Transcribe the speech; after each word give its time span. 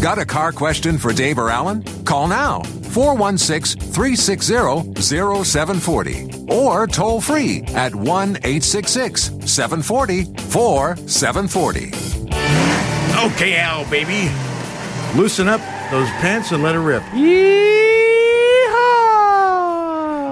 Got 0.00 0.18
a 0.18 0.24
car 0.24 0.50
question 0.50 0.96
for 0.96 1.12
Dave 1.12 1.36
or 1.38 1.50
Alan? 1.50 1.82
Call 2.06 2.26
now 2.26 2.62
416 2.62 3.78
360 3.92 4.94
0740 5.02 6.46
or 6.48 6.86
toll 6.86 7.20
free 7.20 7.62
at 7.74 7.94
1 7.94 8.36
866 8.36 9.24
740 9.44 10.24
4740. 10.48 11.88
Okay, 13.34 13.56
Al, 13.58 13.84
baby. 13.90 14.30
Loosen 15.14 15.48
up 15.48 15.60
those 15.90 16.08
pants 16.22 16.50
and 16.52 16.62
let 16.62 16.74
her 16.74 16.80
rip. 16.80 17.02
Yeehaw! 17.02 17.18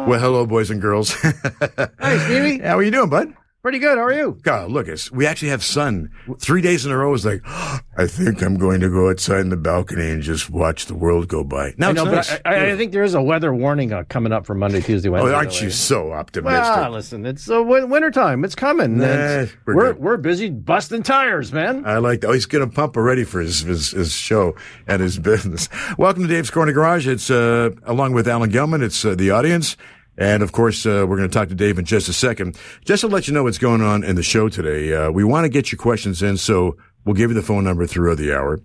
Well, 0.07 0.19
hello, 0.19 0.47
boys 0.47 0.71
and 0.71 0.81
girls. 0.81 1.13
Hey, 1.13 2.19
Stevie. 2.25 2.59
How 2.65 2.79
are 2.79 2.83
you 2.83 2.91
doing, 2.91 3.11
bud? 3.11 3.35
Pretty 3.61 3.81
good. 3.81 3.99
How 3.99 4.05
are 4.05 4.13
you? 4.13 4.39
God, 4.43 4.71
look, 4.71 4.87
it's, 4.87 5.11
we 5.11 5.27
actually 5.27 5.49
have 5.49 5.65
sun. 5.65 6.13
Three 6.39 6.61
days 6.63 6.87
in 6.87 6.93
a 6.93 6.97
row 6.97 7.13
is 7.13 7.27
like, 7.27 7.41
I 7.45 8.07
think 8.07 8.41
I'm 8.41 8.57
going 8.57 8.81
to 8.83 8.89
go 8.89 9.11
outside 9.11 9.41
in 9.41 9.49
the 9.49 9.57
balcony 9.57 10.11
and 10.11 10.23
just 10.23 10.49
watch 10.49 10.87
the 10.87 10.95
world 10.95 11.27
go 11.27 11.43
by. 11.43 11.75
Now 11.77 11.89
I 11.89 11.91
it's 11.91 11.97
know, 11.97 12.05
nice. 12.05 12.31
but 12.31 12.47
I, 12.47 12.71
I 12.71 12.77
think 12.77 12.93
there 12.93 13.03
is 13.03 13.15
a 13.15 13.21
weather 13.21 13.53
warning 13.53 13.93
uh, 13.93 14.05
coming 14.09 14.33
up 14.33 14.47
for 14.47 14.55
Monday, 14.55 14.81
Tuesday, 14.81 15.09
Wednesday. 15.09 15.33
oh, 15.33 15.35
aren't 15.35 15.61
you 15.61 15.71
so 15.71 16.13
optimistic? 16.13 16.63
Well, 16.77 16.91
listen, 16.93 17.27
it's 17.27 17.51
uh, 17.51 17.61
win- 17.61 17.91
winter 17.91 18.13
time. 18.13 18.45
It's 18.45 18.55
coming. 18.55 18.99
Nah, 18.99 19.05
And 19.07 19.53
we're 19.67 19.75
we're 19.75 19.93
we're 19.95 20.17
busy 20.19 20.51
busting 20.51 21.03
tires, 21.03 21.53
man. 21.53 21.85
I 21.85 21.99
like 21.99 22.21
that. 22.21 22.29
Oh, 22.29 22.33
he's 22.35 22.47
going 22.47 22.65
to 22.67 22.73
pump 22.73 22.97
already 22.97 23.25
for 23.25 23.41
his, 23.41 23.63
his, 23.63 23.91
his 23.91 24.13
show 24.13 24.55
and 24.87 25.03
his 25.03 25.19
business. 25.19 25.69
Welcome 25.99 26.23
to 26.23 26.29
Dave's 26.29 26.51
Corner 26.51 26.73
Garage. 26.73 27.09
It's, 27.09 27.29
uh, 27.29 27.71
along 27.83 28.13
with 28.13 28.29
Alan 28.29 28.53
Gelman. 28.53 28.83
It's, 28.83 29.05
uh, 29.05 29.17
the 29.17 29.33
audience. 29.33 29.77
And 30.19 30.43
of 30.43 30.53
course, 30.53 30.85
uh, 30.85 31.07
we're 31.09 31.17
going 31.17 31.29
to 31.29 31.33
talk 31.33 31.49
to 31.49 31.55
Dave 31.55 31.79
in 31.79 31.85
just 31.85 32.09
a 32.09 32.13
second. 32.13 32.59
Just 32.85 33.03
to 33.03 33.07
let 33.07 33.29
you 33.29 33.35
know 33.35 33.45
what's 33.45 33.57
going 33.57 33.81
on 33.81 34.03
in 34.03 34.17
the 34.17 34.23
show 34.23 34.49
today. 34.49 34.93
Uh, 34.93 35.11
we 35.11 35.23
want 35.25 35.45
to 35.45 35.49
get 35.49 35.71
your 35.71 35.79
questions 35.79 36.23
in, 36.23 36.37
so 36.37 36.77
we'll 37.05 37.15
give 37.15 37.31
you 37.31 37.35
the 37.35 37.43
phone 37.43 37.65
number 37.65 37.87
throughout 37.87 38.19
the 38.19 38.35
hour. 38.35 38.61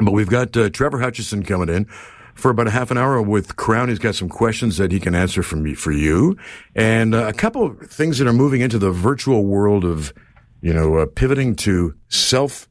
But 0.00 0.12
we've 0.12 0.28
got, 0.28 0.56
uh, 0.56 0.70
Trevor 0.70 1.00
Hutchison 1.00 1.42
coming 1.42 1.68
in 1.68 1.86
for 2.34 2.50
about 2.50 2.68
a 2.68 2.70
half 2.70 2.90
an 2.90 2.98
hour 2.98 3.20
with 3.20 3.56
Crown. 3.56 3.88
He's 3.88 3.98
got 3.98 4.14
some 4.14 4.28
questions 4.28 4.76
that 4.76 4.92
he 4.92 5.00
can 5.00 5.14
answer 5.14 5.42
from 5.42 5.62
me, 5.62 5.74
for 5.74 5.90
you. 5.90 6.36
And 6.74 7.14
uh, 7.14 7.26
a 7.26 7.32
couple 7.32 7.64
of 7.64 7.78
things 7.90 8.18
that 8.18 8.28
are 8.28 8.32
moving 8.32 8.60
into 8.60 8.78
the 8.78 8.90
virtual 8.90 9.44
world 9.44 9.84
of, 9.84 10.12
you 10.60 10.72
know, 10.72 10.98
uh, 10.98 11.06
pivoting 11.06 11.56
to 11.56 11.94
self, 12.08 12.68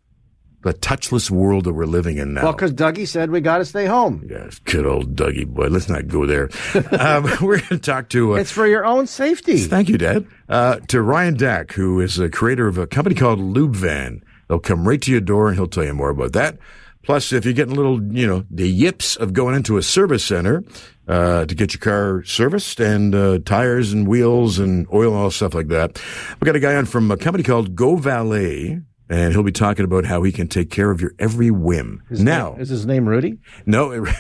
the 0.66 0.74
touchless 0.74 1.30
world 1.30 1.66
that 1.66 1.74
we're 1.74 1.86
living 1.86 2.18
in 2.18 2.34
now. 2.34 2.42
Well, 2.46 2.54
because 2.54 2.74
Dougie 2.74 3.08
said 3.08 3.30
we 3.30 3.40
got 3.40 3.60
to 3.60 3.66
stay 3.66 3.86
home. 3.86 4.26
Yes, 4.28 4.58
good 4.66 4.88
old 4.88 5.16
Dougie 5.16 5.46
boy. 5.48 5.68
Let's 5.68 5.88
not 5.88 6.08
go 6.08 6.26
there. 6.26 6.50
um, 7.00 7.24
we're 7.42 7.60
going 7.60 7.70
to 7.70 7.78
talk 7.78 8.10
to. 8.10 8.34
Uh, 8.34 8.38
It's 8.38 8.50
for 8.52 8.66
your 8.66 8.84
own 8.84 9.06
safety. 9.06 9.58
Thank 9.60 9.90
you, 9.90 10.00
Dad. 10.00 10.26
Uh, 10.50 10.78
to 10.88 11.04
Ryan 11.04 11.36
Dack, 11.36 11.74
who 11.74 12.00
is 12.02 12.18
a 12.18 12.30
creator 12.30 12.68
of 12.68 12.80
a 12.80 12.88
company 12.88 13.16
called 13.16 13.40
Lube 13.40 13.76
Van. 13.76 14.24
They'll 14.50 14.58
come 14.60 14.88
right 14.88 15.00
to 15.04 15.12
your 15.12 15.22
door 15.22 15.50
and 15.50 15.56
he'll 15.56 15.68
tell 15.68 15.84
you 15.86 15.94
more 15.94 16.10
about 16.10 16.34
that. 16.34 16.58
Plus, 17.04 17.32
if 17.32 17.46
you're 17.46 17.54
getting 17.54 17.74
a 17.74 17.78
little, 17.78 18.02
you 18.02 18.26
know, 18.26 18.44
the 18.50 18.68
yips 18.68 19.16
of 19.18 19.34
going 19.34 19.54
into 19.54 19.78
a 19.78 19.84
service 19.84 20.26
center, 20.26 20.64
uh, 21.08 21.46
to 21.46 21.54
get 21.54 21.76
your 21.76 21.80
car 21.80 22.24
serviced 22.24 22.80
and, 22.80 23.14
uh, 23.14 23.38
tires 23.46 23.94
and 23.94 24.08
wheels 24.08 24.58
and 24.58 24.88
oil 24.92 25.12
and 25.12 25.18
all 25.22 25.30
stuff 25.30 25.54
like 25.54 25.68
that. 25.68 26.02
We 26.42 26.48
got 26.48 26.56
a 26.56 26.60
guy 26.60 26.74
on 26.76 26.86
from 26.86 27.12
a 27.12 27.18
company 27.18 27.44
called 27.44 27.76
Go 27.76 27.96
Valet. 27.98 28.82
And 29.10 29.34
he'll 29.34 29.44
be 29.44 29.52
talking 29.52 29.86
about 29.86 30.06
how 30.06 30.24
he 30.24 30.32
can 30.32 30.48
take 30.48 30.72
care 30.72 30.90
of 30.92 31.00
your 31.02 31.14
every 31.20 31.52
whim. 31.52 32.02
now, 32.10 32.56
is 32.56 32.70
his 32.70 32.86
name 32.86 33.08
Rudy? 33.08 33.38
no. 33.66 33.92
it- 33.92 34.16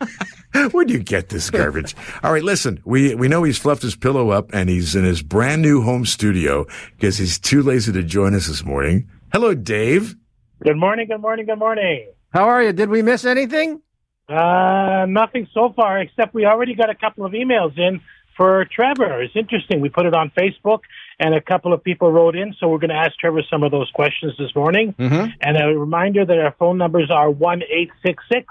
Where 0.72 0.84
do 0.84 0.92
you 0.94 1.00
get 1.00 1.28
this 1.28 1.50
garbage? 1.50 1.94
All 2.22 2.32
right, 2.32 2.42
listen. 2.42 2.80
We 2.84 3.14
we 3.16 3.26
know 3.28 3.42
he's 3.42 3.58
fluffed 3.58 3.82
his 3.82 3.96
pillow 3.96 4.30
up 4.30 4.50
and 4.54 4.70
he's 4.70 4.94
in 4.96 5.04
his 5.04 5.22
brand 5.22 5.60
new 5.60 5.82
home 5.82 6.06
studio 6.06 6.66
because 6.96 7.18
he's 7.18 7.38
too 7.38 7.62
lazy 7.62 7.92
to 7.92 8.02
join 8.02 8.32
us 8.34 8.46
this 8.46 8.64
morning. 8.64 9.08
Hello, 9.32 9.54
Dave. 9.54 10.14
Good 10.62 10.76
morning, 10.76 11.08
good 11.08 11.20
morning, 11.20 11.46
good 11.46 11.58
morning. 11.58 12.06
How 12.32 12.44
are 12.48 12.62
you? 12.62 12.72
Did 12.72 12.88
we 12.90 13.02
miss 13.02 13.24
anything? 13.24 13.82
Uh, 14.28 15.06
nothing 15.08 15.48
so 15.52 15.72
far, 15.74 16.00
except 16.00 16.32
we 16.34 16.44
already 16.46 16.74
got 16.74 16.90
a 16.90 16.94
couple 16.94 17.24
of 17.24 17.32
emails 17.32 17.76
in 17.78 18.00
for 18.38 18.64
Trevor. 18.72 19.20
It's 19.20 19.36
interesting. 19.36 19.82
We 19.82 19.90
put 19.90 20.06
it 20.06 20.14
on 20.14 20.30
Facebook, 20.30 20.80
and 21.18 21.34
a 21.34 21.40
couple 21.42 21.74
of 21.74 21.84
people 21.84 22.10
wrote 22.10 22.36
in, 22.36 22.54
so 22.58 22.68
we're 22.68 22.78
going 22.78 22.90
to 22.90 22.96
ask 22.96 23.18
Trevor 23.18 23.42
some 23.50 23.62
of 23.62 23.70
those 23.70 23.90
questions 23.90 24.32
this 24.38 24.54
morning. 24.54 24.94
Mm-hmm. 24.98 25.32
And 25.42 25.56
a 25.58 25.78
reminder 25.78 26.24
that 26.24 26.38
our 26.38 26.54
phone 26.58 26.78
numbers 26.78 27.10
are 27.10 27.28
one 27.28 27.62
eight 27.64 27.90
six 28.06 28.22
six 28.32 28.46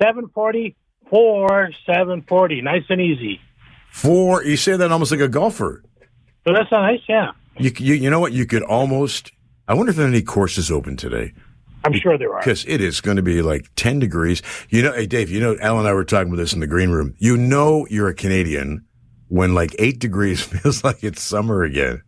seven 0.00 0.28
forty 0.28 0.76
four 1.10 1.70
seven 1.84 2.22
forty. 2.28 2.60
Nice 2.60 2.84
and 2.90 3.00
easy. 3.00 3.40
Four. 3.90 4.44
You 4.44 4.56
say 4.56 4.76
that 4.76 4.92
almost 4.92 5.10
like 5.10 5.20
a 5.20 5.28
golfer. 5.28 5.82
So 6.46 6.52
that's 6.52 6.70
nice, 6.70 7.00
yeah. 7.08 7.32
You 7.58 7.72
you, 7.78 7.94
you 7.94 8.10
know 8.10 8.20
what? 8.20 8.32
You 8.32 8.46
could 8.46 8.62
almost. 8.62 9.32
I 9.66 9.74
wonder 9.74 9.90
if 9.90 9.96
there 9.96 10.04
are 10.04 10.08
any 10.08 10.22
courses 10.22 10.70
open 10.70 10.96
today 10.96 11.32
I'm 11.84 11.98
sure 11.98 12.18
there 12.18 12.32
are. 12.34 12.40
because 12.40 12.64
it 12.66 12.80
is 12.80 13.00
going 13.00 13.16
to 13.16 13.22
be 13.22 13.42
like 13.42 13.68
ten 13.76 13.98
degrees. 13.98 14.42
You 14.68 14.82
know, 14.82 14.92
hey 14.92 15.06
Dave. 15.06 15.30
You 15.30 15.40
know, 15.40 15.56
Al 15.60 15.78
and 15.78 15.88
I 15.88 15.94
were 15.94 16.04
talking 16.04 16.28
about 16.28 16.42
this 16.42 16.52
in 16.52 16.60
the 16.60 16.66
green 16.66 16.90
room. 16.90 17.14
You 17.18 17.36
know, 17.36 17.86
you're 17.88 18.08
a 18.08 18.14
Canadian 18.14 18.84
when 19.32 19.54
like 19.54 19.74
eight 19.78 19.98
degrees 19.98 20.42
feels 20.52 20.84
like 20.84 21.02
it's 21.02 21.22
summer 21.22 21.62
again. 21.62 22.02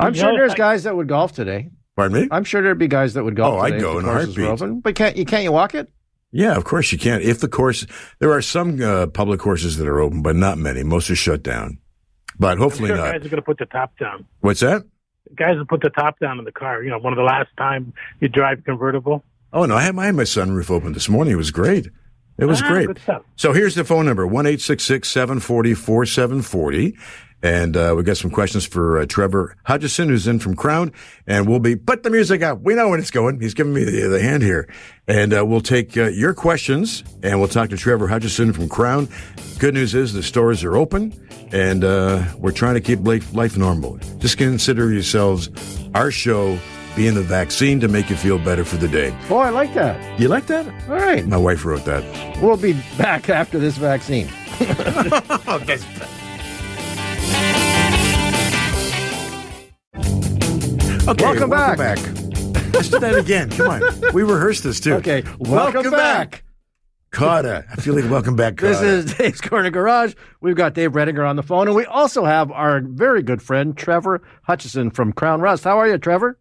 I'm 0.00 0.14
You 0.14 0.20
sure 0.20 0.32
know, 0.32 0.36
there's 0.38 0.52
it's 0.52 0.58
like- 0.58 0.58
guys 0.58 0.82
that 0.82 0.96
would 0.96 1.06
golf 1.08 1.32
today. 1.32 1.70
Pardon 1.96 2.22
me? 2.22 2.28
I'm 2.30 2.44
sure 2.44 2.62
there'd 2.62 2.78
be 2.78 2.88
guys 2.88 3.14
that 3.14 3.24
would 3.24 3.36
golf. 3.36 3.54
Oh, 3.54 3.58
I'd 3.58 3.80
go 3.80 3.98
in 3.98 4.04
a 4.04 4.08
courses 4.08 4.36
were 4.36 4.44
heartbeat. 4.46 4.62
open. 4.62 4.80
But 4.80 4.94
can't 4.94 5.16
you 5.16 5.24
can't 5.24 5.44
you 5.44 5.52
walk 5.52 5.74
it? 5.74 5.88
Yeah, 6.32 6.56
of 6.56 6.64
course 6.64 6.92
you 6.92 6.98
can. 6.98 7.20
If 7.20 7.40
the 7.40 7.48
course, 7.48 7.86
there 8.20 8.32
are 8.32 8.40
some 8.42 8.80
uh, 8.80 9.06
public 9.08 9.38
courses 9.40 9.76
that 9.78 9.86
are 9.88 10.00
open, 10.00 10.22
but 10.22 10.34
not 10.36 10.58
many. 10.58 10.82
Most 10.82 11.10
are 11.10 11.16
shut 11.16 11.42
down. 11.42 11.78
But 12.38 12.52
I'm 12.52 12.58
hopefully 12.58 12.88
sure 12.88 12.96
not. 12.96 13.12
guys 13.12 13.16
are 13.26 13.28
going 13.28 13.36
to 13.36 13.42
put 13.42 13.58
the 13.58 13.66
top 13.66 13.96
down. 13.98 14.24
What's 14.40 14.60
that? 14.60 14.82
Guys 15.34 15.56
will 15.56 15.66
put 15.66 15.82
the 15.82 15.90
top 15.90 16.18
down 16.20 16.38
in 16.38 16.44
the 16.44 16.52
car. 16.52 16.82
You 16.82 16.90
know, 16.90 16.98
one 16.98 17.12
of 17.12 17.16
the 17.18 17.22
last 17.24 17.48
time 17.58 17.92
you 18.20 18.28
drive 18.28 18.64
convertible. 18.64 19.22
Oh 19.52 19.66
no, 19.66 19.76
I 19.76 19.82
had 19.82 19.94
my, 19.94 20.04
I 20.04 20.06
had 20.06 20.14
my 20.14 20.22
sunroof 20.22 20.70
open 20.70 20.92
this 20.94 21.08
morning. 21.08 21.34
It 21.34 21.36
was 21.36 21.50
great. 21.50 21.88
It 22.40 22.46
was 22.46 22.62
Ah, 22.62 22.68
great. 22.68 22.98
So 23.36 23.52
here's 23.52 23.74
the 23.74 23.84
phone 23.84 24.06
number: 24.06 24.26
one 24.26 24.46
eight 24.46 24.60
six 24.60 24.84
six 24.84 25.08
seven 25.08 25.40
forty 25.40 25.74
four 25.74 26.06
seven 26.06 26.42
forty. 26.42 26.96
And 27.42 27.74
uh, 27.74 27.94
we 27.96 28.02
got 28.02 28.18
some 28.18 28.30
questions 28.30 28.66
for 28.66 28.98
uh, 28.98 29.06
Trevor 29.06 29.56
Hutchison, 29.64 30.10
who's 30.10 30.26
in 30.26 30.40
from 30.40 30.54
Crown, 30.54 30.92
and 31.26 31.48
we'll 31.48 31.58
be 31.58 31.74
put 31.74 32.02
the 32.02 32.10
music 32.10 32.42
up. 32.42 32.60
We 32.60 32.74
know 32.74 32.90
when 32.90 33.00
it's 33.00 33.10
going. 33.10 33.40
He's 33.40 33.54
giving 33.54 33.72
me 33.72 33.82
the, 33.82 34.08
the 34.08 34.20
hand 34.20 34.42
here, 34.42 34.68
and 35.08 35.32
uh, 35.32 35.42
we'll 35.46 35.62
take 35.62 35.96
uh, 35.96 36.08
your 36.08 36.34
questions, 36.34 37.02
and 37.22 37.38
we'll 37.38 37.48
talk 37.48 37.70
to 37.70 37.78
Trevor 37.78 38.08
Hutchison 38.08 38.52
from 38.52 38.68
Crown. 38.68 39.08
Good 39.58 39.72
news 39.72 39.94
is 39.94 40.12
the 40.12 40.22
stores 40.22 40.62
are 40.64 40.76
open, 40.76 41.14
and 41.50 41.82
uh, 41.82 42.22
we're 42.36 42.52
trying 42.52 42.74
to 42.74 42.82
keep 42.82 43.00
life, 43.06 43.32
life 43.32 43.56
normal. 43.56 43.96
Just 44.18 44.36
consider 44.36 44.92
yourselves 44.92 45.48
our 45.94 46.10
show 46.10 46.58
being 46.96 47.14
the 47.14 47.22
vaccine 47.22 47.80
to 47.80 47.88
make 47.88 48.10
you 48.10 48.16
feel 48.16 48.38
better 48.38 48.64
for 48.64 48.76
the 48.76 48.88
day. 48.88 49.16
Oh, 49.30 49.38
I 49.38 49.50
like 49.50 49.74
that. 49.74 50.18
You 50.20 50.28
like 50.28 50.46
that? 50.46 50.66
All 50.88 50.96
right. 50.96 51.26
My 51.26 51.36
wife 51.36 51.64
wrote 51.64 51.84
that. 51.84 52.02
We'll 52.42 52.56
be 52.56 52.72
back 52.98 53.28
after 53.28 53.58
this 53.58 53.76
vaccine. 53.76 54.28
Okay, 61.08 61.24
Welcome 61.24 61.50
back. 61.50 61.76
back. 61.78 61.98
Let's 62.72 62.88
do 62.88 62.98
that 63.00 63.16
again. 63.16 63.50
Come 63.50 63.68
on. 63.68 63.82
We 64.12 64.22
rehearsed 64.22 64.62
this 64.62 64.78
too. 64.78 64.94
Okay. 64.94 65.24
Welcome, 65.38 65.90
back. 65.90 66.44
Carter. 67.10 67.64
I 67.70 67.76
feel 67.76 67.94
like 67.94 68.08
welcome 68.08 68.36
back, 68.36 68.54
Kotter. 68.54 68.60
This 68.60 68.80
is 68.82 69.14
Dave's 69.14 69.40
Corner 69.40 69.70
Garage. 69.70 70.14
We've 70.40 70.54
got 70.54 70.74
Dave 70.74 70.92
Redinger 70.92 71.28
on 71.28 71.34
the 71.34 71.42
phone, 71.42 71.66
and 71.66 71.74
we 71.76 71.84
also 71.86 72.24
have 72.24 72.52
our 72.52 72.80
very 72.80 73.22
good 73.22 73.42
friend 73.42 73.76
Trevor 73.76 74.22
Hutchison 74.42 74.90
from 74.90 75.12
Crown 75.12 75.40
Rust. 75.40 75.64
How 75.64 75.78
are 75.78 75.88
you, 75.88 75.98
Trevor? 75.98 76.38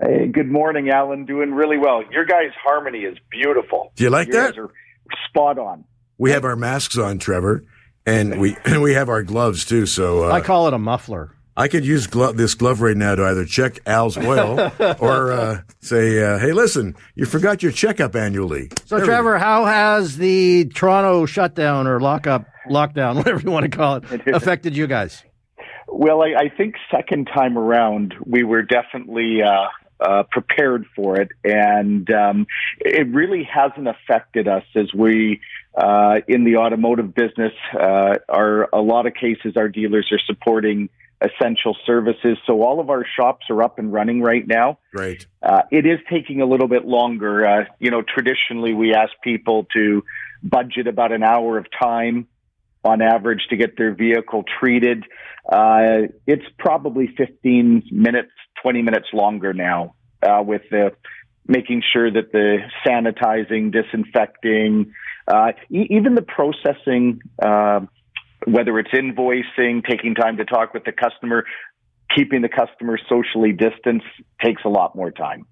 Hey, 0.00 0.28
good 0.28 0.50
morning, 0.50 0.88
Alan. 0.88 1.26
Doing 1.26 1.52
really 1.52 1.76
well. 1.76 2.02
Your 2.10 2.24
guys' 2.24 2.52
harmony 2.62 3.00
is 3.00 3.18
beautiful. 3.30 3.92
Do 3.96 4.04
you 4.04 4.10
like 4.10 4.28
you 4.28 4.32
that? 4.34 4.54
guys 4.54 4.58
are 4.58 4.70
spot 5.28 5.58
on. 5.58 5.84
We 6.16 6.30
have 6.30 6.44
our 6.44 6.56
masks 6.56 6.96
on, 6.96 7.18
Trevor, 7.18 7.64
and 8.06 8.40
we 8.40 8.56
and 8.64 8.82
we 8.82 8.94
have 8.94 9.08
our 9.08 9.22
gloves 9.22 9.64
too. 9.64 9.84
So 9.86 10.30
uh, 10.30 10.32
I 10.32 10.40
call 10.40 10.68
it 10.68 10.74
a 10.74 10.78
muffler. 10.78 11.36
I 11.56 11.68
could 11.68 11.84
use 11.84 12.06
glo- 12.06 12.32
this 12.32 12.54
glove 12.54 12.80
right 12.80 12.96
now 12.96 13.14
to 13.14 13.24
either 13.24 13.44
check 13.44 13.80
Al's 13.84 14.16
oil 14.16 14.72
or 15.00 15.32
uh, 15.32 15.60
say, 15.80 16.22
uh, 16.22 16.38
"Hey, 16.38 16.52
listen, 16.52 16.96
you 17.14 17.26
forgot 17.26 17.62
your 17.62 17.72
checkup 17.72 18.16
annually." 18.16 18.70
So, 18.86 18.96
There 18.96 19.04
Trevor, 19.04 19.36
how 19.36 19.66
has 19.66 20.16
the 20.16 20.66
Toronto 20.74 21.26
shutdown 21.26 21.86
or 21.86 22.00
lockup, 22.00 22.46
lockdown, 22.70 23.16
whatever 23.16 23.40
you 23.40 23.50
want 23.50 23.70
to 23.70 23.76
call 23.76 23.96
it, 23.96 24.04
affected 24.28 24.74
you 24.74 24.86
guys? 24.86 25.22
Well, 25.88 26.22
I, 26.22 26.44
I 26.44 26.48
think 26.56 26.76
second 26.90 27.26
time 27.26 27.58
around, 27.58 28.14
we 28.24 28.44
were 28.44 28.62
definitely 28.62 29.40
uh, 29.42 29.66
uh, 30.00 30.22
prepared 30.30 30.86
for 30.96 31.20
it, 31.20 31.28
and 31.44 32.10
um, 32.10 32.46
it 32.78 33.06
really 33.08 33.44
hasn't 33.44 33.88
affected 33.88 34.48
us 34.48 34.64
as 34.74 34.92
we 34.94 35.40
uh, 35.74 36.20
in 36.26 36.44
the 36.44 36.56
automotive 36.56 37.14
business. 37.14 37.52
Uh, 37.72 38.16
are 38.28 38.68
a 38.72 38.80
lot 38.80 39.06
of 39.06 39.14
cases 39.14 39.54
our 39.56 39.68
dealers 39.68 40.08
are 40.12 40.20
supporting 40.26 40.88
essential 41.20 41.76
services, 41.86 42.38
so 42.46 42.62
all 42.62 42.80
of 42.80 42.88
our 42.88 43.04
shops 43.18 43.46
are 43.50 43.62
up 43.62 43.78
and 43.78 43.92
running 43.92 44.22
right 44.22 44.46
now. 44.46 44.78
Right. 44.94 45.24
Uh, 45.42 45.62
it 45.70 45.86
is 45.86 45.98
taking 46.10 46.40
a 46.40 46.46
little 46.46 46.68
bit 46.68 46.86
longer. 46.86 47.46
Uh, 47.46 47.64
you 47.78 47.90
know, 47.90 48.02
traditionally 48.02 48.72
we 48.72 48.94
ask 48.94 49.12
people 49.22 49.66
to 49.74 50.02
budget 50.42 50.86
about 50.86 51.12
an 51.12 51.22
hour 51.22 51.58
of 51.58 51.66
time 51.78 52.26
on 52.84 53.02
average 53.02 53.46
to 53.50 53.56
get 53.56 53.76
their 53.76 53.94
vehicle 53.94 54.44
treated. 54.58 55.04
Uh, 55.50 56.08
it's 56.26 56.44
probably 56.58 57.08
15 57.16 57.84
minutes, 57.90 58.30
20 58.62 58.82
minutes 58.82 59.08
longer 59.12 59.52
now 59.52 59.94
uh, 60.22 60.42
with 60.44 60.62
the 60.70 60.92
making 61.46 61.82
sure 61.92 62.10
that 62.10 62.32
the 62.32 62.58
sanitizing, 62.86 63.72
disinfecting, 63.72 64.92
uh, 65.26 65.52
e- 65.70 65.86
even 65.90 66.14
the 66.14 66.22
processing, 66.22 67.20
uh, 67.42 67.80
whether 68.46 68.78
it's 68.78 68.90
invoicing, 68.90 69.84
taking 69.84 70.14
time 70.14 70.36
to 70.36 70.44
talk 70.44 70.72
with 70.72 70.84
the 70.84 70.92
customer, 70.92 71.44
keeping 72.14 72.42
the 72.42 72.48
customer 72.48 72.98
socially 73.08 73.52
distanced 73.52 74.06
takes 74.44 74.62
a 74.64 74.68
lot 74.68 74.94
more 74.94 75.10
time. 75.10 75.46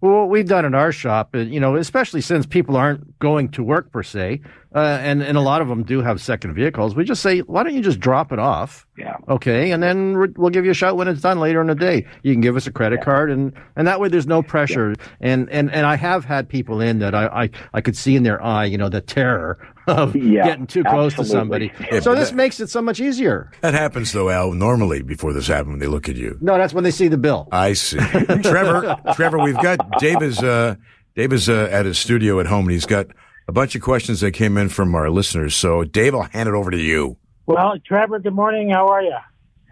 Well, 0.00 0.20
what 0.20 0.30
we've 0.30 0.46
done 0.46 0.64
in 0.64 0.74
our 0.74 0.92
shop, 0.92 1.34
uh, 1.34 1.38
you 1.38 1.60
know, 1.60 1.76
especially 1.76 2.22
since 2.22 2.46
people 2.46 2.76
aren't 2.76 3.18
going 3.18 3.50
to 3.50 3.62
work 3.62 3.92
per 3.92 4.02
se, 4.02 4.40
uh, 4.74 4.78
and 4.78 5.22
and 5.22 5.36
a 5.36 5.40
lot 5.40 5.60
of 5.60 5.68
them 5.68 5.82
do 5.82 6.00
have 6.00 6.22
second 6.22 6.54
vehicles, 6.54 6.94
we 6.94 7.04
just 7.04 7.22
say, 7.22 7.40
why 7.40 7.62
don't 7.62 7.74
you 7.74 7.82
just 7.82 8.00
drop 8.00 8.32
it 8.32 8.38
off? 8.38 8.86
Yeah. 8.96 9.16
Okay, 9.28 9.72
and 9.72 9.82
then 9.82 10.32
we'll 10.36 10.50
give 10.50 10.64
you 10.64 10.70
a 10.70 10.74
shot 10.74 10.96
when 10.96 11.06
it's 11.06 11.20
done 11.20 11.38
later 11.38 11.60
in 11.60 11.66
the 11.66 11.74
day. 11.74 12.06
You 12.22 12.32
can 12.32 12.40
give 12.40 12.56
us 12.56 12.66
a 12.66 12.72
credit 12.72 13.02
card, 13.02 13.30
and 13.30 13.52
and 13.76 13.86
that 13.86 14.00
way 14.00 14.08
there's 14.08 14.26
no 14.26 14.42
pressure. 14.42 14.94
And 15.20 15.50
and 15.50 15.70
and 15.70 15.84
I 15.84 15.96
have 15.96 16.24
had 16.24 16.48
people 16.48 16.80
in 16.80 17.00
that 17.00 17.14
I 17.14 17.26
I, 17.26 17.50
I 17.74 17.80
could 17.82 17.96
see 17.96 18.16
in 18.16 18.22
their 18.22 18.42
eye, 18.42 18.64
you 18.64 18.78
know, 18.78 18.88
the 18.88 19.02
terror 19.02 19.58
of 19.90 20.16
Yeah, 20.16 20.44
getting 20.46 20.66
too 20.66 20.84
close 20.84 21.14
to 21.14 21.24
somebody. 21.24 21.70
Yeah, 21.92 22.00
so 22.00 22.14
this 22.14 22.30
that- 22.30 22.36
makes 22.36 22.60
it 22.60 22.70
so 22.70 22.80
much 22.80 23.00
easier. 23.00 23.50
That 23.60 23.74
happens 23.74 24.12
though, 24.12 24.30
Al. 24.30 24.52
Normally, 24.52 25.02
before 25.02 25.32
this 25.32 25.46
happened, 25.46 25.70
when 25.72 25.78
they 25.80 25.86
look 25.86 26.08
at 26.08 26.16
you. 26.16 26.38
No, 26.40 26.56
that's 26.56 26.72
when 26.72 26.84
they 26.84 26.90
see 26.90 27.08
the 27.08 27.18
bill. 27.18 27.48
I 27.52 27.72
see. 27.74 27.98
Trevor, 27.98 28.96
Trevor, 29.14 29.38
we've 29.38 29.60
got 29.60 29.78
Dave 29.98 30.22
is 30.22 30.38
uh, 30.42 30.76
Dave 31.14 31.32
is 31.32 31.48
uh, 31.48 31.68
at 31.70 31.86
his 31.86 31.98
studio 31.98 32.40
at 32.40 32.46
home, 32.46 32.64
and 32.66 32.72
he's 32.72 32.86
got 32.86 33.06
a 33.48 33.52
bunch 33.52 33.74
of 33.74 33.82
questions 33.82 34.20
that 34.20 34.32
came 34.32 34.56
in 34.56 34.68
from 34.68 34.94
our 34.94 35.10
listeners. 35.10 35.54
So, 35.56 35.82
Dave, 35.84 36.14
I'll 36.14 36.22
hand 36.22 36.48
it 36.48 36.54
over 36.54 36.70
to 36.70 36.78
you. 36.78 37.16
Well, 37.46 37.74
Trevor, 37.84 38.20
good 38.20 38.34
morning. 38.34 38.70
How 38.70 38.86
are 38.88 39.02
you? 39.02 39.16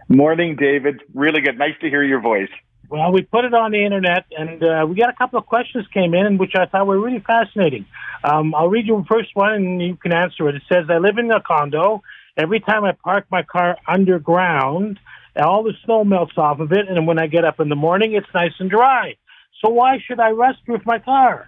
Morning, 0.09 0.57
David. 0.57 1.01
Really 1.15 1.41
good. 1.41 1.59
Nice 1.59 1.75
to 1.83 1.89
hear 1.89 2.03
your 2.03 2.21
voice. 2.21 2.49
Well, 2.91 3.13
we 3.13 3.23
put 3.23 3.45
it 3.45 3.53
on 3.53 3.73
the 3.73 3.85
internet, 3.85 4.25
and 4.31 4.63
uh, 4.63 4.87
we 4.89 4.97
got 4.97 5.11
a 5.11 5.13
couple 5.13 5.39
of 5.39 5.45
questions 5.45 5.87
came 5.93 6.15
in, 6.15 6.39
which 6.39 6.53
I 6.57 6.65
thought 6.65 6.87
were 6.87 6.99
really 6.99 7.21
fascinating. 7.21 7.85
Um, 8.25 8.55
I'll 8.55 8.69
read 8.69 8.87
you 8.87 8.97
the 8.97 9.15
first 9.15 9.29
one, 9.35 9.53
and 9.53 9.83
you 9.83 9.97
can 9.97 10.13
answer 10.15 10.49
it. 10.49 10.55
It 10.55 10.63
says, 10.73 10.87
"I 10.89 10.97
live 10.97 11.19
in 11.19 11.31
a 11.31 11.41
condo. 11.41 12.03
Every 12.37 12.61
time 12.61 12.85
I 12.85 12.93
park 12.93 13.27
my 13.31 13.43
car 13.43 13.77
underground, 13.87 14.99
all 15.37 15.65
the 15.65 15.75
snow 15.85 16.03
melts 16.03 16.39
off 16.39 16.61
of 16.61 16.73
it, 16.73 16.89
and 16.89 17.07
when 17.07 17.19
I 17.19 17.27
get 17.27 17.45
up 17.45 17.61
in 17.61 17.69
the 17.69 17.77
morning, 17.77 18.15
it's 18.15 18.33
nice 18.33 18.55
and 18.59 18.71
dry. 18.71 19.17
So 19.63 19.69
why 19.71 19.99
should 20.07 20.21
I 20.21 20.31
rust 20.31 20.61
with 20.67 20.87
my 20.87 20.99
car?" 20.99 21.47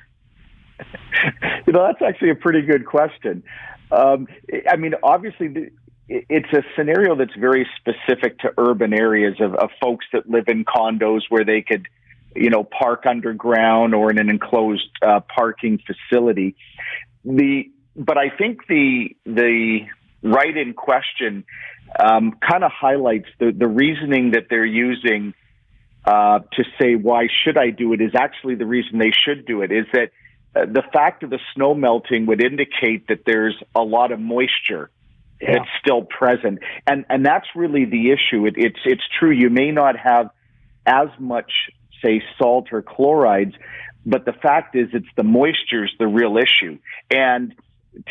You 1.67 1.75
know, 1.75 1.87
that's 1.87 2.03
actually 2.03 2.31
a 2.31 2.35
pretty 2.35 2.63
good 2.63 2.87
question. 2.87 3.45
Um, 3.93 4.27
I 4.69 4.77
mean, 4.77 4.95
obviously, 5.03 5.71
it's 6.11 6.53
a 6.53 6.63
scenario 6.77 7.15
that's 7.15 7.35
very 7.39 7.69
specific 7.77 8.41
to 8.41 8.53
urban 8.59 8.93
areas 8.93 9.37
of, 9.41 9.55
of 9.55 9.71
folks 9.81 10.05
that 10.13 10.29
live 10.29 10.49
in 10.49 10.65
condos 10.65 11.21
where 11.29 11.45
they 11.45 11.63
could, 11.63 11.87
you 12.35 12.51
know, 12.51 12.65
park 12.65 13.07
underground 13.07 13.95
or 13.95 14.11
in 14.11 14.19
an 14.19 14.29
enclosed 14.29 14.91
uh, 15.03 15.21
parking 15.21 15.79
facility. 15.79 16.57
The 17.25 17.71
but 17.95 18.19
I 18.19 18.31
think 18.31 18.67
the 18.67 19.17
the 19.25 19.81
right 20.23 20.57
in 20.57 20.75
question 20.75 21.45
um, 21.99 22.33
kind 22.41 22.65
of 22.65 22.73
highlights 22.73 23.29
the 23.39 23.53
the 23.53 23.69
reasoning 23.69 24.33
that 24.33 24.47
they're 24.51 24.65
using 24.65 25.33
uh, 26.05 26.41
to 26.55 26.65
say 26.81 26.97
why 26.97 27.29
should 27.45 27.57
I 27.57 27.71
do 27.71 27.93
it 27.93 28.01
is 28.01 28.15
actually 28.17 28.57
the 28.57 28.67
reason 28.67 28.99
they 28.99 29.13
should 29.13 29.47
do 29.47 29.63
it 29.63 29.71
is 29.71 29.87
that 29.93 30.11
uh, 30.57 30.67
the 30.67 30.83
fact 30.93 31.23
of 31.23 31.31
the 31.31 31.39
snow 31.55 31.75
melting 31.75 32.27
would 32.27 32.43
indicate 32.43 33.07
that 33.09 33.21
there's 33.25 33.57
a 33.77 33.83
lot 33.83 34.11
of 34.11 34.19
moisture 34.19 34.91
that's 35.41 35.69
still 35.81 36.03
present, 36.03 36.59
and 36.87 37.05
and 37.09 37.25
that's 37.25 37.47
really 37.55 37.85
the 37.85 38.11
issue. 38.11 38.47
It, 38.47 38.55
it's 38.57 38.81
it's 38.85 39.03
true 39.19 39.31
you 39.31 39.51
may 39.51 39.71
not 39.71 39.97
have 39.97 40.31
as 40.87 41.09
much 41.19 41.51
say 42.05 42.23
salt 42.39 42.69
or 42.73 42.83
chlorides, 42.83 43.55
but 44.05 44.25
the 44.25 44.33
fact 44.33 44.77
is 44.77 44.89
it's 44.93 45.07
the 45.17 45.23
moisture's 45.23 45.95
the 45.99 46.07
real 46.07 46.37
issue, 46.37 46.79
and 47.11 47.55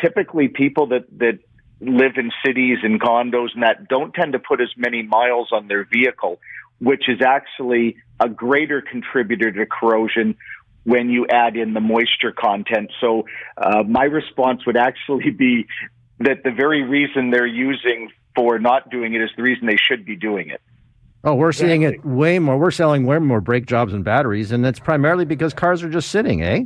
typically 0.00 0.48
people 0.48 0.88
that 0.88 1.06
that 1.18 1.38
live 1.80 2.12
in 2.16 2.30
cities 2.44 2.78
and 2.82 3.00
condos 3.00 3.48
and 3.54 3.62
that 3.62 3.88
don't 3.88 4.12
tend 4.12 4.32
to 4.32 4.38
put 4.38 4.60
as 4.60 4.68
many 4.76 5.02
miles 5.02 5.48
on 5.52 5.66
their 5.66 5.84
vehicle, 5.84 6.38
which 6.78 7.08
is 7.08 7.20
actually 7.24 7.96
a 8.18 8.28
greater 8.28 8.82
contributor 8.82 9.50
to 9.50 9.64
corrosion 9.66 10.36
when 10.84 11.10
you 11.10 11.26
add 11.28 11.56
in 11.56 11.74
the 11.74 11.80
moisture 11.80 12.32
content. 12.32 12.90
So 13.00 13.24
uh, 13.56 13.82
my 13.82 14.04
response 14.04 14.64
would 14.66 14.76
actually 14.76 15.30
be 15.30 15.66
that 16.20 16.42
the 16.44 16.50
very 16.50 16.82
reason 16.82 17.30
they're 17.30 17.46
using 17.46 18.10
for 18.34 18.58
not 18.58 18.90
doing 18.90 19.14
it 19.14 19.22
is 19.22 19.30
the 19.36 19.42
reason 19.42 19.66
they 19.66 19.76
should 19.76 20.04
be 20.04 20.16
doing 20.16 20.50
it. 20.50 20.60
Oh, 21.22 21.34
we're 21.34 21.52
seeing 21.52 21.82
it 21.82 22.02
way 22.04 22.38
more. 22.38 22.56
We're 22.56 22.70
selling 22.70 23.04
way 23.04 23.18
more 23.18 23.42
brake 23.42 23.66
jobs 23.66 23.92
and 23.92 24.02
batteries, 24.02 24.52
and 24.52 24.64
that's 24.64 24.78
primarily 24.78 25.26
because 25.26 25.52
cars 25.52 25.82
are 25.82 25.90
just 25.90 26.10
sitting, 26.10 26.42
eh? 26.42 26.64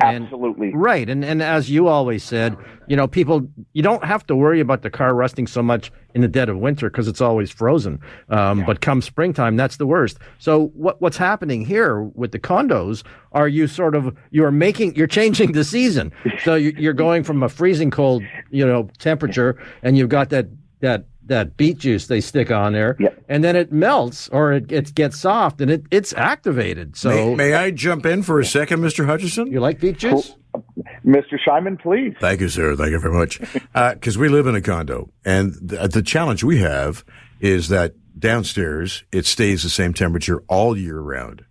And- 0.00 0.24
Absolutely. 0.24 0.72
Right, 0.74 1.08
and 1.08 1.24
and 1.24 1.40
as 1.40 1.70
you 1.70 1.86
always 1.86 2.24
said, 2.24 2.56
you 2.88 2.96
know, 2.96 3.06
people, 3.06 3.46
you 3.74 3.82
don't 3.82 4.04
have 4.04 4.26
to 4.26 4.34
worry 4.34 4.58
about 4.60 4.82
the 4.82 4.90
car 4.90 5.14
rusting 5.14 5.46
so 5.46 5.62
much 5.62 5.92
in 6.14 6.20
the 6.20 6.26
dead 6.28 6.48
of 6.48 6.58
winter 6.58 6.90
because 6.90 7.06
it's 7.06 7.20
always 7.20 7.50
frozen. 7.50 8.00
Um, 8.28 8.64
But 8.66 8.80
come 8.80 9.00
springtime, 9.00 9.56
that's 9.56 9.76
the 9.76 9.86
worst. 9.86 10.18
So 10.38 10.66
what 10.74 11.00
what's 11.00 11.16
happening 11.16 11.64
here 11.64 12.02
with 12.02 12.32
the 12.32 12.40
condos? 12.40 13.04
Are 13.32 13.46
you 13.48 13.66
sort 13.68 13.94
of 13.94 14.14
you're 14.32 14.50
making 14.50 14.96
you're 14.96 15.06
changing 15.06 15.52
the 15.52 15.64
season? 15.64 16.12
So 16.42 16.56
you- 16.56 16.74
you're 16.76 16.92
going 16.92 17.22
from 17.22 17.42
a 17.44 17.48
freezing 17.48 17.92
cold, 17.92 18.22
you 18.50 18.66
know, 18.66 18.88
temperature, 18.98 19.56
and 19.84 19.96
you've 19.96 20.08
got 20.10 20.28
that 20.30 20.48
that 20.80 21.04
that 21.26 21.56
beet 21.56 21.78
juice 21.78 22.06
they 22.06 22.20
stick 22.20 22.50
on 22.50 22.72
there, 22.72 22.96
Yeah. 23.00 23.08
and 23.28 23.42
then 23.42 23.56
it 23.56 23.72
melts 23.72 24.28
or 24.28 24.52
it, 24.52 24.70
it 24.70 24.94
gets 24.94 25.18
soft 25.18 25.60
and 25.60 25.70
it, 25.70 25.84
it's 25.90 26.12
activated. 26.14 26.96
So 26.96 27.10
May, 27.34 27.34
may 27.50 27.54
I 27.54 27.70
jump 27.70 28.04
in 28.06 28.22
for 28.22 28.40
a 28.40 28.44
second, 28.44 28.80
Mr. 28.80 29.06
Hutchison? 29.06 29.46
you 29.46 29.60
like 29.60 29.80
beet 29.80 29.98
juice? 29.98 30.34
Uh, 30.54 30.58
Mr. 31.04 31.36
Scheinman, 31.46 31.80
please. 31.80 32.14
Thank 32.20 32.40
you, 32.40 32.48
sir. 32.48 32.76
Thank 32.76 32.90
you 32.90 32.98
very 33.00 33.14
much. 33.14 33.40
Uh, 33.74 33.92
because 33.94 34.16
we 34.16 34.28
live 34.28 34.46
in 34.46 34.54
a 34.54 34.60
condo, 34.60 35.10
and 35.24 35.52
the, 35.60 35.88
the 35.88 36.00
challenge 36.02 36.44
we 36.44 36.58
have 36.58 37.04
is 37.40 37.68
that 37.70 37.92
downstairs 38.16 39.02
it 39.12 39.26
stays 39.26 39.62
the 39.64 39.68
same 39.68 39.92
temperature 39.92 40.42
all 40.48 40.76
year 40.76 41.00
round. 41.00 41.44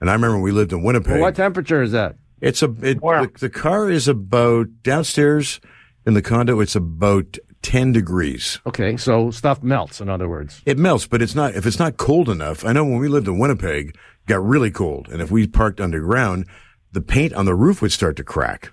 And 0.00 0.10
I 0.10 0.14
remember 0.14 0.36
when 0.36 0.42
we 0.42 0.50
lived 0.50 0.72
in 0.72 0.82
Winnipeg. 0.82 1.12
Well, 1.12 1.20
what 1.20 1.36
temperature 1.36 1.80
is 1.82 1.92
that? 1.92 2.16
It's 2.40 2.62
a 2.62 2.74
it, 2.82 3.00
Wow. 3.00 3.26
the, 3.26 3.30
the 3.38 3.50
car 3.50 3.88
is 3.90 4.08
about 4.08 4.66
downstairs 4.82 5.60
in 6.06 6.14
the 6.14 6.22
condo. 6.22 6.58
It's 6.60 6.74
about 6.74 7.36
ten 7.62 7.92
degrees. 7.92 8.58
Okay, 8.66 8.96
so 8.96 9.30
stuff 9.30 9.62
melts. 9.62 10.00
In 10.00 10.08
other 10.08 10.28
words, 10.28 10.62
It 10.66 10.78
melts, 10.78 11.06
but 11.06 11.22
it's 11.22 11.34
not 11.34 11.54
if 11.54 11.66
it's 11.66 11.78
not 11.78 11.96
cold 11.96 12.28
enough. 12.28 12.64
I 12.64 12.72
know 12.72 12.84
when 12.84 12.98
we 12.98 13.08
lived 13.08 13.28
in 13.28 13.38
Winnipeg, 13.38 13.88
it 13.90 13.96
got 14.26 14.44
really 14.44 14.70
cold, 14.70 15.08
and 15.08 15.20
if 15.22 15.30
we 15.30 15.46
parked 15.46 15.80
underground, 15.80 16.46
the 16.92 17.00
paint 17.00 17.32
on 17.34 17.44
the 17.44 17.54
roof 17.54 17.80
would 17.82 17.92
start 17.92 18.16
to 18.16 18.24
crack. 18.24 18.72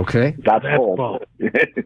okay. 0.00 0.34
That's, 0.44 0.62
That's 0.64 0.76
cold. 0.76 0.98
cold. 0.98 1.24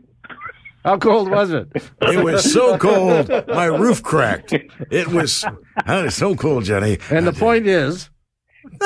How 0.84 0.96
cold 0.96 1.30
was 1.30 1.50
it? 1.50 1.68
It 2.00 2.24
was 2.24 2.50
so 2.50 2.78
cold, 2.88 3.28
my 3.48 3.66
roof 3.66 4.02
cracked. 4.02 4.54
It 4.90 5.08
was, 5.08 5.44
oh, 5.86 6.08
so 6.08 6.34
cold, 6.34 6.64
Jenny. 6.64 6.96
And 7.10 7.26
the 7.26 7.34
point 7.34 7.66
is, 7.66 8.08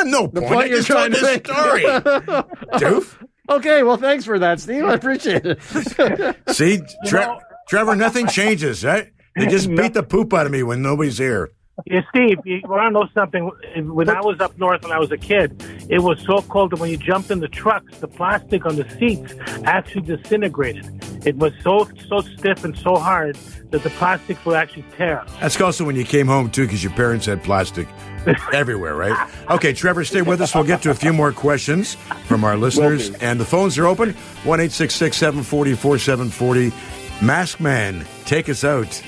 no 0.04 0.26
point. 0.26 0.46
point 0.46 0.58
I 0.58 0.64
you're 0.64 0.78
just 0.78 0.88
trying 0.88 1.12
to 1.12 1.22
make. 1.22 1.46
story, 1.46 1.82
doof. 2.80 3.16
Okay. 3.48 3.82
Well, 3.82 3.96
thanks 3.96 4.24
for 4.24 4.38
that, 4.38 4.60
Steve. 4.60 4.84
I 4.84 4.94
appreciate 4.94 5.44
it. 5.44 6.36
See, 6.50 6.80
Tre- 7.06 7.38
Trevor, 7.68 7.96
nothing 7.96 8.26
changes, 8.26 8.84
right? 8.84 9.10
They 9.36 9.46
just 9.46 9.68
beat 9.68 9.94
the 9.94 10.02
poop 10.02 10.32
out 10.32 10.46
of 10.46 10.52
me 10.52 10.62
when 10.62 10.80
nobody's 10.82 11.18
here. 11.18 11.50
Yeah, 11.86 12.02
Steve, 12.10 12.38
you 12.44 12.60
want 12.64 12.82
to 12.82 12.90
know 12.90 13.08
something? 13.12 13.50
When 13.92 14.08
I 14.08 14.20
was 14.20 14.38
up 14.40 14.56
north 14.58 14.82
when 14.84 14.92
I 14.92 14.98
was 14.98 15.10
a 15.10 15.18
kid, 15.18 15.60
it 15.90 15.98
was 15.98 16.20
so 16.20 16.40
cold 16.42 16.70
that 16.70 16.78
when 16.78 16.88
you 16.88 16.96
jumped 16.96 17.30
in 17.32 17.40
the 17.40 17.48
trucks, 17.48 17.98
the 17.98 18.06
plastic 18.06 18.64
on 18.64 18.76
the 18.76 18.88
seats 18.90 19.34
actually 19.64 20.02
disintegrated. 20.02 20.86
It 21.26 21.36
was 21.36 21.52
so 21.62 21.88
so 22.08 22.20
stiff 22.20 22.64
and 22.64 22.78
so 22.78 22.96
hard 22.96 23.36
that 23.70 23.82
the 23.82 23.90
plastics 23.90 24.44
would 24.44 24.56
actually 24.56 24.84
tear. 24.96 25.24
That's 25.40 25.60
also 25.60 25.84
when 25.84 25.96
you 25.96 26.04
came 26.04 26.28
home 26.28 26.48
too, 26.48 26.62
because 26.64 26.84
your 26.84 26.92
parents 26.92 27.26
had 27.26 27.42
plastic 27.42 27.88
everywhere, 28.52 28.94
right? 28.94 29.30
Okay, 29.50 29.72
Trevor, 29.72 30.04
stay 30.04 30.22
with 30.22 30.40
us. 30.40 30.54
We'll 30.54 30.64
get 30.64 30.82
to 30.82 30.90
a 30.90 30.94
few 30.94 31.12
more 31.12 31.32
questions 31.32 31.96
from 32.26 32.44
our 32.44 32.56
listeners, 32.56 33.10
and 33.16 33.40
the 33.40 33.44
phones 33.44 33.76
are 33.78 33.86
open 33.86 34.12
one 34.44 34.60
eight 34.60 34.72
six 34.72 34.94
six 34.94 35.16
seven 35.16 35.42
forty 35.42 35.74
four 35.74 35.98
seven 35.98 36.30
forty. 36.30 36.72
Mask 37.20 37.58
Man, 37.58 38.06
take 38.26 38.48
us 38.48 38.62
out. 38.64 39.02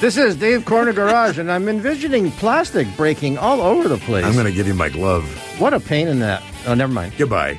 This 0.00 0.16
is 0.16 0.36
Dave 0.36 0.64
Corner 0.64 0.92
Garage, 0.92 1.38
and 1.38 1.50
I'm 1.50 1.68
envisioning 1.68 2.30
plastic 2.30 2.86
breaking 2.96 3.36
all 3.36 3.60
over 3.60 3.88
the 3.88 3.96
place. 3.96 4.24
I'm 4.24 4.34
going 4.34 4.46
to 4.46 4.52
give 4.52 4.68
you 4.68 4.74
my 4.74 4.88
glove. 4.88 5.24
What 5.60 5.74
a 5.74 5.80
pain 5.80 6.06
in 6.06 6.20
that. 6.20 6.40
Oh, 6.68 6.74
never 6.74 6.92
mind. 6.92 7.14
Goodbye. 7.18 7.58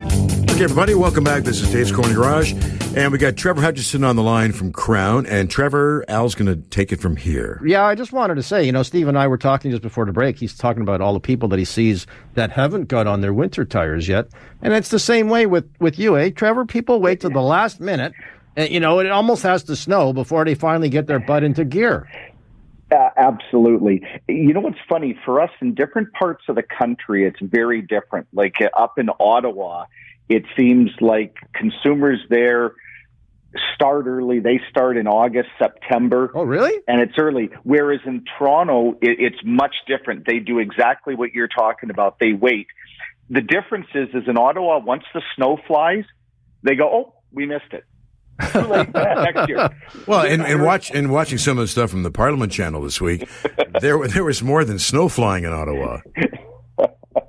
Okay, 0.00 0.62
everybody, 0.62 0.94
welcome 0.94 1.24
back. 1.24 1.42
This 1.42 1.60
is 1.60 1.72
Dave's 1.72 1.90
Corner 1.90 2.14
Garage, 2.14 2.52
and 2.94 3.10
we 3.10 3.18
got 3.18 3.34
Trevor 3.36 3.62
Hutchison 3.62 4.04
on 4.04 4.14
the 4.14 4.22
line 4.22 4.52
from 4.52 4.70
Crown. 4.70 5.26
And 5.26 5.50
Trevor, 5.50 6.04
Al's 6.06 6.36
going 6.36 6.46
to 6.46 6.68
take 6.68 6.92
it 6.92 7.00
from 7.00 7.16
here. 7.16 7.60
Yeah, 7.66 7.84
I 7.84 7.96
just 7.96 8.12
wanted 8.12 8.36
to 8.36 8.42
say, 8.44 8.62
you 8.62 8.70
know, 8.70 8.84
Steve 8.84 9.08
and 9.08 9.18
I 9.18 9.26
were 9.26 9.36
talking 9.36 9.72
just 9.72 9.82
before 9.82 10.06
the 10.06 10.12
break. 10.12 10.38
He's 10.38 10.56
talking 10.56 10.82
about 10.82 11.00
all 11.00 11.14
the 11.14 11.18
people 11.18 11.48
that 11.48 11.58
he 11.58 11.64
sees 11.64 12.06
that 12.34 12.52
haven't 12.52 12.86
got 12.86 13.08
on 13.08 13.22
their 13.22 13.34
winter 13.34 13.64
tires 13.64 14.06
yet, 14.06 14.28
and 14.62 14.72
it's 14.72 14.90
the 14.90 15.00
same 15.00 15.28
way 15.28 15.46
with 15.46 15.68
with 15.80 15.98
you, 15.98 16.16
eh, 16.16 16.30
Trevor? 16.30 16.64
People 16.64 17.00
wait 17.00 17.22
till 17.22 17.30
the 17.30 17.42
last 17.42 17.80
minute, 17.80 18.12
and 18.56 18.70
you 18.70 18.80
know, 18.80 18.98
it 19.00 19.10
almost 19.10 19.42
has 19.42 19.64
to 19.64 19.76
snow 19.76 20.12
before 20.12 20.44
they 20.44 20.54
finally 20.54 20.88
get 20.88 21.06
their 21.06 21.18
butt 21.18 21.42
into 21.42 21.64
gear. 21.64 22.08
Uh, 22.90 23.08
absolutely. 23.16 24.02
You 24.28 24.52
know 24.52 24.60
what's 24.60 24.78
funny? 24.88 25.18
For 25.24 25.40
us 25.40 25.50
in 25.60 25.74
different 25.74 26.12
parts 26.12 26.44
of 26.48 26.54
the 26.54 26.62
country, 26.62 27.26
it's 27.26 27.40
very 27.40 27.82
different. 27.82 28.28
Like 28.32 28.56
uh, 28.60 28.68
up 28.76 28.98
in 28.98 29.08
Ottawa, 29.18 29.86
it 30.28 30.44
seems 30.56 30.90
like 31.00 31.36
consumers 31.54 32.20
there 32.28 32.74
start 33.74 34.06
early. 34.06 34.40
They 34.40 34.60
start 34.70 34.96
in 34.96 35.06
August, 35.06 35.48
September. 35.58 36.30
Oh, 36.34 36.42
really? 36.42 36.72
And 36.86 37.00
it's 37.00 37.14
early. 37.18 37.50
Whereas 37.62 38.00
in 38.04 38.24
Toronto, 38.38 38.92
it, 39.00 39.18
it's 39.20 39.38
much 39.44 39.74
different. 39.86 40.26
They 40.26 40.38
do 40.38 40.58
exactly 40.58 41.14
what 41.14 41.32
you're 41.32 41.48
talking 41.48 41.90
about. 41.90 42.18
They 42.18 42.32
wait. 42.32 42.66
The 43.30 43.40
difference 43.40 43.86
is, 43.94 44.08
is 44.10 44.28
in 44.28 44.36
Ottawa, 44.36 44.78
once 44.78 45.04
the 45.14 45.22
snow 45.36 45.58
flies, 45.66 46.04
they 46.62 46.74
go, 46.74 46.88
oh, 46.92 47.14
we 47.32 47.46
missed 47.46 47.72
it. 47.72 47.84
Too 48.52 48.58
late 48.60 48.92
next 48.94 49.48
year. 49.48 49.70
Well, 50.06 50.20
and, 50.26 50.42
and 50.42 50.62
watch 50.62 50.90
and 50.90 51.10
watching 51.10 51.38
some 51.38 51.56
of 51.56 51.62
the 51.64 51.68
stuff 51.68 51.90
from 51.90 52.02
the 52.02 52.10
Parliament 52.10 52.52
Channel 52.52 52.82
this 52.82 53.00
week, 53.00 53.28
there 53.80 54.06
there 54.08 54.24
was 54.24 54.42
more 54.42 54.64
than 54.64 54.78
snow 54.78 55.08
flying 55.08 55.44
in 55.44 55.52
Ottawa. 55.52 56.00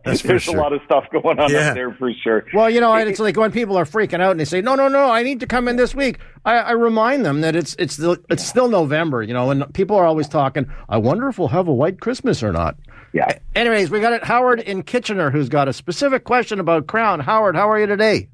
That's 0.04 0.22
for 0.22 0.28
There's 0.30 0.44
sure. 0.44 0.58
a 0.58 0.62
lot 0.62 0.74
of 0.74 0.82
stuff 0.86 1.06
going 1.12 1.40
on 1.40 1.50
Yeah. 1.52 1.70
up 1.70 1.74
there 1.76 1.94
for 1.94 2.12
sure. 2.24 2.46
Well, 2.54 2.70
you 2.70 2.82
know, 2.82 2.94
it's 2.96 3.20
like 3.20 3.38
when 3.38 3.52
people 3.52 3.78
are 3.78 3.86
freaking 3.86 4.20
out 4.20 4.32
and 4.32 4.40
they 4.40 4.46
say, 4.46 4.62
"No, 4.62 4.76
no, 4.76 4.88
no, 4.88 5.10
I 5.10 5.22
need 5.24 5.40
to 5.42 5.48
come 5.48 5.68
in 5.68 5.76
this 5.78 5.94
week." 5.96 6.20
I, 6.44 6.58
I 6.58 6.72
remind 6.72 7.24
them 7.26 7.42
that 7.42 7.56
it's 7.56 7.76
it's 7.80 7.94
still, 7.94 8.18
it's 8.30 8.46
still 8.46 8.68
November, 8.68 9.22
you 9.24 9.34
know, 9.34 9.52
and 9.52 9.72
people 9.74 9.96
are 9.96 10.06
always 10.06 10.28
talking. 10.28 10.66
I 10.90 10.98
wonder 10.98 11.28
if 11.30 11.38
we'll 11.40 11.48
have 11.50 11.68
a 11.68 11.74
white 11.74 12.00
Christmas 12.02 12.42
or 12.44 12.52
not. 12.52 12.76
Yeah. 13.14 13.38
Anyways, 13.56 13.90
we 13.92 14.00
got 14.02 14.14
it, 14.14 14.24
Howard 14.24 14.60
in 14.60 14.84
Kitchener, 14.84 15.30
who's 15.32 15.50
got 15.50 15.68
a 15.68 15.74
specific 15.74 16.24
question 16.24 16.60
about 16.60 16.88
Crown. 16.88 17.20
Howard, 17.20 17.56
how 17.56 17.70
are 17.70 17.80
you 17.80 17.88
today? 17.88 18.28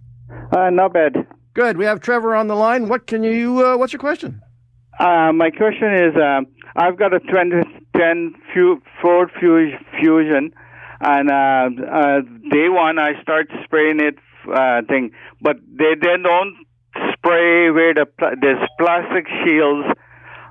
Uh, 0.55 0.69
not 0.71 0.93
bad. 0.93 1.27
Good. 1.53 1.77
We 1.77 1.85
have 1.85 1.99
Trevor 1.99 2.35
on 2.35 2.47
the 2.47 2.55
line. 2.55 2.87
What 2.87 3.07
can 3.07 3.23
you? 3.23 3.65
Uh, 3.65 3.77
what's 3.77 3.91
your 3.93 3.99
question? 3.99 4.41
Uh, 4.99 5.31
my 5.33 5.49
question 5.49 5.93
is, 5.93 6.15
um, 6.15 6.47
I've 6.75 6.97
got 6.97 7.13
a 7.13 7.19
2010 7.19 8.33
Fu- 8.53 8.81
Ford 9.01 9.29
Fu- 9.39 9.71
Fusion, 9.99 10.53
and 11.01 11.29
uh, 11.31 11.83
uh, 11.91 12.21
day 12.51 12.69
one 12.69 12.99
I 12.99 13.21
start 13.21 13.49
spraying 13.65 13.99
it 13.99 14.15
uh, 14.53 14.81
thing, 14.87 15.11
but 15.41 15.57
they 15.67 15.95
they 15.99 16.15
don't 16.21 16.55
spray 17.13 17.69
where 17.71 17.93
the 17.93 18.05
pl- 18.05 18.35
there's 18.41 18.59
plastic 18.79 19.25
shields 19.43 19.87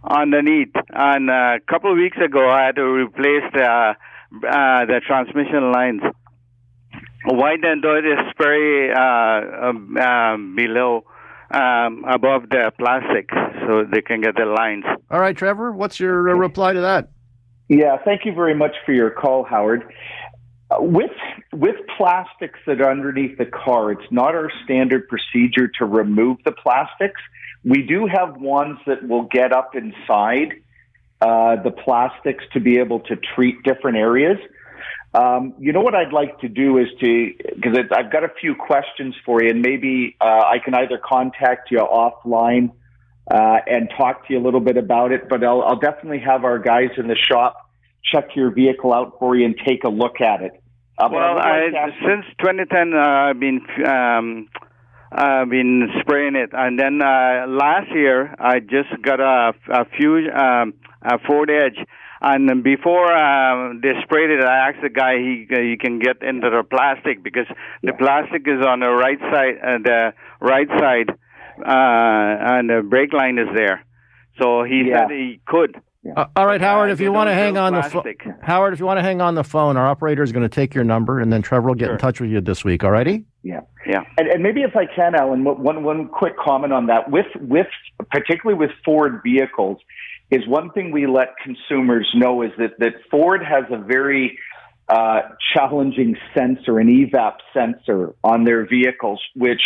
underneath. 0.04 0.72
And 0.90 1.30
uh, 1.30 1.56
a 1.56 1.60
couple 1.70 1.90
of 1.92 1.96
weeks 1.96 2.18
ago, 2.22 2.48
I 2.50 2.66
had 2.66 2.76
to 2.76 2.84
replace 2.84 3.44
the 3.54 3.64
uh, 3.64 4.84
the 4.86 5.00
transmission 5.06 5.72
lines. 5.72 6.02
Why 7.24 7.56
then 7.60 7.80
do 7.80 8.00
they 8.00 8.30
spray 8.30 8.92
uh, 8.92 9.68
um, 9.68 9.96
um, 9.96 10.56
below? 10.56 11.04
um, 11.50 12.04
above 12.08 12.48
the 12.48 12.72
plastic 12.78 13.28
so 13.66 13.84
they 13.84 14.02
can 14.02 14.20
get 14.20 14.36
the 14.36 14.44
lines. 14.44 14.84
All 15.10 15.20
right, 15.20 15.36
Trevor. 15.36 15.72
What's 15.72 15.98
your 15.98 16.30
uh, 16.30 16.34
reply 16.34 16.72
to 16.72 16.80
that? 16.80 17.10
Yeah, 17.68 17.96
thank 18.04 18.24
you 18.24 18.32
very 18.32 18.54
much 18.54 18.74
for 18.84 18.92
your 18.92 19.10
call, 19.10 19.44
Howard. 19.44 19.92
Uh, 20.70 20.76
with 20.80 21.10
with 21.52 21.76
plastics 21.96 22.58
that 22.66 22.80
are 22.80 22.90
underneath 22.90 23.38
the 23.38 23.46
car, 23.46 23.92
it's 23.92 24.10
not 24.10 24.34
our 24.34 24.50
standard 24.64 25.08
procedure 25.08 25.68
to 25.78 25.84
remove 25.84 26.38
the 26.44 26.52
plastics. 26.52 27.20
We 27.64 27.82
do 27.82 28.06
have 28.06 28.40
ones 28.40 28.78
that 28.86 29.06
will 29.06 29.24
get 29.24 29.52
up 29.52 29.74
inside 29.74 30.54
uh, 31.20 31.56
the 31.62 31.70
plastics 31.70 32.44
to 32.54 32.60
be 32.60 32.78
able 32.78 33.00
to 33.00 33.16
treat 33.16 33.62
different 33.62 33.98
areas. 33.98 34.38
Um, 35.12 35.54
you 35.58 35.72
know 35.72 35.80
what 35.80 35.94
I'd 35.94 36.12
like 36.12 36.38
to 36.40 36.48
do 36.48 36.78
is 36.78 36.86
to 37.00 37.32
because 37.56 37.76
I've 37.96 38.12
got 38.12 38.22
a 38.22 38.28
few 38.40 38.54
questions 38.54 39.14
for 39.26 39.42
you, 39.42 39.50
and 39.50 39.60
maybe 39.60 40.16
uh, 40.20 40.24
I 40.24 40.58
can 40.64 40.74
either 40.74 40.98
contact 41.04 41.70
you 41.72 41.78
offline 41.78 42.70
uh, 43.28 43.58
and 43.66 43.90
talk 43.96 44.26
to 44.28 44.34
you 44.34 44.38
a 44.38 44.44
little 44.44 44.60
bit 44.60 44.76
about 44.76 45.10
it. 45.10 45.28
But 45.28 45.42
I'll, 45.42 45.62
I'll 45.62 45.78
definitely 45.80 46.20
have 46.20 46.44
our 46.44 46.58
guys 46.60 46.90
in 46.96 47.08
the 47.08 47.16
shop 47.16 47.56
check 48.04 48.36
your 48.36 48.50
vehicle 48.52 48.92
out 48.92 49.16
for 49.18 49.36
you 49.36 49.46
and 49.46 49.56
take 49.66 49.84
a 49.84 49.88
look 49.88 50.20
at 50.20 50.42
it. 50.42 50.52
Uh, 50.98 51.08
Well, 51.10 51.38
I, 51.38 51.62
like 51.64 51.72
to 51.72 51.78
ask 51.78 51.92
you- 52.00 52.08
since 52.08 52.24
2010, 52.38 52.94
uh, 52.94 52.98
I've 52.98 53.40
been 53.40 53.60
um, 53.86 54.48
I've 55.12 55.50
been 55.50 55.88
spraying 56.00 56.36
it, 56.36 56.50
and 56.52 56.78
then 56.78 57.02
uh, 57.02 57.46
last 57.48 57.90
year 57.92 58.32
I 58.38 58.60
just 58.60 58.90
got 59.02 59.18
a, 59.18 59.54
a 59.72 59.84
few 59.96 60.30
um, 60.30 60.74
a 61.02 61.18
Ford 61.26 61.50
Edge. 61.50 61.84
And 62.22 62.62
before 62.62 63.10
um, 63.12 63.80
they 63.82 63.92
sprayed 64.02 64.30
it, 64.30 64.44
I 64.44 64.68
asked 64.68 64.82
the 64.82 64.90
guy 64.90 65.16
he 65.16 65.46
he 65.48 65.76
can 65.78 65.98
get 65.98 66.22
into 66.22 66.50
the 66.50 66.62
plastic 66.62 67.22
because 67.22 67.46
the 67.82 67.92
plastic 67.94 68.42
is 68.46 68.64
on 68.64 68.80
the 68.80 68.90
right 68.90 69.18
side, 69.18 69.54
uh, 69.64 69.78
the 69.82 70.12
right 70.40 70.68
side, 70.68 71.10
uh, 71.58 72.54
and 72.58 72.68
the 72.68 72.82
brake 72.82 73.12
line 73.12 73.38
is 73.38 73.48
there. 73.54 73.84
So 74.40 74.64
he 74.64 74.84
Yeah. 74.88 75.06
said 75.06 75.10
he 75.12 75.40
could. 75.46 75.80
Uh, 76.16 76.26
all 76.34 76.46
right, 76.46 76.60
Howard. 76.62 76.90
If 76.90 77.00
you 77.00 77.12
want 77.12 77.28
to 77.28 77.34
hang 77.34 77.54
build 77.54 77.74
on 77.74 77.74
the 77.74 77.82
phone. 77.82 78.14
Howard, 78.42 78.72
if 78.72 78.80
you 78.80 78.86
want 78.86 78.98
to 78.98 79.02
hang 79.02 79.20
on 79.20 79.34
the 79.34 79.44
phone, 79.44 79.76
our 79.76 79.86
operator 79.86 80.22
is 80.22 80.32
going 80.32 80.42
to 80.42 80.48
take 80.48 80.74
your 80.74 80.84
number, 80.84 81.20
and 81.20 81.30
then 81.30 81.42
Trevor 81.42 81.68
will 81.68 81.74
get 81.74 81.90
in 81.90 81.98
touch 81.98 82.20
with 82.20 82.30
you 82.30 82.40
this 82.40 82.64
week. 82.64 82.82
All 82.84 82.90
righty? 82.90 83.24
Yeah. 83.42 83.60
Yeah. 83.86 84.00
And, 84.18 84.28
and 84.28 84.42
maybe 84.42 84.62
if 84.62 84.74
I 84.76 84.86
can, 84.86 85.14
Alan, 85.14 85.44
one 85.44 85.82
one 85.82 86.08
quick 86.08 86.38
comment 86.38 86.72
on 86.72 86.86
that. 86.86 87.10
With 87.10 87.26
with 87.36 87.66
particularly 88.10 88.58
with 88.58 88.70
Ford 88.82 89.20
vehicles, 89.22 89.78
is 90.30 90.46
one 90.46 90.70
thing 90.70 90.92
we 90.92 91.06
let 91.06 91.34
consumers 91.42 92.08
know 92.14 92.42
is 92.42 92.50
that 92.58 92.78
that 92.78 92.94
Ford 93.10 93.42
has 93.44 93.64
a 93.70 93.78
very 93.78 94.38
uh, 94.88 95.20
challenging 95.54 96.16
sensor, 96.36 96.78
an 96.78 96.88
EVAP 96.88 97.36
sensor 97.54 98.14
on 98.24 98.44
their 98.44 98.66
vehicles, 98.66 99.20
which 99.34 99.62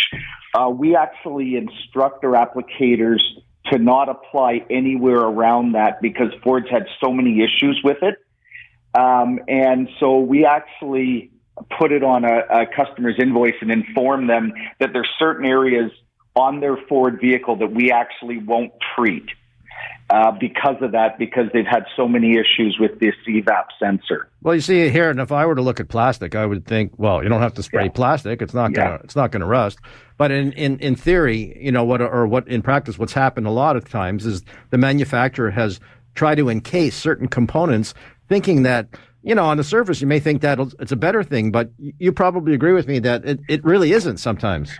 uh, 0.53 0.69
we 0.69 0.95
actually 0.95 1.55
instruct 1.55 2.23
our 2.23 2.33
applicators 2.33 3.21
to 3.71 3.79
not 3.79 4.09
apply 4.09 4.63
anywhere 4.69 5.21
around 5.21 5.71
that 5.71 6.01
because 6.01 6.27
Ford's 6.43 6.69
had 6.69 6.85
so 7.03 7.11
many 7.11 7.41
issues 7.41 7.81
with 7.83 7.97
it. 8.03 8.15
Um, 8.93 9.39
and 9.47 9.89
so 9.99 10.19
we 10.19 10.45
actually 10.45 11.31
put 11.79 11.91
it 11.91 12.03
on 12.03 12.23
a, 12.23 12.61
a 12.61 12.65
customer's 12.67 13.15
invoice 13.19 13.55
and 13.61 13.71
inform 13.71 14.27
them 14.27 14.53
that 14.79 14.91
there's 14.93 15.09
certain 15.17 15.45
areas 15.45 15.91
on 16.35 16.59
their 16.59 16.77
Ford 16.87 17.19
vehicle 17.19 17.55
that 17.57 17.71
we 17.71 17.91
actually 17.91 18.37
won't 18.37 18.73
treat 18.95 19.25
uh, 20.09 20.31
because 20.31 20.75
of 20.81 20.91
that, 20.91 21.17
because 21.17 21.45
they've 21.53 21.65
had 21.65 21.85
so 21.95 22.07
many 22.07 22.33
issues 22.37 22.77
with 22.79 22.99
this 22.99 23.15
EVAP 23.27 23.65
sensor. 23.79 24.29
Well, 24.43 24.53
you 24.55 24.61
see 24.61 24.89
here, 24.89 25.09
and 25.09 25.19
if 25.19 25.31
I 25.31 25.45
were 25.45 25.55
to 25.55 25.61
look 25.61 25.79
at 25.79 25.87
plastic, 25.89 26.35
I 26.35 26.45
would 26.45 26.65
think, 26.65 26.93
well, 26.97 27.23
you 27.23 27.29
don't 27.29 27.41
have 27.41 27.55
to 27.55 27.63
spray 27.63 27.85
Yeah. 27.85 27.91
plastic; 27.91 28.41
it's 28.41 28.53
not 28.53 28.73
gonna, 28.73 28.91
Yeah. 28.91 28.97
it's 29.03 29.15
not 29.15 29.31
gonna 29.31 29.47
rust. 29.47 29.79
But 30.17 30.31
in, 30.31 30.51
in, 30.53 30.77
in 30.79 30.95
theory, 30.95 31.57
you 31.59 31.71
know 31.71 31.83
what, 31.83 32.01
or 32.01 32.27
what 32.27 32.47
in 32.47 32.61
practice, 32.61 32.97
what's 32.99 33.13
happened 33.13 33.47
a 33.47 33.51
lot 33.51 33.75
of 33.75 33.89
times 33.89 34.25
is 34.25 34.43
the 34.69 34.77
manufacturer 34.77 35.51
has 35.51 35.79
tried 36.13 36.35
to 36.35 36.49
encase 36.49 36.95
certain 36.95 37.27
components, 37.27 37.93
thinking 38.29 38.63
that, 38.63 38.87
you 39.23 39.35
know, 39.35 39.43
on 39.43 39.57
the 39.57 39.63
surface 39.63 39.99
you 40.01 40.07
may 40.07 40.19
think 40.19 40.41
that 40.41 40.59
it's 40.79 40.91
a 40.91 40.95
better 40.95 41.23
thing, 41.23 41.51
but 41.51 41.69
you 41.77 42.11
probably 42.13 42.53
agree 42.53 42.71
with 42.73 42.87
me 42.87 42.99
that 42.99 43.25
it, 43.25 43.39
it 43.49 43.63
really 43.65 43.91
isn't 43.91 44.17
sometimes. 44.17 44.71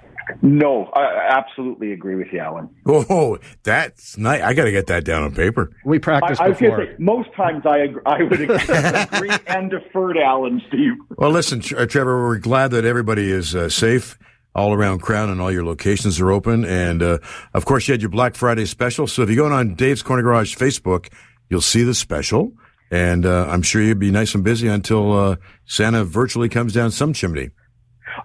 No, 0.42 0.86
I 0.94 1.02
I 1.02 1.38
absolutely 1.38 1.92
agree 1.92 2.16
with 2.16 2.28
you, 2.32 2.40
Alan. 2.40 2.70
Oh, 2.88 3.38
that's 3.64 4.18
nice. 4.18 4.42
I 4.42 4.54
got 4.54 4.66
to 4.66 4.72
get 4.72 4.88
that 4.88 5.06
down 5.06 5.24
on 5.24 5.34
paper. 5.34 5.72
We 5.86 5.98
I, 5.98 6.00
practiced 6.00 6.42
I 6.42 6.50
was 6.50 6.58
before. 6.58 6.86
say, 6.86 6.96
most 7.00 7.34
times 7.36 7.64
I, 7.66 7.78
agree, 7.80 8.02
I 8.06 8.24
would 8.24 8.42
agree 9.14 9.32
and 9.48 9.72
defer 9.72 10.14
to 10.14 10.22
Alan, 10.22 10.62
Steve. 10.68 10.94
Well, 11.18 11.32
listen, 11.32 11.62
uh, 11.78 11.86
Trevor, 11.86 12.24
we're 12.24 12.38
glad 12.38 12.72
that 12.72 12.86
everybody 12.86 13.32
is 13.32 13.56
uh, 13.56 13.70
safe 13.70 14.18
all 14.56 14.74
around 14.74 15.00
Crown 15.00 15.30
and 15.30 15.42
all 15.42 15.52
your 15.52 15.66
locations 15.66 16.20
are 16.20 16.32
open. 16.32 16.64
And, 16.66 17.04
uh, 17.04 17.18
of 17.54 17.66
course, 17.66 17.88
you 17.88 17.92
had 17.92 18.02
your 18.02 18.10
Black 18.10 18.36
Friday 18.36 18.66
special. 18.66 19.06
So 19.06 19.22
if 19.22 19.30
you 19.30 19.36
go 19.36 19.52
on 19.52 19.76
Dave's 19.76 20.02
Corner 20.02 20.24
Garage 20.24 20.56
Facebook, 20.56 21.12
you'll 21.50 21.62
see 21.62 21.84
the 21.84 21.94
special. 21.94 22.54
And 22.90 23.26
uh, 23.26 23.48
I'm 23.50 23.62
sure 23.62 23.82
you'll 23.82 23.98
be 23.98 24.12
nice 24.12 24.34
and 24.34 24.44
busy 24.44 24.68
until 24.68 25.14
uh, 25.14 25.36
Santa 25.66 26.06
virtually 26.06 26.48
comes 26.48 26.74
down 26.74 26.92
some 26.92 27.14
chimney. 27.14 27.50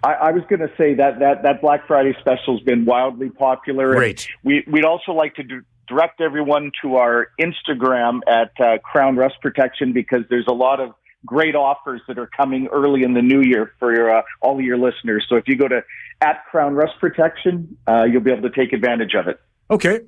I, 0.02 0.12
I 0.12 0.30
was 0.32 0.42
going 0.48 0.60
to 0.60 0.70
say 0.76 0.94
that, 0.94 1.18
that 1.20 1.42
that 1.42 1.60
Black 1.60 1.86
Friday 1.86 2.14
special 2.20 2.56
has 2.56 2.64
been 2.64 2.84
wildly 2.84 3.30
popular. 3.30 3.94
Great. 3.94 4.28
We, 4.42 4.64
we'd 4.70 4.84
also 4.84 5.12
like 5.12 5.34
to 5.36 5.42
d- 5.42 5.60
direct 5.88 6.20
everyone 6.20 6.70
to 6.82 6.96
our 6.96 7.28
Instagram 7.40 8.20
at 8.26 8.52
uh, 8.60 8.78
Crown 8.78 9.16
Rust 9.16 9.36
Protection 9.42 9.92
because 9.92 10.20
there's 10.30 10.46
a 10.48 10.54
lot 10.54 10.80
of 10.80 10.94
great 11.26 11.54
offers 11.54 12.00
that 12.08 12.18
are 12.18 12.28
coming 12.28 12.68
early 12.72 13.02
in 13.02 13.14
the 13.14 13.22
new 13.22 13.42
year 13.42 13.72
for 13.78 13.94
your, 13.94 14.18
uh, 14.18 14.22
all 14.40 14.58
of 14.58 14.64
your 14.64 14.78
listeners. 14.78 15.26
So 15.28 15.36
if 15.36 15.48
you 15.48 15.56
go 15.56 15.68
to 15.68 15.82
at 16.20 16.44
Crown 16.50 16.74
Rust 16.74 16.94
Protection, 17.00 17.76
uh, 17.86 18.04
you'll 18.04 18.22
be 18.22 18.30
able 18.30 18.48
to 18.48 18.54
take 18.54 18.72
advantage 18.72 19.14
of 19.14 19.28
it. 19.28 19.40
Okay. 19.70 20.00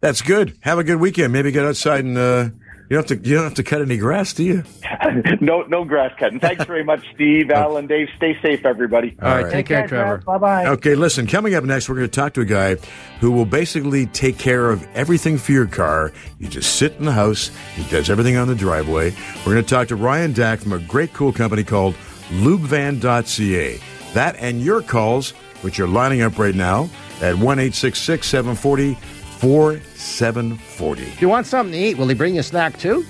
That's 0.00 0.20
good. 0.20 0.58
Have 0.60 0.78
a 0.78 0.84
good 0.84 1.00
weekend. 1.00 1.32
Maybe 1.32 1.50
get 1.50 1.64
outside 1.64 2.04
and 2.04 2.18
uh, 2.18 2.50
you 2.88 2.96
don't 2.96 3.08
have 3.08 3.22
to 3.22 3.28
you 3.28 3.36
don't 3.36 3.44
have 3.44 3.54
to 3.54 3.62
cut 3.62 3.80
any 3.80 3.96
grass, 3.96 4.34
do 4.34 4.44
you? 4.44 4.62
no, 5.40 5.62
no 5.62 5.84
grass 5.84 6.12
cutting. 6.18 6.38
Thanks 6.38 6.64
very 6.66 6.84
much, 6.84 7.02
Steve, 7.14 7.50
Alan, 7.50 7.86
Dave. 7.86 8.08
Stay 8.16 8.38
safe, 8.42 8.66
everybody. 8.66 9.16
All 9.22 9.42
right, 9.42 9.50
take 9.50 9.66
care, 9.66 9.88
Trevor. 9.88 10.18
Bye 10.18 10.38
bye. 10.38 10.66
Okay, 10.66 10.94
listen, 10.94 11.26
coming 11.26 11.54
up 11.54 11.64
next, 11.64 11.88
we're 11.88 11.94
going 11.96 12.10
to 12.10 12.14
talk 12.14 12.34
to 12.34 12.42
a 12.42 12.44
guy 12.44 12.74
who 13.20 13.32
will 13.32 13.46
basically 13.46 14.06
take 14.06 14.38
care 14.38 14.70
of 14.70 14.86
everything 14.94 15.38
for 15.38 15.52
your 15.52 15.66
car. 15.66 16.12
You 16.38 16.48
just 16.48 16.76
sit 16.76 16.94
in 16.96 17.06
the 17.06 17.12
house, 17.12 17.50
he 17.74 17.84
does 17.88 18.10
everything 18.10 18.36
on 18.36 18.48
the 18.48 18.54
driveway. 18.54 19.14
We're 19.46 19.54
going 19.54 19.64
to 19.64 19.70
talk 19.70 19.88
to 19.88 19.96
Ryan 19.96 20.32
Dack 20.32 20.60
from 20.60 20.72
a 20.72 20.78
great, 20.78 21.14
cool 21.14 21.32
company 21.32 21.64
called 21.64 21.94
lubevan.ca. 22.28 23.80
That 24.12 24.36
and 24.36 24.60
your 24.60 24.82
calls, 24.82 25.30
which 25.62 25.80
are 25.80 25.88
lining 25.88 26.20
up 26.20 26.38
right 26.38 26.54
now 26.54 26.90
at 27.20 27.36
1 27.36 27.72
740 27.72 28.98
4740. 29.40 31.02
If 31.02 31.20
you 31.22 31.28
want 31.28 31.46
something 31.46 31.72
to 31.72 31.78
eat, 31.78 31.96
will 31.98 32.08
he 32.08 32.14
bring 32.14 32.34
you 32.34 32.40
a 32.40 32.44
snack 32.44 32.78
too? 32.78 33.04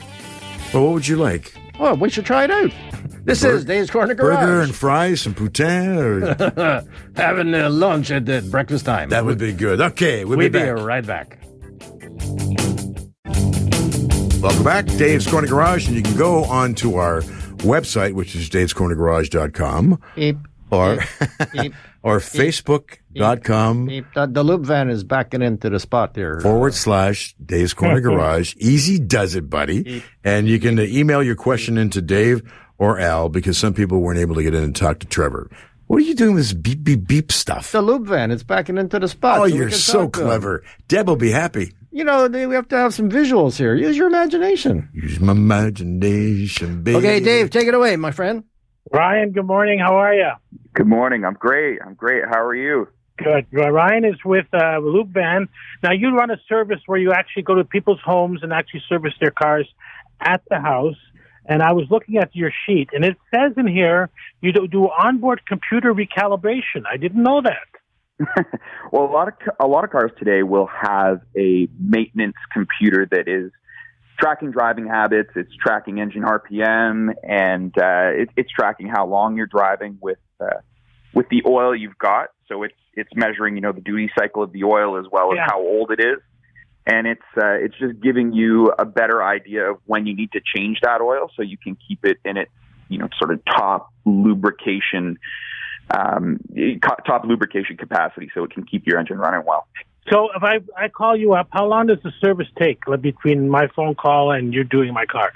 Well, 0.72 0.84
what 0.84 0.92
would 0.94 1.08
you 1.08 1.16
like? 1.16 1.54
Oh, 1.78 1.94
we 1.94 2.08
should 2.10 2.24
try 2.26 2.44
it 2.44 2.50
out. 2.50 2.70
This 3.24 3.40
Bur- 3.42 3.54
is 3.54 3.64
Dave's 3.64 3.90
Corner 3.90 4.12
Garage. 4.12 4.38
Burger 4.40 4.60
and 4.60 4.74
fries, 4.74 5.22
some 5.22 5.34
poutine? 5.34 5.96
Or, 5.96 6.84
Having 7.16 7.54
uh, 7.54 7.70
lunch 7.70 8.10
at 8.10 8.26
the 8.26 8.42
breakfast 8.50 8.84
time. 8.84 9.08
that 9.08 9.24
would 9.24 9.38
be 9.38 9.54
good. 9.54 9.80
Okay, 9.80 10.26
we'll 10.26 10.36
We'll 10.36 10.50
be 10.50 10.58
be 10.58 10.58
back. 10.58 10.76
right 10.78 11.06
back. 11.06 11.38
Welcome 14.42 14.62
back, 14.64 14.84
Dave's 14.98 15.26
Corner 15.26 15.48
Garage, 15.48 15.86
and 15.86 15.96
you 15.96 16.02
can 16.02 16.16
go 16.18 16.44
on 16.44 16.74
to 16.76 16.96
our 16.96 17.22
website, 17.62 18.12
which 18.12 18.34
is 18.36 18.50
davescornergarage.com 18.50 19.98
Beep, 20.16 20.36
or 20.74 20.98
beep, 21.52 21.74
or 22.02 22.18
facebook.com. 22.18 23.86
The, 23.86 24.28
the 24.30 24.42
lube 24.42 24.64
van 24.66 24.90
is 24.90 25.04
backing 25.04 25.42
into 25.42 25.70
the 25.70 25.80
spot 25.80 26.14
there. 26.14 26.40
forward 26.40 26.74
slash 26.74 27.34
Dave's 27.44 27.74
Corner 27.74 28.00
Garage. 28.02 28.54
Easy 28.58 28.98
does 28.98 29.34
it, 29.34 29.48
buddy. 29.48 30.02
And 30.22 30.48
you 30.48 30.58
can 30.58 30.78
uh, 30.78 30.82
email 30.82 31.22
your 31.22 31.36
question 31.36 31.78
into 31.78 32.02
Dave 32.02 32.42
or 32.78 32.98
Al 32.98 33.28
because 33.28 33.56
some 33.58 33.74
people 33.74 34.00
weren't 34.00 34.18
able 34.18 34.34
to 34.34 34.42
get 34.42 34.54
in 34.54 34.62
and 34.64 34.74
talk 34.76 34.98
to 35.00 35.06
Trevor. 35.06 35.50
What 35.86 35.98
are 35.98 36.04
you 36.06 36.14
doing 36.14 36.34
with 36.34 36.44
this 36.44 36.52
beep, 36.54 36.82
beep, 36.82 37.06
beep 37.06 37.30
stuff? 37.30 37.70
the 37.72 37.82
lube 37.82 38.06
van. 38.06 38.30
It's 38.30 38.42
backing 38.42 38.78
into 38.78 38.98
the 38.98 39.06
spot. 39.08 39.38
Oh, 39.40 39.48
so 39.48 39.54
you're 39.54 39.70
so 39.70 40.04
talk 40.04 40.12
to 40.14 40.20
him. 40.20 40.26
clever. 40.26 40.64
Deb 40.88 41.06
will 41.06 41.16
be 41.16 41.30
happy. 41.30 41.72
You 41.92 42.04
know, 42.04 42.26
they, 42.26 42.46
we 42.46 42.54
have 42.54 42.66
to 42.68 42.76
have 42.76 42.92
some 42.94 43.08
visuals 43.10 43.56
here. 43.56 43.74
Use 43.74 43.96
your 43.96 44.08
imagination. 44.08 44.88
Use 44.94 45.20
my 45.20 45.32
imagination, 45.32 46.82
baby. 46.82 46.96
Okay, 46.96 47.20
Dave, 47.20 47.50
take 47.50 47.68
it 47.68 47.74
away, 47.74 47.94
my 47.96 48.10
friend. 48.10 48.44
Ryan, 48.92 49.30
good 49.30 49.46
morning. 49.46 49.78
How 49.78 49.94
are 49.96 50.14
you? 50.14 50.30
Good 50.74 50.88
morning. 50.88 51.24
I'm 51.24 51.34
great. 51.34 51.78
I'm 51.86 51.94
great. 51.94 52.24
How 52.24 52.44
are 52.44 52.54
you? 52.54 52.88
Good. 53.16 53.46
Well, 53.52 53.70
Ryan 53.70 54.04
is 54.04 54.16
with 54.24 54.46
uh, 54.52 54.78
Lube 54.78 55.12
Van. 55.12 55.48
Now, 55.84 55.92
you 55.92 56.16
run 56.16 56.32
a 56.32 56.36
service 56.48 56.80
where 56.86 56.98
you 56.98 57.12
actually 57.12 57.44
go 57.44 57.54
to 57.54 57.64
people's 57.64 58.00
homes 58.04 58.40
and 58.42 58.52
actually 58.52 58.82
service 58.88 59.12
their 59.20 59.30
cars 59.30 59.68
at 60.20 60.42
the 60.50 60.58
house. 60.58 60.96
And 61.46 61.62
I 61.62 61.74
was 61.74 61.86
looking 61.90 62.16
at 62.16 62.34
your 62.34 62.50
sheet, 62.66 62.88
and 62.92 63.04
it 63.04 63.16
says 63.32 63.52
in 63.56 63.68
here 63.68 64.10
you 64.40 64.52
do, 64.52 64.66
do 64.66 64.88
onboard 64.88 65.42
computer 65.46 65.94
recalibration. 65.94 66.82
I 66.90 66.96
didn't 66.96 67.22
know 67.22 67.40
that. 67.42 68.46
well, 68.90 69.04
a 69.04 69.12
lot 69.12 69.28
of 69.28 69.34
a 69.60 69.66
lot 69.66 69.84
of 69.84 69.90
cars 69.90 70.10
today 70.18 70.42
will 70.42 70.66
have 70.66 71.20
a 71.36 71.68
maintenance 71.78 72.36
computer 72.52 73.06
that 73.10 73.28
is 73.28 73.52
tracking 74.18 74.52
driving 74.52 74.86
habits. 74.86 75.30
It's 75.36 75.54
tracking 75.62 76.00
engine 76.00 76.22
RPM, 76.22 77.12
and 77.22 77.76
uh, 77.76 78.22
it, 78.22 78.30
it's 78.36 78.50
tracking 78.50 78.88
how 78.88 79.06
long 79.06 79.36
you're 79.36 79.46
driving 79.46 79.98
with 80.00 80.18
uh, 80.40 80.60
with 81.12 81.28
the 81.28 81.42
oil 81.46 81.74
you've 81.74 81.98
got. 81.98 82.28
So 82.48 82.62
it's 82.62 82.74
it's 82.94 83.10
measuring, 83.14 83.56
you 83.56 83.60
know, 83.60 83.72
the 83.72 83.80
duty 83.80 84.10
cycle 84.18 84.42
of 84.42 84.52
the 84.52 84.64
oil 84.64 84.98
as 84.98 85.06
well 85.10 85.32
as 85.32 85.36
Yeah. 85.36 85.46
how 85.48 85.60
old 85.60 85.90
it 85.90 86.00
is, 86.00 86.18
and 86.86 87.06
it's 87.06 87.22
uh, 87.36 87.54
it's 87.54 87.76
just 87.78 88.00
giving 88.00 88.32
you 88.32 88.72
a 88.78 88.84
better 88.84 89.22
idea 89.22 89.70
of 89.70 89.78
when 89.86 90.06
you 90.06 90.14
need 90.14 90.32
to 90.32 90.40
change 90.54 90.80
that 90.82 91.00
oil, 91.00 91.30
so 91.36 91.42
you 91.42 91.56
can 91.56 91.76
keep 91.88 92.04
it 92.04 92.18
in 92.24 92.36
its 92.36 92.50
you 92.88 92.98
know 92.98 93.08
sort 93.18 93.32
of 93.32 93.40
top 93.44 93.90
lubrication 94.04 95.18
um, 95.90 96.38
top 97.06 97.24
lubrication 97.24 97.76
capacity, 97.76 98.30
so 98.34 98.44
it 98.44 98.50
can 98.50 98.64
keep 98.64 98.86
your 98.86 98.98
engine 98.98 99.18
running 99.18 99.44
well. 99.46 99.66
So 100.10 100.28
if 100.36 100.42
I, 100.42 100.60
I 100.76 100.88
call 100.88 101.16
you 101.16 101.32
up, 101.32 101.48
how 101.50 101.66
long 101.66 101.86
does 101.86 101.98
the 102.02 102.12
service 102.22 102.48
take 102.58 102.80
between 103.00 103.48
my 103.48 103.68
phone 103.74 103.94
call 103.94 104.32
and 104.32 104.52
you 104.52 104.64
doing 104.64 104.92
my 104.92 105.06
car? 105.06 105.32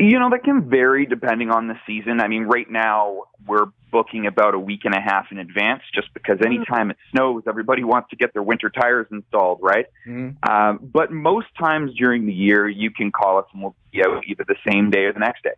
You 0.00 0.18
know, 0.18 0.30
that 0.30 0.44
can 0.44 0.68
vary 0.68 1.06
depending 1.06 1.50
on 1.50 1.68
the 1.68 1.74
season. 1.86 2.20
I 2.20 2.28
mean, 2.28 2.44
right 2.44 2.68
now 2.70 3.24
we're 3.46 3.66
booking 3.90 4.26
about 4.26 4.54
a 4.54 4.58
week 4.58 4.80
and 4.84 4.94
a 4.94 5.00
half 5.00 5.26
in 5.30 5.38
advance 5.38 5.82
just 5.94 6.12
because 6.14 6.38
anytime 6.44 6.90
it 6.90 6.96
snows, 7.10 7.42
everybody 7.46 7.84
wants 7.84 8.10
to 8.10 8.16
get 8.16 8.32
their 8.32 8.42
winter 8.42 8.70
tires 8.70 9.06
installed, 9.10 9.60
right? 9.62 9.86
Um, 10.42 10.80
but 10.92 11.10
most 11.10 11.46
times 11.58 11.92
during 11.96 12.26
the 12.26 12.32
year, 12.32 12.68
you 12.68 12.90
can 12.90 13.10
call 13.10 13.38
us 13.38 13.46
and 13.52 13.62
we'll 13.62 13.74
be 13.92 14.02
out 14.04 14.24
either 14.26 14.44
the 14.46 14.56
same 14.68 14.90
day 14.90 15.04
or 15.04 15.12
the 15.12 15.20
next 15.20 15.42
day. 15.42 15.54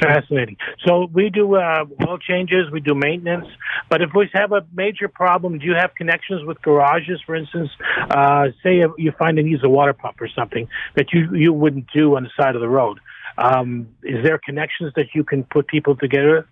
Fascinating. 0.00 0.56
So 0.86 1.08
we 1.12 1.28
do 1.28 1.56
uh, 1.56 1.84
oil 2.06 2.18
changes, 2.18 2.70
we 2.70 2.80
do 2.80 2.94
maintenance, 2.94 3.46
but 3.90 4.00
if 4.00 4.10
we 4.14 4.30
have 4.32 4.52
a 4.52 4.64
major 4.72 5.08
problem, 5.08 5.58
do 5.58 5.66
you 5.66 5.74
have 5.74 5.94
connections 5.96 6.44
with 6.44 6.62
garages, 6.62 7.20
for 7.26 7.34
instance? 7.34 7.70
Uh, 8.08 8.48
say 8.62 8.84
you 8.96 9.12
find 9.18 9.38
it 9.38 9.44
needs 9.44 9.64
a 9.64 9.68
water 9.68 9.92
pump 9.92 10.20
or 10.20 10.28
something 10.28 10.68
that 10.94 11.12
you 11.12 11.34
you 11.34 11.52
wouldn't 11.52 11.86
do 11.92 12.16
on 12.16 12.22
the 12.22 12.30
side 12.40 12.54
of 12.54 12.60
the 12.60 12.68
road. 12.68 13.00
Um, 13.36 13.88
is 14.02 14.24
there 14.24 14.38
connections 14.38 14.92
that 14.94 15.06
you 15.14 15.24
can 15.24 15.42
put 15.44 15.66
people 15.66 15.96
together? 15.96 16.46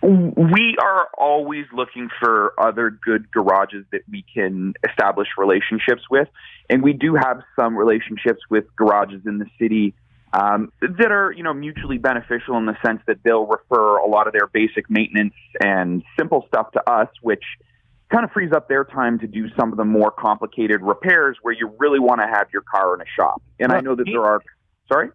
We 0.00 0.76
are 0.80 1.08
always 1.16 1.66
looking 1.72 2.08
for 2.20 2.54
other 2.58 2.90
good 2.90 3.30
garages 3.32 3.84
that 3.90 4.02
we 4.10 4.24
can 4.32 4.74
establish 4.88 5.28
relationships 5.36 6.02
with. 6.08 6.28
And 6.70 6.82
we 6.82 6.92
do 6.92 7.14
have 7.16 7.42
some 7.56 7.76
relationships 7.76 8.40
with 8.48 8.64
garages 8.76 9.22
in 9.26 9.38
the 9.38 9.46
city 9.58 9.94
um, 10.32 10.72
that 10.80 11.10
are, 11.10 11.32
you 11.32 11.42
know, 11.42 11.54
mutually 11.54 11.98
beneficial 11.98 12.56
in 12.58 12.66
the 12.66 12.76
sense 12.84 13.00
that 13.06 13.18
they'll 13.24 13.46
refer 13.46 13.96
a 13.98 14.06
lot 14.06 14.26
of 14.26 14.32
their 14.34 14.46
basic 14.46 14.88
maintenance 14.90 15.34
and 15.60 16.02
simple 16.18 16.44
stuff 16.48 16.70
to 16.72 16.90
us, 16.90 17.08
which 17.22 17.42
kind 18.10 18.24
of 18.24 18.30
frees 18.30 18.52
up 18.52 18.68
their 18.68 18.84
time 18.84 19.18
to 19.18 19.26
do 19.26 19.48
some 19.58 19.72
of 19.72 19.78
the 19.78 19.84
more 19.84 20.10
complicated 20.10 20.80
repairs 20.82 21.36
where 21.42 21.54
you 21.54 21.72
really 21.78 21.98
want 21.98 22.20
to 22.20 22.26
have 22.26 22.48
your 22.52 22.62
car 22.62 22.94
in 22.94 23.00
a 23.00 23.04
shop. 23.16 23.42
And 23.58 23.72
I 23.72 23.80
know 23.80 23.94
that 23.94 24.04
there 24.04 24.22
are, 24.22 24.40
sorry? 24.90 25.10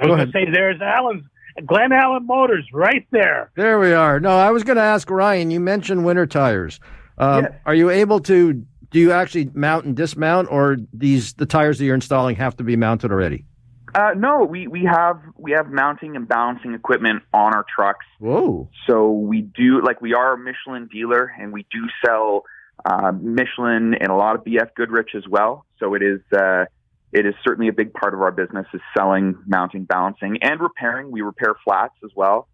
I 0.00 0.06
was 0.06 0.16
going 0.16 0.26
to 0.26 0.32
say 0.32 0.50
there's 0.50 0.80
Allen's 0.80 1.24
Glen 1.66 1.92
Allen 1.92 2.26
Motors 2.26 2.66
right 2.72 3.06
there. 3.10 3.50
There 3.56 3.78
we 3.78 3.92
are. 3.92 4.20
No, 4.20 4.30
I 4.30 4.50
was 4.50 4.62
going 4.64 4.76
to 4.76 4.82
ask 4.82 5.10
Ryan. 5.10 5.50
You 5.50 5.60
mentioned 5.60 6.04
winter 6.04 6.26
tires. 6.26 6.80
Um, 7.18 7.44
Yes. 7.44 7.52
Are 7.66 7.74
you 7.74 7.90
able 7.90 8.20
to? 8.20 8.64
Do 8.90 8.98
you 8.98 9.12
actually 9.12 9.50
mount 9.54 9.84
and 9.86 9.96
dismount, 9.96 10.48
or 10.50 10.76
these 10.92 11.32
the 11.34 11.46
tires 11.46 11.78
that 11.78 11.84
you're 11.84 11.94
installing 11.94 12.36
have 12.36 12.56
to 12.56 12.64
be 12.64 12.76
mounted 12.76 13.10
already? 13.10 13.46
Uh, 13.94 14.12
no, 14.16 14.44
we, 14.44 14.66
we 14.66 14.84
have 14.84 15.20
we 15.36 15.52
have 15.52 15.70
mounting 15.70 16.16
and 16.16 16.26
balancing 16.26 16.72
equipment 16.74 17.22
on 17.34 17.54
our 17.54 17.64
trucks. 17.74 18.06
Whoa! 18.18 18.68
So 18.86 19.10
we 19.10 19.42
do 19.42 19.82
like 19.82 20.00
we 20.00 20.14
are 20.14 20.34
a 20.34 20.38
Michelin 20.38 20.88
dealer, 20.92 21.32
and 21.38 21.52
we 21.52 21.66
do 21.70 21.86
sell 22.04 22.44
uh, 22.84 23.12
Michelin 23.12 23.94
and 23.94 24.08
a 24.08 24.14
lot 24.14 24.34
of 24.34 24.44
BF 24.44 24.74
Goodrich 24.74 25.10
as 25.14 25.24
well. 25.28 25.64
So 25.78 25.94
it 25.94 26.02
is 26.02 26.20
uh, 26.34 26.64
it 27.12 27.26
is 27.26 27.34
certainly 27.44 27.68
a 27.68 27.72
big 27.72 27.92
part 27.92 28.14
of 28.14 28.20
our 28.20 28.32
business 28.32 28.66
is 28.72 28.80
selling, 28.96 29.36
mounting, 29.46 29.84
balancing, 29.84 30.38
and 30.42 30.60
repairing. 30.60 31.10
We 31.10 31.20
repair 31.20 31.54
flats 31.64 31.94
as 32.04 32.10
well. 32.16 32.48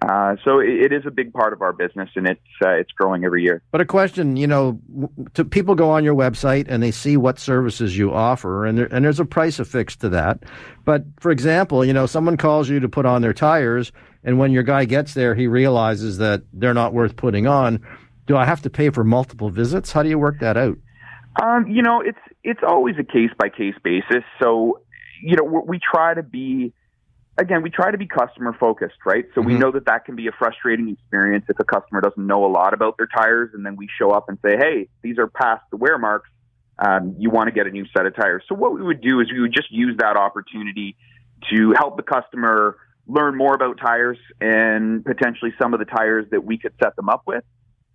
Uh, 0.00 0.36
so 0.44 0.58
it, 0.58 0.68
it 0.68 0.92
is 0.92 1.04
a 1.06 1.10
big 1.10 1.32
part 1.32 1.52
of 1.52 1.62
our 1.62 1.72
business, 1.72 2.08
and 2.16 2.26
it's 2.26 2.40
uh, 2.64 2.70
it's 2.70 2.90
growing 2.92 3.24
every 3.24 3.42
year. 3.42 3.62
But 3.70 3.80
a 3.80 3.84
question, 3.84 4.36
you 4.36 4.46
know, 4.46 4.80
to 5.34 5.44
people 5.44 5.74
go 5.74 5.90
on 5.90 6.02
your 6.02 6.14
website 6.14 6.66
and 6.68 6.82
they 6.82 6.90
see 6.90 7.16
what 7.16 7.38
services 7.38 7.96
you 7.96 8.12
offer, 8.12 8.66
and 8.66 8.78
there, 8.78 8.86
and 8.86 9.04
there's 9.04 9.20
a 9.20 9.24
price 9.24 9.58
affixed 9.58 10.00
to 10.00 10.08
that. 10.08 10.42
But 10.84 11.04
for 11.20 11.30
example, 11.30 11.84
you 11.84 11.92
know, 11.92 12.06
someone 12.06 12.36
calls 12.36 12.68
you 12.68 12.80
to 12.80 12.88
put 12.88 13.06
on 13.06 13.22
their 13.22 13.34
tires, 13.34 13.92
and 14.24 14.38
when 14.38 14.50
your 14.50 14.64
guy 14.64 14.86
gets 14.86 15.14
there, 15.14 15.34
he 15.34 15.46
realizes 15.46 16.18
that 16.18 16.42
they're 16.52 16.74
not 16.74 16.94
worth 16.94 17.16
putting 17.16 17.46
on. 17.46 17.80
Do 18.26 18.36
I 18.36 18.44
have 18.44 18.62
to 18.62 18.70
pay 18.70 18.90
for 18.90 19.04
multiple 19.04 19.50
visits? 19.50 19.92
How 19.92 20.02
do 20.02 20.08
you 20.08 20.18
work 20.18 20.40
that 20.40 20.56
out? 20.56 20.78
Um, 21.40 21.66
you 21.68 21.82
know, 21.82 22.00
it's 22.00 22.18
it's 22.44 22.60
always 22.66 22.96
a 22.98 23.04
case 23.04 23.30
by 23.38 23.48
case 23.48 23.74
basis. 23.82 24.24
So, 24.40 24.80
you 25.22 25.36
know, 25.36 25.44
we 25.44 25.60
we 25.66 25.80
try 25.80 26.14
to 26.14 26.22
be 26.22 26.74
again, 27.38 27.62
we 27.62 27.70
try 27.70 27.90
to 27.90 27.98
be 27.98 28.06
customer 28.06 28.54
focused, 28.58 28.98
right? 29.06 29.24
So 29.34 29.40
we 29.40 29.54
Mhm. 29.54 29.60
know 29.60 29.70
that 29.72 29.86
that 29.86 30.04
can 30.04 30.16
be 30.16 30.26
a 30.26 30.32
frustrating 30.32 30.90
experience 30.90 31.46
if 31.48 31.58
a 31.58 31.64
customer 31.64 32.00
doesn't 32.02 32.26
know 32.26 32.44
a 32.44 32.52
lot 32.52 32.74
about 32.74 32.98
their 32.98 33.06
tires, 33.06 33.50
and 33.54 33.64
then 33.64 33.76
we 33.76 33.88
show 33.98 34.10
up 34.10 34.28
and 34.28 34.38
say, 34.44 34.56
"Hey, 34.56 34.88
these 35.02 35.18
are 35.18 35.26
past 35.28 35.62
the 35.70 35.78
wear 35.78 35.96
marks. 35.96 36.28
Um, 36.78 37.14
you 37.18 37.30
want 37.30 37.48
to 37.48 37.52
get 37.52 37.66
a 37.66 37.70
new 37.70 37.86
set 37.96 38.04
of 38.04 38.14
tires." 38.14 38.44
So 38.48 38.54
what 38.54 38.74
we 38.74 38.82
would 38.82 39.00
do 39.00 39.20
is 39.20 39.32
we 39.32 39.40
would 39.40 39.52
just 39.54 39.70
use 39.70 39.96
that 39.98 40.16
opportunity 40.16 40.96
to 41.50 41.72
help 41.72 41.96
the 41.96 42.02
customer 42.02 42.76
learn 43.06 43.36
more 43.36 43.54
about 43.54 43.78
tires 43.78 44.18
and 44.40 45.04
potentially 45.04 45.52
some 45.60 45.72
of 45.74 45.80
the 45.80 45.86
tires 45.86 46.26
that 46.30 46.44
we 46.44 46.58
could 46.58 46.72
set 46.82 46.94
them 46.96 47.08
up 47.08 47.22
with. 47.26 47.42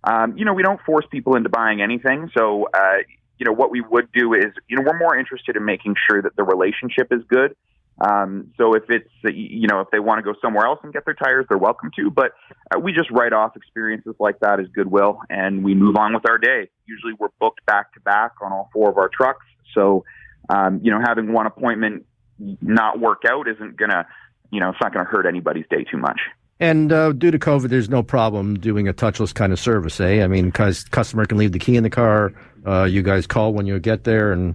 Um, 0.04 0.36
you 0.36 0.44
know, 0.44 0.52
we 0.52 0.62
don't 0.62 0.80
force 0.82 1.06
people 1.10 1.34
into 1.34 1.48
buying 1.48 1.80
anything. 1.80 2.30
So, 2.36 2.68
uh, 2.74 2.98
you 3.38 3.46
know, 3.46 3.52
what 3.52 3.70
we 3.70 3.80
would 3.80 4.10
do 4.12 4.34
is, 4.34 4.46
you 4.68 4.76
know, 4.76 4.82
we're 4.82 4.98
more 4.98 5.16
interested 5.16 5.56
in 5.56 5.64
making 5.64 5.94
sure 6.08 6.20
that 6.22 6.36
the 6.36 6.42
relationship 6.42 7.08
is 7.10 7.22
good. 7.28 7.54
Um, 8.00 8.52
so 8.56 8.74
if 8.74 8.84
it's, 8.88 9.08
uh, 9.24 9.30
you 9.30 9.66
know, 9.66 9.80
if 9.80 9.88
they 9.90 9.98
want 9.98 10.18
to 10.18 10.22
go 10.22 10.38
somewhere 10.40 10.66
else 10.66 10.78
and 10.82 10.92
get 10.92 11.04
their 11.04 11.14
tires, 11.14 11.46
they're 11.48 11.58
welcome 11.58 11.90
to. 11.96 12.10
But 12.10 12.32
uh, 12.72 12.78
we 12.78 12.92
just 12.92 13.10
write 13.10 13.32
off 13.32 13.56
experiences 13.56 14.14
like 14.20 14.38
that 14.40 14.60
as 14.60 14.66
goodwill 14.68 15.20
and 15.28 15.64
we 15.64 15.74
move 15.74 15.96
on 15.96 16.14
with 16.14 16.28
our 16.28 16.38
day. 16.38 16.68
Usually 16.86 17.12
we're 17.18 17.28
booked 17.40 17.64
back 17.66 17.92
to 17.94 18.00
back 18.00 18.32
on 18.40 18.52
all 18.52 18.70
four 18.72 18.90
of 18.90 18.98
our 18.98 19.08
trucks. 19.08 19.44
So, 19.74 20.04
um, 20.48 20.80
you 20.82 20.92
know, 20.92 21.00
having 21.04 21.32
one 21.32 21.46
appointment 21.46 22.06
not 22.38 23.00
work 23.00 23.22
out 23.28 23.48
isn't 23.48 23.76
gonna, 23.76 24.06
you 24.50 24.60
know, 24.60 24.70
it's 24.70 24.78
not 24.80 24.92
gonna 24.92 25.04
hurt 25.04 25.26
anybody's 25.26 25.66
day 25.68 25.84
too 25.90 25.98
much. 25.98 26.20
And 26.60 26.92
uh, 26.92 27.12
due 27.12 27.30
to 27.30 27.38
COVID, 27.38 27.68
there's 27.68 27.88
no 27.88 28.02
problem 28.02 28.58
doing 28.58 28.88
a 28.88 28.94
touchless 28.94 29.32
kind 29.32 29.52
of 29.52 29.60
service, 29.60 30.00
eh? 30.00 30.22
I 30.22 30.26
mean, 30.26 30.46
because 30.46 30.84
customer 30.84 31.24
can 31.24 31.38
leave 31.38 31.52
the 31.52 31.58
key 31.58 31.76
in 31.76 31.84
the 31.84 31.90
car. 31.90 32.32
Uh, 32.66 32.84
you 32.84 33.02
guys 33.02 33.26
call 33.26 33.52
when 33.52 33.66
you 33.66 33.78
get 33.78 34.04
there 34.04 34.32
and 34.32 34.54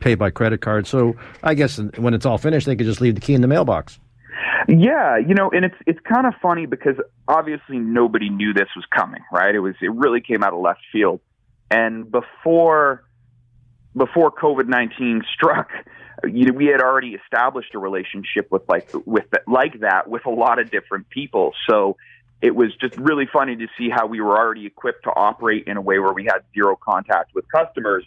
pay 0.00 0.14
by 0.14 0.30
credit 0.30 0.60
card. 0.60 0.86
So 0.86 1.16
I 1.42 1.54
guess 1.54 1.78
when 1.96 2.14
it's 2.14 2.26
all 2.26 2.38
finished, 2.38 2.66
they 2.66 2.76
could 2.76 2.86
just 2.86 3.00
leave 3.00 3.14
the 3.14 3.20
key 3.20 3.34
in 3.34 3.40
the 3.40 3.48
mailbox. 3.48 3.98
Yeah, 4.68 5.18
you 5.18 5.34
know, 5.34 5.50
and 5.50 5.64
it's 5.64 5.76
it's 5.86 6.00
kind 6.00 6.26
of 6.26 6.34
funny 6.40 6.66
because 6.66 6.96
obviously 7.28 7.78
nobody 7.78 8.30
knew 8.30 8.52
this 8.52 8.68
was 8.74 8.84
coming, 8.94 9.20
right? 9.32 9.54
It 9.54 9.60
was 9.60 9.74
it 9.80 9.92
really 9.92 10.20
came 10.20 10.42
out 10.42 10.52
of 10.52 10.60
left 10.60 10.80
field, 10.92 11.20
and 11.70 12.10
before 12.10 13.04
before 13.96 14.32
COVID 14.32 14.66
nineteen 14.66 15.22
struck, 15.34 15.70
you 16.24 16.46
know, 16.46 16.52
we 16.54 16.66
had 16.66 16.80
already 16.80 17.14
established 17.14 17.74
a 17.74 17.78
relationship 17.78 18.50
with 18.50 18.62
like 18.68 18.90
with 19.04 19.24
like 19.46 19.80
that 19.80 20.08
with 20.08 20.24
a 20.26 20.30
lot 20.30 20.58
of 20.58 20.70
different 20.70 21.10
people. 21.10 21.52
So 21.68 21.96
it 22.42 22.54
was 22.54 22.74
just 22.80 22.96
really 22.96 23.26
funny 23.32 23.56
to 23.56 23.66
see 23.78 23.88
how 23.88 24.06
we 24.06 24.20
were 24.20 24.36
already 24.36 24.66
equipped 24.66 25.04
to 25.04 25.10
operate 25.10 25.64
in 25.66 25.76
a 25.76 25.80
way 25.80 25.98
where 25.98 26.12
we 26.12 26.24
had 26.24 26.40
zero 26.52 26.76
contact 26.76 27.34
with 27.34 27.44
customers, 27.50 28.04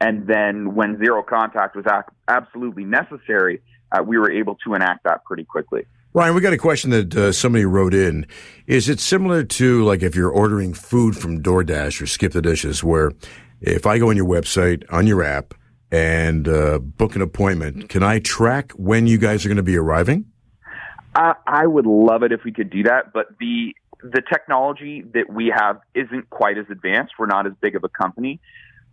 and 0.00 0.26
then 0.26 0.74
when 0.74 0.98
zero 0.98 1.22
contact 1.22 1.76
was 1.76 1.84
absolutely 2.28 2.84
necessary, 2.84 3.62
uh, 3.92 4.02
we 4.02 4.18
were 4.18 4.30
able 4.30 4.56
to 4.64 4.74
enact 4.74 5.04
that 5.04 5.24
pretty 5.24 5.44
quickly. 5.44 5.84
Ryan, 6.12 6.34
we 6.34 6.40
got 6.40 6.52
a 6.52 6.58
question 6.58 6.90
that 6.90 7.14
uh, 7.14 7.30
somebody 7.32 7.64
wrote 7.64 7.94
in. 7.94 8.26
Is 8.66 8.88
it 8.88 8.98
similar 8.98 9.44
to 9.44 9.84
like 9.84 10.02
if 10.02 10.16
you're 10.16 10.30
ordering 10.30 10.74
food 10.74 11.16
from 11.16 11.40
DoorDash 11.40 12.02
or 12.02 12.06
Skip 12.06 12.32
the 12.32 12.42
Dishes, 12.42 12.82
where 12.82 13.12
if 13.60 13.86
I 13.86 13.98
go 13.98 14.10
on 14.10 14.16
your 14.16 14.26
website, 14.26 14.84
on 14.90 15.06
your 15.06 15.22
app, 15.22 15.54
and 15.92 16.48
uh, 16.48 16.78
book 16.78 17.16
an 17.16 17.22
appointment, 17.22 17.88
can 17.88 18.02
I 18.02 18.20
track 18.20 18.72
when 18.72 19.06
you 19.06 19.18
guys 19.18 19.44
are 19.44 19.48
going 19.48 19.56
to 19.56 19.62
be 19.62 19.76
arriving? 19.76 20.26
I, 21.14 21.34
I 21.46 21.66
would 21.66 21.86
love 21.86 22.22
it 22.22 22.32
if 22.32 22.44
we 22.44 22.52
could 22.52 22.70
do 22.70 22.84
that, 22.84 23.12
but 23.12 23.26
the 23.38 23.74
the 24.02 24.22
technology 24.32 25.02
that 25.12 25.30
we 25.30 25.52
have 25.54 25.80
isn't 25.94 26.30
quite 26.30 26.56
as 26.56 26.66
advanced. 26.70 27.14
We're 27.18 27.26
not 27.26 27.46
as 27.46 27.52
big 27.60 27.76
of 27.76 27.84
a 27.84 27.88
company. 27.88 28.40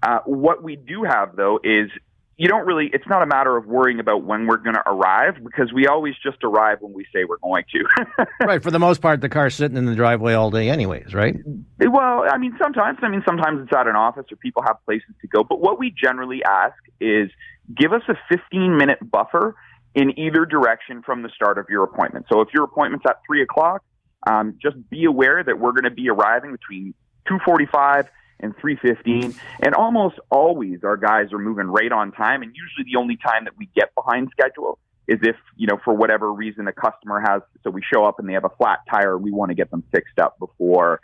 Uh, 0.03 0.19
what 0.25 0.61
we 0.63 0.75
do 0.75 1.03
have, 1.03 1.35
though, 1.35 1.59
is 1.63 1.89
you 2.37 2.47
don't 2.47 2.65
really 2.67 2.89
it's 2.93 3.07
not 3.07 3.23
a 3.23 3.25
matter 3.25 3.57
of 3.57 3.65
worrying 3.65 3.99
about 3.99 4.23
when 4.23 4.45
we're 4.45 4.57
going 4.57 4.75
to 4.75 4.83
arrive 4.85 5.35
because 5.43 5.73
we 5.73 5.87
always 5.87 6.13
just 6.23 6.43
arrive 6.43 6.77
when 6.81 6.93
we 6.93 7.03
say 7.13 7.23
we're 7.27 7.37
going 7.39 7.63
to 7.71 8.25
right 8.45 8.61
for 8.61 8.71
the 8.71 8.79
most 8.79 9.01
part 9.01 9.21
the 9.21 9.29
car's 9.29 9.55
sitting 9.55 9.75
in 9.75 9.85
the 9.85 9.95
driveway 9.95 10.33
all 10.33 10.51
day 10.51 10.69
anyways 10.69 11.13
right 11.13 11.35
well 11.79 12.25
i 12.29 12.37
mean 12.37 12.55
sometimes 12.61 12.99
i 13.01 13.09
mean 13.09 13.23
sometimes 13.25 13.61
it's 13.63 13.73
at 13.75 13.87
an 13.87 13.95
office 13.95 14.25
or 14.31 14.35
people 14.37 14.61
have 14.61 14.77
places 14.85 15.09
to 15.19 15.27
go 15.27 15.43
but 15.43 15.59
what 15.59 15.79
we 15.79 15.89
generally 15.89 16.43
ask 16.43 16.75
is 17.01 17.31
give 17.75 17.91
us 17.91 18.03
a 18.07 18.13
15 18.29 18.77
minute 18.77 18.99
buffer 19.01 19.55
in 19.97 20.17
either 20.17 20.45
direction 20.45 21.01
from 21.03 21.23
the 21.23 21.29
start 21.35 21.57
of 21.57 21.65
your 21.69 21.83
appointment 21.83 22.25
so 22.31 22.41
if 22.41 22.49
your 22.53 22.63
appointment's 22.63 23.05
at 23.09 23.19
3 23.27 23.41
o'clock 23.41 23.83
um, 24.25 24.55
just 24.61 24.77
be 24.89 25.05
aware 25.05 25.43
that 25.43 25.59
we're 25.59 25.71
going 25.71 25.83
to 25.83 25.91
be 25.91 26.09
arriving 26.09 26.51
between 26.51 26.93
245 27.27 28.07
and 28.39 28.55
315. 28.59 29.39
And 29.61 29.73
almost 29.73 30.19
always 30.29 30.83
our 30.83 30.97
guys 30.97 31.33
are 31.33 31.39
moving 31.39 31.67
right 31.67 31.91
on 31.91 32.11
time. 32.11 32.41
And 32.41 32.53
usually 32.55 32.91
the 32.91 32.99
only 32.99 33.17
time 33.17 33.45
that 33.45 33.57
we 33.57 33.69
get 33.75 33.93
behind 33.95 34.29
schedule 34.31 34.79
is 35.07 35.19
if, 35.21 35.35
you 35.55 35.67
know, 35.67 35.79
for 35.83 35.93
whatever 35.93 36.31
reason 36.31 36.67
a 36.67 36.73
customer 36.73 37.21
has, 37.21 37.41
so 37.63 37.69
we 37.69 37.81
show 37.93 38.05
up 38.05 38.19
and 38.19 38.27
they 38.27 38.33
have 38.33 38.43
a 38.43 38.55
flat 38.57 38.79
tire, 38.89 39.17
we 39.17 39.31
want 39.31 39.49
to 39.49 39.55
get 39.55 39.71
them 39.71 39.83
fixed 39.91 40.19
up 40.19 40.37
before, 40.37 40.99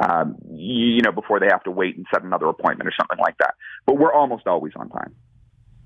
um, 0.00 0.36
you 0.52 1.02
know, 1.02 1.12
before 1.12 1.40
they 1.40 1.48
have 1.50 1.64
to 1.64 1.70
wait 1.70 1.96
and 1.96 2.06
set 2.12 2.22
another 2.22 2.46
appointment 2.46 2.88
or 2.88 2.92
something 2.98 3.18
like 3.18 3.36
that. 3.38 3.54
But 3.84 3.98
we're 3.98 4.12
almost 4.12 4.46
always 4.46 4.72
on 4.76 4.88
time. 4.90 5.14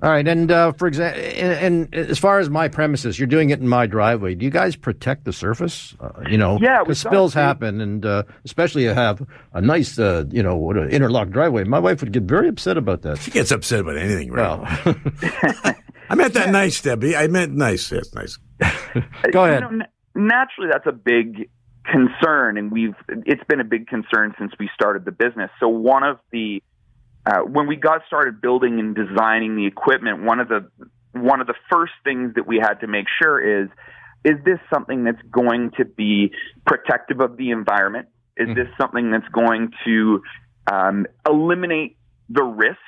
All 0.03 0.11
right, 0.11 0.27
and 0.27 0.51
uh, 0.51 0.73
for 0.73 0.89
example, 0.89 1.23
and, 1.23 1.93
and, 1.95 1.95
as 1.95 2.19
far 2.19 2.41
as 2.41 2.51
my 2.51 2.67
premises, 2.67 3.21
you're 3.21 3.29
doing 3.29 3.51
it 3.51 3.61
in 3.61 3.69
my 3.69 3.87
driveway. 3.87 4.35
Do 4.35 4.45
you 4.45 4.51
guys 4.51 4.75
protect 4.75 5.25
the 5.25 5.33
surface? 5.33 5.95
Uh, 6.01 6.11
you 6.29 6.37
know, 6.37 6.59
yeah, 6.61 6.81
because 6.83 6.99
spills 6.99 7.33
happen, 7.33 7.81
and 7.81 8.05
uh, 8.05 8.25
especially 8.45 8.83
you 8.83 8.95
have 8.95 9.25
a 9.53 9.61
nice, 9.61 10.01
uh, 10.01 10.25
you 10.29 10.43
know, 10.43 10.57
what 10.57 10.77
interlocked 10.77 11.31
driveway. 11.31 11.63
My 11.63 11.79
wife 11.79 12.01
would 12.01 12.11
get 12.11 12.25
very 12.25 12.49
upset 12.49 12.77
about 12.77 13.03
that. 13.03 13.19
She 13.19 13.31
gets 13.31 13.53
upset 13.53 13.79
about 13.79 13.97
anything, 13.97 14.33
right? 14.33 14.59
Well, 14.59 15.77
I 16.11 16.17
meant 16.17 16.35
that 16.35 16.51
nice, 16.51 16.83
Debbie. 16.83 17.15
I 17.15 17.29
meant 17.29 17.53
nice. 17.53 17.93
Yes, 17.93 18.13
nice. 18.13 18.39
Go 19.31 19.45
ahead. 19.45 19.63
You 19.71 19.79
know, 19.79 19.85
naturally, 20.17 20.69
that's 20.73 20.87
a 20.89 20.93
big 20.93 21.49
concern, 21.85 22.59
and 22.59 22.73
we've 22.73 22.97
it's 23.09 23.45
been 23.49 23.61
a 23.61 23.65
big 23.65 23.87
concern 23.87 24.35
since 24.37 24.51
we 24.59 24.69
started 24.75 25.05
the 25.05 25.13
business. 25.13 25.51
So 25.61 25.69
one 25.69 26.03
of 26.03 26.19
the 26.33 26.61
uh, 27.25 27.41
when 27.41 27.67
we 27.67 27.77
got 27.77 28.03
started 28.07 28.41
building 28.41 28.81
and 28.81 28.95
designing 28.95 29.57
the 29.57 29.67
equipment, 29.67 30.23
one 30.23 30.41
of 30.41 30.49
the 30.49 30.69
one 31.13 31.41
of 31.41 31.47
the 31.47 31.55
first 31.71 31.93
things 32.05 32.35
that 32.35 32.47
we 32.47 32.59
had 32.59 32.75
to 32.75 32.87
make 32.87 33.07
sure 33.21 33.63
is 33.63 33.69
is 34.25 34.37
this 34.45 34.59
something 34.73 35.05
that's 35.05 35.21
going 35.31 35.73
to 35.77 35.85
be 35.85 36.33
protective 36.67 37.21
of 37.21 37.37
the 37.37 37.51
environment? 37.51 38.09
Is 38.37 38.49
mm-hmm. 38.49 38.59
this 38.59 38.69
something 38.81 39.11
that's 39.11 39.29
going 39.29 39.73
to 39.85 40.23
um, 40.71 41.07
eliminate 41.29 41.97
the 42.29 42.45
risk 42.45 42.79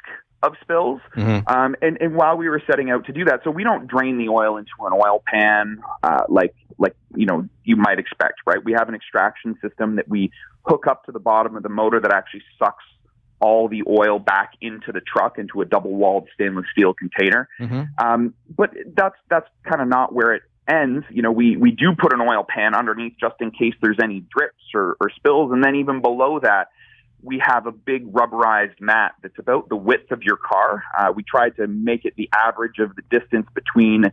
of 0.43 0.55
spills? 0.63 1.01
Mm-hmm. 1.17 1.47
Um, 1.53 1.75
and, 1.83 1.99
and 2.01 2.15
while 2.15 2.37
we 2.37 2.49
were 2.49 2.63
setting 2.69 2.91
out 2.91 3.07
to 3.07 3.13
do 3.13 3.25
that, 3.25 3.41
so 3.45 3.51
we 3.51 3.65
don't 3.65 3.87
drain 3.87 4.17
the 4.19 4.29
oil 4.29 4.57
into 4.57 4.71
an 4.81 4.93
oil 4.93 5.23
pan 5.27 5.79
uh, 6.03 6.23
like 6.29 6.55
like 6.79 6.97
you 7.15 7.27
know 7.27 7.49
you 7.65 7.77
might 7.77 7.99
expect, 7.99 8.41
right? 8.47 8.65
We 8.65 8.73
have 8.73 8.89
an 8.89 8.95
extraction 8.95 9.57
system 9.61 9.97
that 9.97 10.09
we 10.09 10.31
hook 10.67 10.87
up 10.87 11.05
to 11.05 11.13
the 11.13 11.21
bottom 11.21 11.57
of 11.57 11.63
the 11.63 11.69
motor 11.69 12.01
that 12.01 12.13
actually 12.13 12.43
sucks 12.59 12.85
all 13.45 13.69
the 13.69 13.83
oil 13.87 14.19
back 14.19 14.51
into 14.69 14.91
the 14.97 15.03
truck 15.13 15.39
into 15.39 15.61
a 15.61 15.67
double 15.75 15.95
walled 16.03 16.27
stainless 16.35 16.67
steel 16.73 16.93
container. 16.95 17.43
Mm-hmm. 17.61 17.83
Um, 18.05 18.35
but 18.49 18.71
that's 18.97 19.21
that's 19.29 19.49
kind 19.69 19.81
of 19.83 19.89
not 19.89 20.15
where 20.19 20.33
it 20.37 20.43
ends. 20.67 21.05
You 21.11 21.23
know, 21.25 21.33
we 21.41 21.57
we 21.57 21.71
do 21.71 21.89
put 22.05 22.13
an 22.17 22.21
oil 22.21 22.45
pan 22.49 22.75
underneath 22.75 23.15
just 23.21 23.37
in 23.41 23.51
case 23.51 23.75
there's 23.83 24.01
any 24.03 24.21
drips 24.35 24.65
or, 24.75 24.97
or 25.01 25.11
spills, 25.19 25.53
and 25.53 25.63
then 25.63 25.77
even 25.77 26.01
below 26.01 26.41
that. 26.41 26.69
We 27.27 27.43
have 27.53 27.67
a 27.67 27.73
big 27.73 28.13
rubberized 28.13 28.79
mat 28.81 29.13
that's 29.23 29.39
about 29.39 29.71
the 29.71 29.77
width 29.77 30.11
of 30.11 30.21
your 30.23 30.37
car. 30.37 30.83
Uh, 30.99 31.11
we 31.17 31.23
tried 31.23 31.57
to 31.57 31.67
make 31.67 32.05
it 32.05 32.13
the 32.17 32.29
average 32.47 32.79
of 32.81 32.91
the 32.97 33.03
distance 33.19 33.47
between 33.55 34.05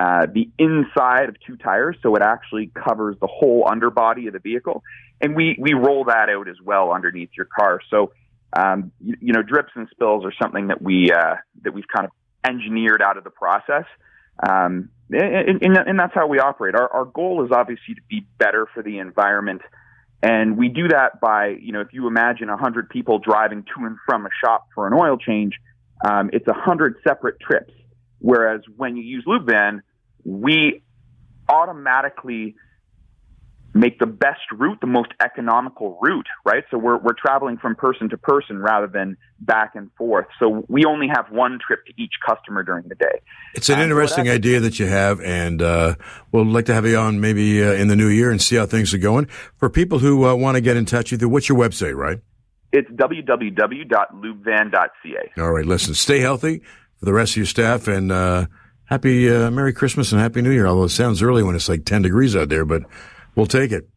uh, 0.00 0.26
the 0.32 0.48
inside 0.58 1.28
of 1.28 1.36
two 1.44 1.56
tires, 1.56 1.96
so 2.02 2.14
it 2.14 2.22
actually 2.22 2.70
covers 2.86 3.16
the 3.20 3.26
whole 3.26 3.66
underbody 3.68 4.28
of 4.28 4.32
the 4.32 4.38
vehicle. 4.38 4.82
And 5.20 5.34
we, 5.34 5.56
we 5.58 5.72
roll 5.74 6.04
that 6.04 6.28
out 6.28 6.48
as 6.48 6.56
well 6.64 6.92
underneath 6.92 7.30
your 7.36 7.46
car. 7.46 7.80
So 7.90 8.12
um, 8.52 8.92
you, 9.00 9.16
you, 9.20 9.32
know, 9.32 9.42
drips 9.42 9.72
and 9.74 9.88
spills 9.90 10.24
are 10.24 10.32
something 10.40 10.68
that 10.68 10.82
we 10.82 11.10
uh, 11.10 11.36
that 11.62 11.72
we've 11.72 11.88
kind 11.94 12.06
of 12.06 12.12
engineered 12.44 13.00
out 13.02 13.16
of 13.16 13.24
the 13.24 13.30
process, 13.30 13.84
um, 14.46 14.90
and, 15.10 15.62
and, 15.62 15.76
and, 15.76 15.98
that's 15.98 16.14
how 16.14 16.26
we 16.26 16.38
operate. 16.38 16.74
Our, 16.74 16.88
our 16.88 17.04
goal 17.04 17.44
is 17.44 17.50
obviously 17.52 17.94
to 17.94 18.00
be 18.08 18.26
better 18.38 18.66
for 18.74 18.82
the 18.82 18.98
environment, 18.98 19.62
and 20.22 20.56
we 20.56 20.68
do 20.68 20.88
that 20.88 21.20
by 21.20 21.48
you 21.48 21.72
know, 21.72 21.80
if 21.80 21.92
you 21.92 22.06
imagine 22.06 22.48
hundred 22.48 22.88
people 22.90 23.18
driving 23.18 23.62
to 23.62 23.86
and 23.86 23.96
from 24.06 24.26
a 24.26 24.30
shop 24.44 24.66
for 24.74 24.86
an 24.86 24.92
oil 24.92 25.16
change, 25.16 25.54
um, 26.04 26.30
it's 26.32 26.46
hundred 26.48 26.96
separate 27.06 27.40
trips. 27.40 27.72
Whereas 28.18 28.60
when 28.76 28.96
you 28.96 29.02
use 29.02 29.24
LubeVan, 29.26 29.80
we 30.24 30.82
automatically 31.48 32.54
make 33.74 33.98
the 33.98 34.06
best 34.06 34.40
route, 34.52 34.80
the 34.80 34.86
most 34.86 35.10
economical 35.20 35.98
route, 36.02 36.28
right? 36.44 36.62
So 36.70 36.78
we're, 36.78 36.98
we're 36.98 37.14
traveling 37.14 37.56
from 37.56 37.74
person 37.74 38.10
to 38.10 38.18
person 38.18 38.58
rather 38.58 38.86
than 38.86 39.16
back 39.40 39.72
and 39.74 39.90
forth. 39.96 40.26
So 40.38 40.66
we 40.68 40.84
only 40.84 41.08
have 41.08 41.30
one 41.30 41.58
trip 41.66 41.86
to 41.86 41.94
each 42.00 42.12
customer 42.26 42.62
during 42.62 42.86
the 42.88 42.94
day. 42.94 43.22
It's 43.54 43.70
an 43.70 43.80
interesting 43.80 44.28
idea 44.28 44.60
that 44.60 44.78
you 44.78 44.86
have, 44.86 45.20
and 45.22 45.62
uh, 45.62 45.94
we'll 46.32 46.44
like 46.44 46.66
to 46.66 46.74
have 46.74 46.84
you 46.86 46.98
on 46.98 47.18
maybe 47.20 47.64
uh, 47.64 47.72
in 47.72 47.88
the 47.88 47.96
new 47.96 48.08
year 48.08 48.30
and 48.30 48.42
see 48.42 48.56
how 48.56 48.66
things 48.66 48.92
are 48.92 48.98
going. 48.98 49.24
For 49.56 49.70
people 49.70 50.00
who 50.00 50.26
uh, 50.26 50.34
want 50.34 50.56
to 50.56 50.60
get 50.60 50.76
in 50.76 50.84
touch 50.84 51.12
with 51.12 51.22
you, 51.22 51.28
what's 51.28 51.48
your 51.48 51.58
website, 51.58 51.96
right? 51.96 52.18
It's 52.72 52.90
www.lubevan.ca. 52.90 55.32
All 55.38 55.52
right, 55.52 55.66
listen, 55.66 55.94
stay 55.94 56.18
healthy 56.20 56.62
for 56.98 57.06
the 57.06 57.12
rest 57.12 57.32
of 57.32 57.38
your 57.38 57.46
staff, 57.46 57.88
and 57.88 58.12
uh, 58.12 58.46
happy 58.86 59.30
uh, 59.30 59.50
Merry 59.50 59.72
Christmas 59.72 60.12
and 60.12 60.20
Happy 60.20 60.42
New 60.42 60.50
Year. 60.50 60.66
Although 60.66 60.84
it 60.84 60.90
sounds 60.90 61.22
early 61.22 61.42
when 61.42 61.54
it's 61.54 61.68
like 61.68 61.84
10 61.84 62.02
degrees 62.02 62.36
out 62.36 62.48
there, 62.48 62.64
but 62.64 62.82
We'll 63.34 63.46
take 63.46 63.72
it. 63.72 63.88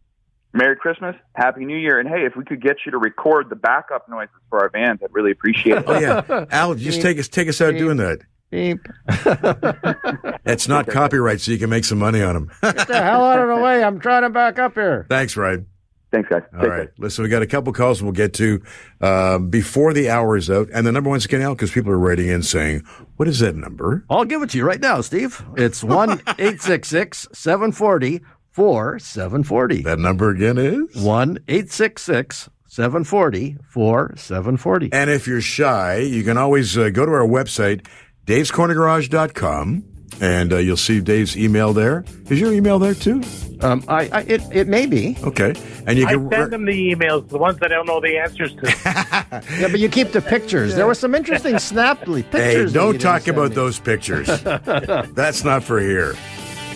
Merry 0.53 0.77
Christmas, 0.77 1.15
Happy 1.33 1.65
New 1.65 1.75
Year, 1.77 1.99
and 1.99 2.07
hey, 2.07 2.25
if 2.25 2.37
we 2.37 2.45
could 2.45 2.61
get 2.61 2.77
you 2.85 2.91
to 2.93 2.97
record 2.97 3.49
the 3.49 3.57
backup 3.57 4.07
noises 4.07 4.33
for 4.49 4.61
our 4.61 4.69
vans, 4.69 5.01
I'd 5.03 5.13
really 5.13 5.31
appreciate 5.31 5.79
it. 5.79 5.83
oh 5.85 5.99
yeah, 5.99 6.45
Al, 6.51 6.75
just 6.75 7.01
take 7.01 7.19
us 7.19 7.27
take 7.27 7.49
us 7.49 7.59
out 7.59 7.71
Beep. 7.71 7.79
doing 7.79 7.97
that. 7.97 8.19
Beep. 8.51 8.79
it's 10.45 10.69
not 10.69 10.87
copyright, 10.87 11.41
so 11.41 11.51
you 11.51 11.57
can 11.57 11.69
make 11.69 11.83
some 11.83 11.99
money 11.99 12.21
on 12.21 12.35
them. 12.35 12.51
get 12.61 12.87
the 12.87 13.01
hell 13.03 13.25
out 13.25 13.39
of 13.39 13.49
the 13.53 13.61
way! 13.61 13.83
I'm 13.83 13.99
trying 13.99 14.21
to 14.21 14.29
back 14.29 14.57
up 14.57 14.75
here. 14.75 15.05
Thanks, 15.09 15.35
Ryan. 15.35 15.67
Thanks, 16.11 16.29
guys. 16.29 16.43
All 16.53 16.61
Take 16.61 16.69
right. 16.69 16.77
Care. 16.85 16.93
Listen, 16.99 17.23
we 17.23 17.29
got 17.29 17.41
a 17.41 17.47
couple 17.47 17.73
calls 17.73 18.01
we'll 18.01 18.13
get 18.13 18.33
to 18.35 18.61
uh, 19.01 19.37
before 19.39 19.91
the 19.91 20.09
hour 20.09 20.37
is 20.37 20.49
out. 20.49 20.69
And 20.73 20.87
the 20.87 20.91
number 20.93 21.09
one's 21.09 21.27
getting 21.27 21.45
out 21.45 21.57
because 21.57 21.71
people 21.71 21.91
are 21.91 21.99
writing 21.99 22.29
in 22.29 22.41
saying, 22.41 22.83
What 23.17 23.27
is 23.27 23.39
that 23.39 23.57
number? 23.57 24.05
I'll 24.09 24.23
give 24.23 24.41
it 24.41 24.51
to 24.51 24.57
you 24.57 24.63
right 24.65 24.79
now, 24.79 25.01
Steve. 25.01 25.43
It's 25.57 25.83
1 25.83 26.11
866 26.11 27.27
740 27.33 28.21
four 28.55 28.97
seven 28.99 29.43
forty. 29.43 29.81
That 29.81 29.99
number 29.99 30.29
again 30.29 30.57
is 30.57 30.95
one 30.95 31.39
eight 31.47 31.71
six 31.71 32.01
six. 32.03 32.49
740 32.67 33.55
4740. 33.69 34.89
And 34.91 35.09
if 35.09 35.27
you're 35.27 35.39
shy, 35.39 35.99
you 35.99 36.23
can 36.23 36.37
always 36.37 36.77
uh, 36.77 36.89
go 36.89 37.05
to 37.05 37.11
our 37.13 37.25
website 37.25 37.87
davescornergarage.com, 38.25 39.83
and 40.19 40.51
uh, 40.51 40.57
you'll 40.57 40.75
see 40.75 40.99
Dave's 40.99 41.37
email 41.37 41.71
there. 41.71 42.03
Is 42.29 42.39
your 42.39 42.51
email 42.51 42.77
there 42.79 42.93
too? 42.93 43.23
Um, 43.61 43.81
I, 43.87 44.09
I 44.11 44.21
it, 44.23 44.41
it 44.51 44.67
may 44.67 44.85
be. 44.87 45.15
Okay, 45.23 45.53
and 45.87 45.97
you 45.97 46.05
I 46.05 46.13
can. 46.15 46.29
send 46.29 46.51
them 46.51 46.65
the 46.65 46.93
emails, 46.95 47.29
the 47.29 47.37
ones 47.37 47.59
that 47.59 47.71
I 47.71 47.75
don't 47.75 47.85
know 47.87 48.01
the 48.01 48.17
answers 48.17 48.53
to. 48.55 49.41
Yeah, 49.59 49.67
but 49.71 49.79
you 49.79 49.87
keep 49.89 50.11
the 50.11 50.21
pictures. 50.21 50.75
There 50.75 50.85
were 50.87 50.95
some 50.95 51.15
interesting 51.15 51.55
snapply 51.59 52.23
Hey, 52.23 52.29
pictures. 52.31 52.73
that 52.73 52.79
you 52.79 52.91
don't 52.91 52.99
talk 52.99 53.27
about 53.27 53.49
me. 53.51 53.55
those 53.55 53.79
pictures. 53.79 54.27
That's 54.43 55.43
not 55.45 55.63
for 55.63 55.79
here. 55.79 56.15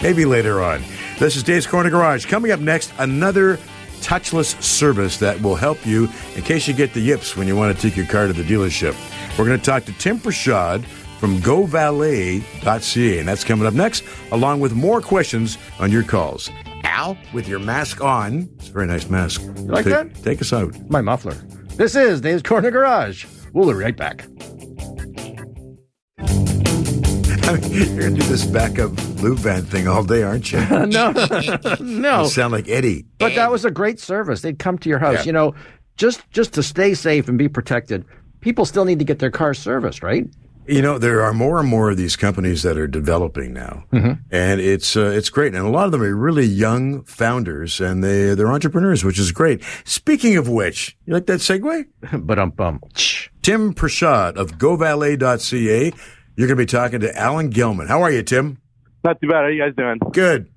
Maybe 0.01 0.23
later 0.25 0.61
on. 0.61 0.81
This 1.19 1.35
is 1.35 1.43
Dave's 1.43 1.67
Corner 1.67 1.89
Garage. 1.89 2.25
Coming 2.27 2.51
up 2.51 2.61
next, 2.61 2.93
another 2.97 3.57
touchless 3.99 4.59
service 4.63 5.17
that 5.17 5.41
will 5.41 5.57
help 5.57 5.85
you 5.85 6.07
in 6.37 6.43
case 6.43 6.65
you 6.65 6.73
get 6.73 6.93
the 6.93 7.01
yips 7.01 7.35
when 7.35 7.45
you 7.45 7.57
want 7.57 7.75
to 7.75 7.81
take 7.81 7.97
your 7.97 8.05
car 8.05 8.27
to 8.27 8.31
the 8.31 8.41
dealership. 8.41 8.95
We're 9.37 9.43
going 9.43 9.59
to 9.59 9.65
talk 9.65 9.83
to 9.85 9.93
Tim 9.97 10.17
Prashad 10.17 10.85
from 11.19 11.39
GoValet.ca, 11.39 13.19
and 13.19 13.27
that's 13.27 13.43
coming 13.43 13.67
up 13.67 13.73
next, 13.73 14.05
along 14.31 14.61
with 14.61 14.71
more 14.71 15.01
questions 15.01 15.57
on 15.77 15.91
your 15.91 16.03
calls. 16.03 16.49
Al, 16.85 17.17
with 17.33 17.49
your 17.49 17.59
mask 17.59 18.01
on, 18.01 18.49
it's 18.57 18.69
a 18.69 18.71
very 18.71 18.87
nice 18.87 19.09
mask. 19.09 19.41
You 19.41 19.49
like 19.63 19.83
take, 19.83 19.93
that? 19.93 20.15
Take 20.23 20.39
us 20.39 20.53
out. 20.53 20.73
My 20.89 21.01
muffler. 21.01 21.33
This 21.75 21.97
is 21.97 22.21
Dave's 22.21 22.43
Corner 22.43 22.71
Garage. 22.71 23.25
We'll 23.51 23.67
be 23.67 23.73
right 23.73 23.97
back. 23.97 24.25
I 27.49 27.53
mean, 27.53 27.71
you're 27.71 27.99
going 28.01 28.13
to 28.13 28.21
do 28.21 28.27
this 28.27 28.45
backup 28.45 28.91
lube 29.21 29.39
van 29.39 29.63
thing 29.63 29.87
all 29.87 30.03
day, 30.03 30.21
aren't 30.21 30.51
you? 30.51 30.59
no, 30.69 30.85
no. 31.79 32.21
You 32.21 32.29
sound 32.29 32.53
like 32.53 32.69
Eddie. 32.69 33.07
But 33.17 33.33
that 33.33 33.49
was 33.49 33.65
a 33.65 33.71
great 33.71 33.99
service. 33.99 34.41
They'd 34.41 34.59
come 34.59 34.77
to 34.77 34.87
your 34.87 34.99
house. 34.99 35.21
Yeah. 35.21 35.23
You 35.23 35.31
know, 35.31 35.55
just 35.97 36.29
just 36.29 36.53
to 36.53 36.61
stay 36.61 36.93
safe 36.93 37.27
and 37.27 37.39
be 37.39 37.49
protected. 37.49 38.05
People 38.41 38.65
still 38.65 38.85
need 38.85 38.99
to 38.99 39.05
get 39.05 39.17
their 39.17 39.31
cars 39.31 39.57
serviced, 39.57 40.03
right? 40.03 40.27
You 40.67 40.83
know, 40.83 40.99
there 40.99 41.23
are 41.23 41.33
more 41.33 41.59
and 41.59 41.67
more 41.67 41.89
of 41.89 41.97
these 41.97 42.15
companies 42.15 42.61
that 42.61 42.77
are 42.77 42.87
developing 42.87 43.51
now, 43.53 43.85
and 43.91 44.61
it's 44.61 44.95
uh, 44.95 45.05
it's 45.05 45.31
great. 45.31 45.55
And 45.55 45.65
a 45.65 45.69
lot 45.69 45.85
of 45.85 45.91
them 45.91 46.03
are 46.03 46.15
really 46.15 46.45
young 46.45 47.01
founders, 47.05 47.81
and 47.81 48.03
they 48.03 48.35
they're 48.35 48.51
entrepreneurs, 48.51 49.03
which 49.03 49.17
is 49.17 49.31
great. 49.31 49.63
Speaking 49.85 50.37
of 50.37 50.47
which, 50.47 50.95
you 51.07 51.13
like 51.15 51.25
that 51.25 51.39
segue? 51.39 51.87
but 52.13 52.37
um. 52.37 52.53
Tim 53.41 53.73
Prashad 53.73 54.35
of 54.35 54.59
GoValet.ca. 54.59 55.93
You're 56.39 56.47
going 56.47 56.55
to 56.57 56.61
be 56.61 56.67
talking 56.67 57.01
to 57.01 57.13
Alan 57.17 57.49
Gilman. 57.49 57.87
How 57.87 58.01
are 58.01 58.09
you, 58.09 58.23
Tim? 58.23 58.61
Not 59.03 59.19
too 59.19 59.27
bad. 59.27 59.39
How 59.39 59.41
are 59.41 59.51
you 59.51 59.61
guys 59.61 59.75
doing? 59.75 59.99
Good. 60.13 60.49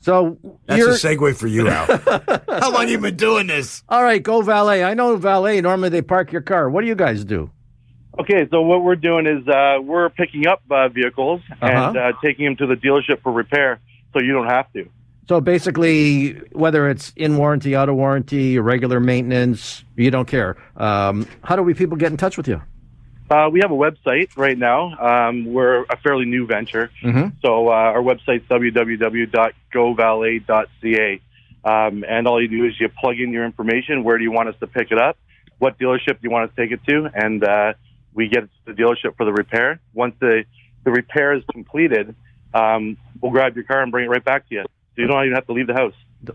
So 0.00 0.36
That's 0.66 0.78
you're 0.78 0.90
a 0.90 0.92
segue 0.96 1.34
for 1.34 1.46
you, 1.46 1.66
Al. 1.66 1.86
How 2.60 2.70
long 2.70 2.90
you 2.90 2.98
been 2.98 3.16
doing 3.16 3.46
this? 3.46 3.82
all 3.88 4.02
right. 4.04 4.22
Go 4.22 4.42
valet. 4.42 4.84
I 4.84 4.92
know 4.92 5.16
valet. 5.16 5.62
Normally 5.62 5.88
they 5.88 6.02
park 6.02 6.30
your 6.30 6.42
car. 6.42 6.68
What 6.68 6.82
do 6.82 6.88
you 6.88 6.94
guys 6.94 7.24
do? 7.24 7.50
Okay, 8.20 8.46
so 8.50 8.60
what 8.60 8.82
we're 8.82 8.94
doing 8.96 9.26
is 9.26 9.48
uh, 9.48 9.78
we're 9.80 10.10
picking 10.10 10.46
up 10.46 10.60
uh, 10.70 10.88
vehicles 10.90 11.40
and 11.62 11.96
Uh-huh. 11.96 11.98
uh, 11.98 12.12
taking 12.22 12.44
them 12.44 12.56
to 12.56 12.66
the 12.66 12.74
dealership 12.74 13.22
for 13.22 13.32
repair, 13.32 13.80
so 14.12 14.20
you 14.20 14.32
don't 14.34 14.48
have 14.50 14.70
to. 14.74 14.86
So 15.26 15.40
basically, 15.40 16.32
whether 16.52 16.90
it's 16.90 17.14
in 17.16 17.38
warranty, 17.38 17.74
out 17.74 17.88
of 17.88 17.94
warranty, 17.96 18.58
regular 18.58 19.00
maintenance, 19.00 19.84
you 19.96 20.10
don't 20.10 20.28
care. 20.28 20.58
Um, 20.76 21.26
how 21.42 21.56
do 21.56 21.62
we 21.62 21.72
people 21.72 21.96
get 21.96 22.10
in 22.10 22.18
touch 22.18 22.36
with 22.36 22.46
you? 22.46 22.60
Uh, 23.32 23.48
we 23.50 23.60
have 23.60 23.70
a 23.70 23.74
website 23.74 24.28
right 24.36 24.58
now. 24.58 24.92
Um, 25.00 25.46
we're 25.46 25.84
a 25.84 25.96
fairly 26.04 26.26
new 26.26 26.46
venture, 26.46 26.90
Mhm. 27.02 27.32
so 27.42 27.68
uh, 27.68 27.72
our 27.72 28.02
website's 28.02 28.46
www.govalet.ca. 28.48 31.20
Um, 31.64 32.04
and 32.06 32.26
all 32.26 32.42
you 32.42 32.48
do 32.48 32.66
is 32.66 32.78
you 32.78 32.88
plug 33.00 33.18
in 33.20 33.30
your 33.32 33.46
information. 33.46 34.04
Where 34.04 34.18
do 34.18 34.24
you 34.24 34.32
want 34.32 34.48
us 34.50 34.54
to 34.60 34.66
pick 34.66 34.90
it 34.90 34.98
up? 34.98 35.16
What 35.58 35.78
dealership 35.78 36.14
do 36.14 36.18
you 36.24 36.30
want 36.30 36.50
us 36.50 36.56
to 36.56 36.62
take 36.62 36.72
it 36.72 36.80
to? 36.88 37.08
And 37.14 37.42
uh, 37.44 37.72
we 38.12 38.28
get 38.28 38.42
it 38.44 38.50
to 38.66 38.72
the 38.74 38.82
dealership 38.82 39.16
for 39.16 39.24
the 39.24 39.32
repair. 39.32 39.80
Once 39.94 40.14
the 40.20 40.44
the 40.84 40.90
repair 40.90 41.32
is 41.34 41.42
completed, 41.52 42.14
um, 42.52 42.96
we'll 43.20 43.30
grab 43.32 43.54
your 43.54 43.64
car 43.64 43.80
and 43.82 43.92
bring 43.92 44.04
it 44.06 44.08
right 44.08 44.24
back 44.24 44.48
to 44.48 44.54
you. 44.56 44.62
So 44.64 45.02
you 45.02 45.06
don't 45.06 45.22
even 45.24 45.36
have 45.36 45.46
to 45.46 45.52
leave 45.52 45.68
the 45.68 45.74
house. 45.74 45.94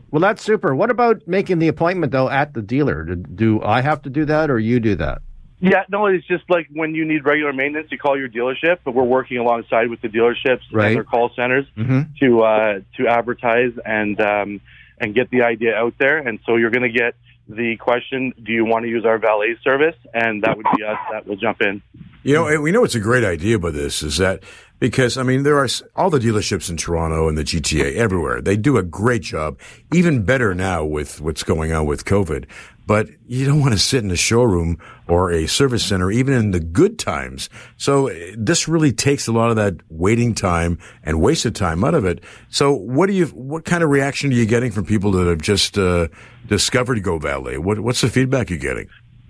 Well, 0.09 0.21
that's 0.21 0.41
super. 0.41 0.73
What 0.73 0.89
about 0.89 1.27
making 1.27 1.59
the 1.59 1.67
appointment 1.67 2.13
though 2.13 2.29
at 2.29 2.53
the 2.53 2.61
dealer? 2.61 3.03
Do 3.03 3.61
I 3.61 3.81
have 3.81 4.01
to 4.03 4.09
do 4.09 4.23
that, 4.25 4.49
or 4.49 4.57
you 4.57 4.79
do 4.79 4.95
that? 4.95 5.21
Yeah, 5.59 5.83
no, 5.89 6.05
it's 6.05 6.27
just 6.27 6.43
like 6.49 6.67
when 6.71 6.93
you 6.93 7.03
need 7.05 7.25
regular 7.25 7.51
maintenance, 7.51 7.87
you 7.91 7.97
call 7.97 8.17
your 8.17 8.29
dealership, 8.29 8.77
but 8.85 8.93
we're 8.93 9.03
working 9.03 9.37
alongside 9.37 9.89
with 9.89 10.01
the 10.01 10.07
dealerships 10.07 10.61
Right. 10.71 10.87
and 10.87 10.95
their 10.95 11.03
call 11.03 11.31
centers 11.35 11.65
Mhm. 11.77 12.15
to 12.19 12.41
uh, 12.43 12.79
to 12.97 13.07
advertise 13.07 13.71
and 13.83 14.19
um, 14.21 14.61
and 14.99 15.15
get 15.15 15.29
the 15.31 15.41
idea 15.43 15.75
out 15.75 15.93
there. 15.99 16.17
And 16.19 16.39
so 16.45 16.57
you're 16.57 16.69
going 16.71 16.91
to 16.91 16.95
get 16.99 17.15
the 17.49 17.75
question, 17.77 18.33
do 18.43 18.51
you 18.51 18.65
want 18.65 18.83
to 18.83 18.89
use 18.89 19.05
our 19.05 19.17
valet 19.17 19.55
service? 19.63 19.95
And 20.13 20.43
that 20.43 20.57
would 20.57 20.65
be 20.75 20.83
us 20.83 20.97
that 21.11 21.25
will 21.27 21.37
jump 21.37 21.61
in. 21.61 21.81
You 22.23 22.33
know, 22.35 22.59
we 22.61 22.71
know 22.71 22.83
it's 22.83 22.95
a 22.95 22.99
great 22.99 23.23
idea 23.23 23.57
but 23.57 23.73
this 23.73 24.03
is 24.03 24.17
that 24.17 24.43
because 24.79 25.17
I 25.17 25.23
mean 25.23 25.43
there 25.43 25.57
are 25.57 25.67
all 25.95 26.09
the 26.09 26.19
dealerships 26.19 26.69
in 26.69 26.77
Toronto 26.77 27.29
and 27.29 27.37
the 27.37 27.43
GTA 27.43 27.95
everywhere. 27.95 28.41
They 28.41 28.57
do 28.57 28.77
a 28.77 28.83
great 28.83 29.21
job, 29.23 29.59
even 29.93 30.23
better 30.23 30.53
now 30.53 30.83
with 30.83 31.21
what's 31.21 31.41
going 31.43 31.71
on 31.71 31.85
with 31.87 32.05
COVID. 32.05 32.45
But 32.87 33.09
you 33.27 33.45
don't 33.45 33.59
want 33.59 33.73
to 33.73 33.79
sit 33.79 34.01
in 34.03 34.09
a 34.11 34.15
showroom 34.15 34.79
or 35.09 35.29
a 35.29 35.45
service 35.45 35.85
center, 35.85 36.09
even 36.09 36.33
in 36.33 36.51
the 36.51 36.61
good 36.61 36.97
times. 36.97 37.49
So 37.75 38.07
eh, 38.07 38.33
this 38.37 38.69
really 38.69 38.93
takes 38.93 39.27
a 39.27 39.33
lot 39.33 39.49
of 39.49 39.57
that 39.57 39.75
waiting 39.89 40.33
time 40.33 40.79
and 41.03 41.21
wasted 41.21 41.53
time 41.53 41.83
out 41.83 41.93
of 41.93 42.05
it. 42.05 42.23
So 42.49 42.73
what 42.73 43.07
do 43.07 43.13
you, 43.13 43.25
what 43.27 43.65
kind 43.65 43.83
of 43.83 43.89
reaction 43.89 44.31
are 44.31 44.35
you 44.35 44.45
getting 44.45 44.71
from 44.71 44.85
people 44.85 45.11
that 45.11 45.27
have 45.27 45.41
just 45.41 45.77
uh, 45.77 46.07
discovered 46.47 47.03
Go? 47.03 47.17
What, 47.17 47.79
what's 47.81 47.99
the 47.99 48.09
feedback 48.09 48.49
you're 48.49 48.57
getting? 48.57 48.87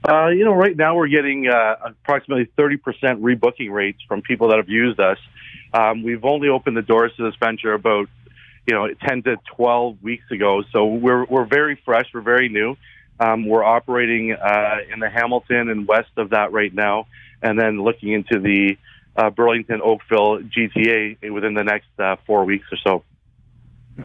Uh, 0.07 0.27
you 0.27 0.45
know, 0.45 0.53
right 0.53 0.77
now 0.77 0.95
we're 0.95 1.07
getting 1.07 1.47
uh, 1.47 1.75
approximately 1.83 2.49
30% 2.57 2.77
rebooking 3.19 3.71
rates 3.71 3.99
from 4.07 4.21
people 4.21 4.49
that 4.49 4.57
have 4.57 4.69
used 4.69 4.99
us. 4.99 5.17
Um, 5.73 6.03
we've 6.03 6.23
only 6.23 6.47
opened 6.47 6.77
the 6.77 6.83
doors 6.83 7.11
to 7.17 7.23
this 7.23 7.35
venture 7.39 7.73
about, 7.73 8.07
you 8.67 8.75
know, 8.75 8.87
10 9.07 9.23
to 9.23 9.37
12 9.55 10.03
weeks 10.03 10.29
ago. 10.29 10.63
So 10.71 10.85
we're, 10.85 11.25
we're 11.25 11.45
very 11.45 11.81
fresh. 11.83 12.05
We're 12.13 12.21
very 12.21 12.49
new. 12.49 12.77
Um, 13.19 13.47
we're 13.47 13.63
operating 13.63 14.33
uh, 14.33 14.77
in 14.93 14.99
the 14.99 15.09
Hamilton 15.09 15.69
and 15.69 15.87
west 15.87 16.11
of 16.17 16.31
that 16.31 16.51
right 16.51 16.73
now, 16.73 17.07
and 17.41 17.59
then 17.59 17.81
looking 17.81 18.11
into 18.13 18.39
the 18.39 18.77
uh, 19.15 19.29
Burlington 19.29 19.81
Oakville 19.83 20.39
GTA 20.39 21.31
within 21.31 21.55
the 21.55 21.63
next 21.63 21.87
uh, 21.99 22.17
four 22.25 22.45
weeks 22.45 22.67
or 22.71 22.77
so. 22.85 23.03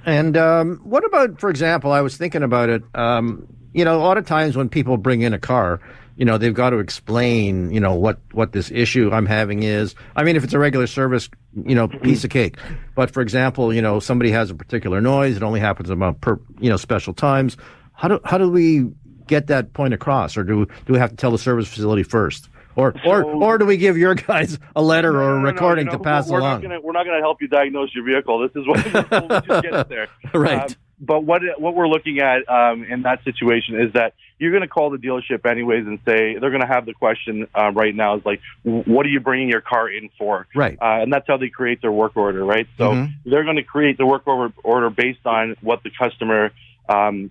And 0.06 0.36
um, 0.36 0.80
what 0.84 1.04
about, 1.04 1.38
for 1.38 1.50
example, 1.50 1.92
I 1.92 2.00
was 2.00 2.16
thinking 2.16 2.42
about 2.42 2.70
it. 2.70 2.82
Um, 2.94 3.46
you 3.74 3.84
know, 3.84 3.96
a 3.96 4.02
lot 4.02 4.18
of 4.18 4.26
times 4.26 4.56
when 4.56 4.68
people 4.68 4.96
bring 4.96 5.22
in 5.22 5.34
a 5.34 5.38
car, 5.38 5.80
you 6.16 6.24
know, 6.24 6.38
they've 6.38 6.54
got 6.54 6.70
to 6.70 6.78
explain, 6.78 7.72
you 7.72 7.80
know, 7.80 7.94
what 7.94 8.18
what 8.32 8.52
this 8.52 8.70
issue 8.70 9.10
I'm 9.12 9.26
having 9.26 9.62
is. 9.62 9.94
I 10.14 10.24
mean, 10.24 10.36
if 10.36 10.44
it's 10.44 10.52
a 10.52 10.58
regular 10.58 10.86
service, 10.86 11.28
you 11.64 11.74
know, 11.74 11.88
piece 11.88 12.22
of 12.24 12.30
cake. 12.30 12.58
But 12.94 13.10
for 13.10 13.22
example, 13.22 13.72
you 13.72 13.80
know, 13.80 13.98
somebody 13.98 14.30
has 14.30 14.50
a 14.50 14.54
particular 14.54 15.00
noise. 15.00 15.36
It 15.36 15.42
only 15.42 15.60
happens 15.60 15.90
about 15.90 16.20
per, 16.20 16.38
you 16.58 16.68
know, 16.68 16.76
special 16.76 17.14
times. 17.14 17.56
How 17.94 18.08
do 18.08 18.20
how 18.24 18.38
do 18.38 18.50
we 18.50 18.90
get 19.32 19.46
that 19.48 19.72
point 19.72 19.94
across, 19.94 20.36
or 20.36 20.44
do 20.44 20.66
do 20.86 20.92
we 20.92 20.98
have 20.98 21.10
to 21.10 21.16
tell 21.16 21.30
the 21.30 21.38
service 21.38 21.66
facility 21.68 22.02
first? 22.02 22.48
Or, 22.74 22.94
or, 23.04 23.22
or 23.24 23.58
do 23.58 23.66
we 23.66 23.76
give 23.76 23.98
your 23.98 24.14
guys 24.14 24.58
a 24.74 24.80
letter 24.80 25.10
or 25.20 25.20
a 25.20 25.26
No, 25.26 25.34
no, 25.34 25.40
no, 25.42 25.50
recording 25.50 25.88
to 25.90 25.98
pass 25.98 26.30
we're 26.30 26.38
along? 26.38 26.62
Not 26.62 26.62
gonna, 26.62 26.80
we're 26.80 26.92
not 26.92 27.04
going 27.04 27.18
to 27.18 27.22
help 27.22 27.42
you 27.42 27.48
diagnose 27.48 27.94
your 27.94 28.02
vehicle. 28.04 28.38
This 28.38 28.50
is 28.56 28.66
what 28.66 29.10
we'll 29.10 29.40
just 29.40 29.62
get 29.62 29.74
it 29.74 29.88
there. 29.90 30.08
Right. 30.32 30.70
Um, 30.70 30.74
but 30.98 31.22
what 31.24 31.42
what 31.58 31.74
we're 31.74 31.88
looking 31.88 32.20
at 32.20 32.48
um, 32.48 32.84
in 32.84 33.02
that 33.02 33.24
situation 33.24 33.78
is 33.78 33.92
that 33.92 34.14
you're 34.38 34.52
going 34.52 34.62
to 34.62 34.68
call 34.68 34.88
the 34.88 34.96
dealership 34.96 35.44
anyways 35.44 35.86
and 35.86 35.98
say 36.06 36.38
they're 36.38 36.50
going 36.50 36.62
to 36.62 36.66
have 36.66 36.86
the 36.86 36.94
question 36.94 37.46
uh, 37.54 37.70
right 37.72 37.94
now 37.94 38.16
is 38.16 38.24
like, 38.24 38.40
what 38.62 39.04
are 39.04 39.10
you 39.10 39.20
bringing 39.20 39.48
your 39.50 39.60
car 39.60 39.90
in 39.90 40.08
for? 40.16 40.46
Right. 40.54 40.78
Uh, 40.80 41.02
and 41.02 41.12
that's 41.12 41.26
how 41.28 41.36
they 41.36 41.48
create 41.50 41.82
their 41.82 41.92
work 41.92 42.16
order, 42.16 42.42
right? 42.44 42.66
So 42.78 42.92
Mhm. 42.92 43.12
they're 43.26 43.44
going 43.44 43.56
to 43.56 43.62
create 43.64 43.98
the 43.98 44.06
work 44.06 44.26
order, 44.26 44.54
order 44.64 44.88
based 44.90 45.26
on 45.26 45.56
what 45.60 45.82
the 45.82 45.90
customer 45.90 46.52
um, 46.88 47.30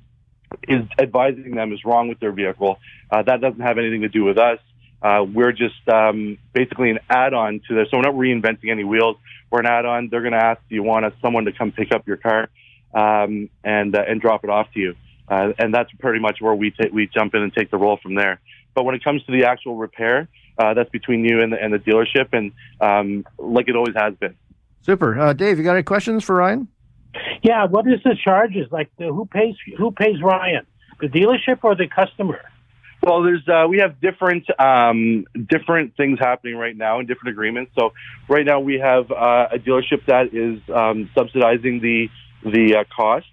is 0.67 0.85
advising 0.99 1.55
them 1.55 1.73
is 1.73 1.83
wrong 1.85 2.09
with 2.09 2.19
their 2.19 2.31
vehicle. 2.31 2.79
Uh, 3.09 3.21
that 3.23 3.41
doesn't 3.41 3.61
have 3.61 3.77
anything 3.77 4.01
to 4.01 4.09
do 4.09 4.23
with 4.23 4.37
us. 4.37 4.59
Uh, 5.01 5.23
we're 5.23 5.51
just 5.51 5.87
um, 5.91 6.37
basically 6.53 6.91
an 6.91 6.99
add-on 7.09 7.61
to 7.67 7.75
this. 7.75 7.87
So 7.89 7.97
we're 7.97 8.03
not 8.03 8.13
reinventing 8.13 8.69
any 8.69 8.83
wheels. 8.83 9.17
We're 9.49 9.61
an 9.61 9.65
add-on. 9.65 10.09
They're 10.09 10.21
going 10.21 10.33
to 10.33 10.43
ask, 10.43 10.61
do 10.69 10.75
you 10.75 10.83
want 10.83 11.05
us, 11.05 11.13
someone 11.21 11.45
to 11.45 11.51
come 11.51 11.71
pick 11.71 11.91
up 11.91 12.07
your 12.07 12.17
car 12.17 12.49
um, 12.93 13.49
and 13.63 13.95
uh, 13.95 14.03
and 14.07 14.21
drop 14.21 14.43
it 14.43 14.49
off 14.49 14.71
to 14.73 14.79
you? 14.79 14.95
Uh, 15.27 15.53
and 15.57 15.73
that's 15.73 15.91
pretty 15.99 16.19
much 16.19 16.39
where 16.39 16.53
we 16.53 16.71
ta- 16.71 16.89
we 16.93 17.07
jump 17.07 17.33
in 17.33 17.41
and 17.41 17.53
take 17.53 17.71
the 17.71 17.77
role 17.77 17.97
from 18.01 18.15
there. 18.15 18.39
But 18.73 18.83
when 18.83 18.95
it 18.95 19.03
comes 19.03 19.23
to 19.25 19.31
the 19.31 19.45
actual 19.45 19.75
repair, 19.75 20.27
uh, 20.57 20.73
that's 20.73 20.89
between 20.89 21.25
you 21.25 21.41
and 21.41 21.51
the, 21.51 21.61
and 21.61 21.73
the 21.73 21.79
dealership, 21.79 22.33
and 22.33 22.51
um, 22.79 23.25
like 23.37 23.67
it 23.67 23.75
always 23.75 23.95
has 23.95 24.13
been. 24.15 24.35
Super, 24.81 25.19
uh, 25.19 25.33
Dave. 25.33 25.57
You 25.57 25.63
got 25.63 25.73
any 25.73 25.83
questions 25.83 26.23
for 26.23 26.35
Ryan? 26.35 26.67
Yeah, 27.43 27.65
what 27.65 27.87
is 27.87 28.01
the 28.03 28.15
charges? 28.23 28.67
Like, 28.71 28.89
the, 28.97 29.07
who 29.07 29.25
pays 29.25 29.55
who 29.77 29.91
pays 29.91 30.21
Ryan? 30.21 30.65
The 30.99 31.07
dealership 31.07 31.59
or 31.63 31.75
the 31.75 31.87
customer? 31.87 32.41
Well, 33.03 33.23
there's 33.23 33.47
uh, 33.47 33.65
we 33.67 33.79
have 33.79 33.99
different 33.99 34.45
um, 34.59 35.25
different 35.49 35.97
things 35.97 36.19
happening 36.19 36.55
right 36.55 36.77
now 36.77 36.99
in 36.99 37.07
different 37.07 37.33
agreements. 37.33 37.71
So 37.77 37.93
right 38.29 38.45
now 38.45 38.59
we 38.59 38.79
have 38.79 39.09
uh, 39.09 39.47
a 39.51 39.57
dealership 39.57 40.05
that 40.05 40.33
is 40.33 40.61
um, 40.73 41.09
subsidizing 41.15 41.81
the 41.81 42.09
the 42.43 42.75
uh, 42.75 42.83
cost, 42.95 43.25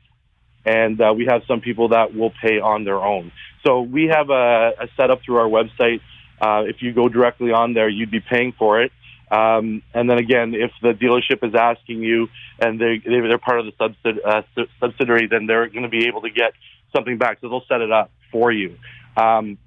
and 0.64 0.98
uh, 1.00 1.12
we 1.14 1.26
have 1.26 1.42
some 1.46 1.60
people 1.60 1.88
that 1.90 2.14
will 2.14 2.32
pay 2.42 2.60
on 2.60 2.84
their 2.84 2.98
own. 2.98 3.30
So 3.66 3.82
we 3.82 4.06
have 4.06 4.30
a, 4.30 4.72
a 4.80 4.88
setup 4.96 5.20
through 5.22 5.36
our 5.36 5.48
website. 5.48 6.00
Uh, 6.40 6.62
if 6.66 6.80
you 6.80 6.94
go 6.94 7.08
directly 7.08 7.52
on 7.52 7.74
there, 7.74 7.88
you'd 7.88 8.10
be 8.10 8.20
paying 8.20 8.52
for 8.58 8.80
it. 8.80 8.92
Um, 9.30 9.82
and 9.92 10.08
then 10.08 10.18
again, 10.18 10.54
if 10.54 10.70
the 10.82 10.92
dealership 10.92 11.46
is 11.46 11.54
asking 11.54 12.02
you 12.02 12.28
and 12.58 12.80
they, 12.80 12.98
they 13.04 13.20
they're 13.20 13.38
part 13.38 13.60
of 13.60 13.66
the 13.66 13.72
subsidi- 13.72 14.24
uh, 14.24 14.42
su- 14.54 14.68
subsidiary, 14.80 15.26
then 15.26 15.46
they're 15.46 15.68
going 15.68 15.82
to 15.82 15.88
be 15.88 16.06
able 16.06 16.22
to 16.22 16.30
get 16.30 16.52
something 16.94 17.18
back. 17.18 17.38
So 17.40 17.48
they'll 17.48 17.64
set 17.68 17.80
it 17.80 17.92
up 17.92 18.10
for 18.32 18.50
you. 18.50 18.76
Um, 19.16 19.58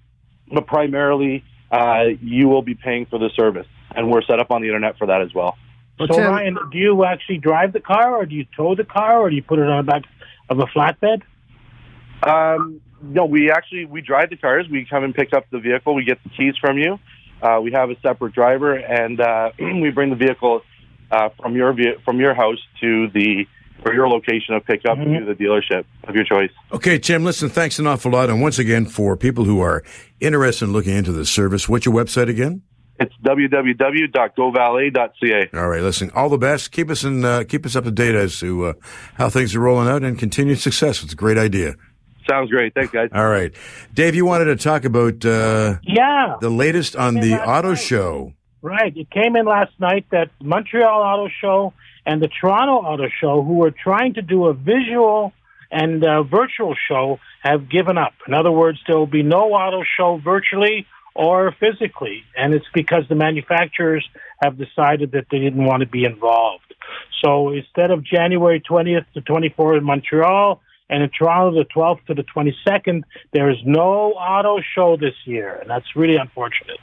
but 0.51 0.67
primarily, 0.67 1.43
uh, 1.71 2.05
you 2.21 2.47
will 2.47 2.61
be 2.61 2.75
paying 2.75 3.05
for 3.05 3.19
the 3.19 3.29
service, 3.35 3.67
and 3.95 4.11
we're 4.11 4.23
set 4.23 4.39
up 4.39 4.51
on 4.51 4.61
the 4.61 4.67
internet 4.67 4.97
for 4.97 5.07
that 5.07 5.21
as 5.21 5.33
well. 5.33 5.57
Well, 5.99 6.07
so, 6.09 6.15
Tim- 6.15 6.27
Ryan, 6.27 6.57
do 6.71 6.77
you 6.77 7.05
actually 7.05 7.37
drive 7.37 7.73
the 7.73 7.79
car, 7.79 8.15
or 8.15 8.25
do 8.25 8.35
you 8.35 8.45
tow 8.55 8.75
the 8.75 8.83
car, 8.83 9.19
or 9.19 9.29
do 9.29 9.35
you 9.35 9.43
put 9.43 9.59
it 9.59 9.67
on 9.67 9.85
the 9.85 9.91
back 9.91 10.03
of 10.49 10.59
a 10.59 10.65
flatbed? 10.65 11.21
Um, 12.23 12.81
no, 13.01 13.25
we 13.25 13.51
actually 13.51 13.85
we 13.85 14.01
drive 14.01 14.29
the 14.29 14.37
cars. 14.37 14.67
We 14.69 14.85
come 14.85 15.03
and 15.03 15.13
pick 15.13 15.33
up 15.33 15.45
the 15.51 15.59
vehicle. 15.59 15.95
We 15.95 16.03
get 16.03 16.21
the 16.23 16.29
keys 16.29 16.55
from 16.59 16.77
you. 16.77 16.99
Uh, 17.41 17.59
we 17.61 17.71
have 17.71 17.89
a 17.89 17.99
separate 18.01 18.33
driver, 18.33 18.75
and 18.75 19.19
uh, 19.19 19.51
we 19.59 19.89
bring 19.89 20.09
the 20.09 20.15
vehicle 20.15 20.61
uh, 21.11 21.29
from 21.39 21.55
your 21.55 21.75
from 22.05 22.19
your 22.19 22.33
house 22.33 22.59
to 22.81 23.09
the 23.09 23.45
or 23.85 23.93
your 23.93 24.07
location 24.07 24.53
of 24.53 24.63
pickup 24.65 24.97
to 24.97 25.25
the 25.25 25.33
dealership 25.33 25.85
of 26.03 26.15
your 26.15 26.23
choice. 26.23 26.51
Okay, 26.71 26.99
Tim, 26.99 27.23
listen, 27.23 27.49
thanks 27.49 27.79
an 27.79 27.87
awful 27.87 28.11
lot. 28.11 28.29
And 28.29 28.39
once 28.41 28.59
again, 28.59 28.85
for 28.85 29.17
people 29.17 29.45
who 29.45 29.59
are 29.61 29.83
interested 30.19 30.65
in 30.65 30.73
looking 30.73 30.95
into 30.95 31.11
this 31.11 31.31
service, 31.31 31.67
what's 31.67 31.85
your 31.85 31.95
website 31.95 32.29
again? 32.29 32.61
It's 32.99 33.15
www.govalet.ca. 33.25 35.49
All 35.57 35.67
right, 35.67 35.81
listen, 35.81 36.11
all 36.13 36.29
the 36.29 36.37
best. 36.37 36.71
Keep 36.71 36.91
us 36.91 37.03
in, 37.03 37.25
uh, 37.25 37.43
keep 37.47 37.65
us 37.65 37.75
up 37.75 37.85
to 37.85 37.91
date 37.91 38.13
as 38.13 38.37
to 38.39 38.65
uh, 38.65 38.73
how 39.15 39.29
things 39.29 39.55
are 39.55 39.59
rolling 39.59 39.89
out 39.89 40.03
and 40.03 40.19
continued 40.19 40.59
success. 40.59 41.03
It's 41.03 41.13
a 41.13 41.15
great 41.15 41.39
idea. 41.39 41.73
Sounds 42.29 42.49
great. 42.49 42.73
Thanks, 42.73 42.91
guys. 42.91 43.09
All 43.13 43.27
right. 43.27 43.51
Dave, 43.93 44.15
you 44.15 44.25
wanted 44.25 44.45
to 44.45 44.55
talk 44.55 44.85
about 44.85 45.25
uh, 45.25 45.77
Yeah. 45.83 46.35
the 46.39 46.49
latest 46.49 46.95
on 46.95 47.15
the 47.15 47.33
auto 47.35 47.69
night. 47.69 47.79
show. 47.79 48.33
Right. 48.61 48.95
It 48.95 49.09
came 49.09 49.35
in 49.35 49.45
last 49.45 49.71
night 49.79 50.05
that 50.11 50.29
Montreal 50.41 51.01
Auto 51.01 51.29
Show 51.41 51.73
and 52.05 52.21
the 52.21 52.27
Toronto 52.27 52.73
Auto 52.85 53.07
Show, 53.19 53.41
who 53.41 53.55
were 53.55 53.71
trying 53.71 54.13
to 54.15 54.21
do 54.21 54.45
a 54.45 54.53
visual 54.53 55.33
and 55.71 56.03
uh, 56.03 56.23
virtual 56.23 56.75
show, 56.87 57.19
have 57.41 57.69
given 57.69 57.97
up. 57.97 58.13
In 58.27 58.33
other 58.35 58.51
words, 58.51 58.77
there 58.85 58.97
will 58.97 59.07
be 59.07 59.23
no 59.23 59.53
auto 59.53 59.83
show 59.97 60.17
virtually 60.23 60.85
or 61.15 61.53
physically, 61.59 62.23
and 62.37 62.53
it's 62.53 62.65
because 62.73 63.03
the 63.09 63.15
manufacturers 63.15 64.07
have 64.41 64.57
decided 64.57 65.11
that 65.13 65.25
they 65.31 65.39
didn't 65.39 65.65
want 65.65 65.81
to 65.81 65.87
be 65.87 66.05
involved. 66.05 66.63
So 67.23 67.49
instead 67.51 67.89
of 67.91 68.03
January 68.03 68.61
20th 68.61 69.05
to 69.15 69.21
24th 69.21 69.79
in 69.79 69.83
Montreal 69.83 70.61
and 70.91 71.01
in 71.01 71.09
Toronto 71.17 71.57
the 71.57 71.65
12th 71.75 72.05
to 72.05 72.13
the 72.13 72.23
22nd, 72.23 73.01
there 73.33 73.49
is 73.49 73.57
no 73.65 74.11
auto 74.11 74.59
show 74.75 74.95
this 74.97 75.15
year, 75.25 75.55
and 75.55 75.67
that's 75.69 75.95
really 75.95 76.17
unfortunate. 76.17 76.77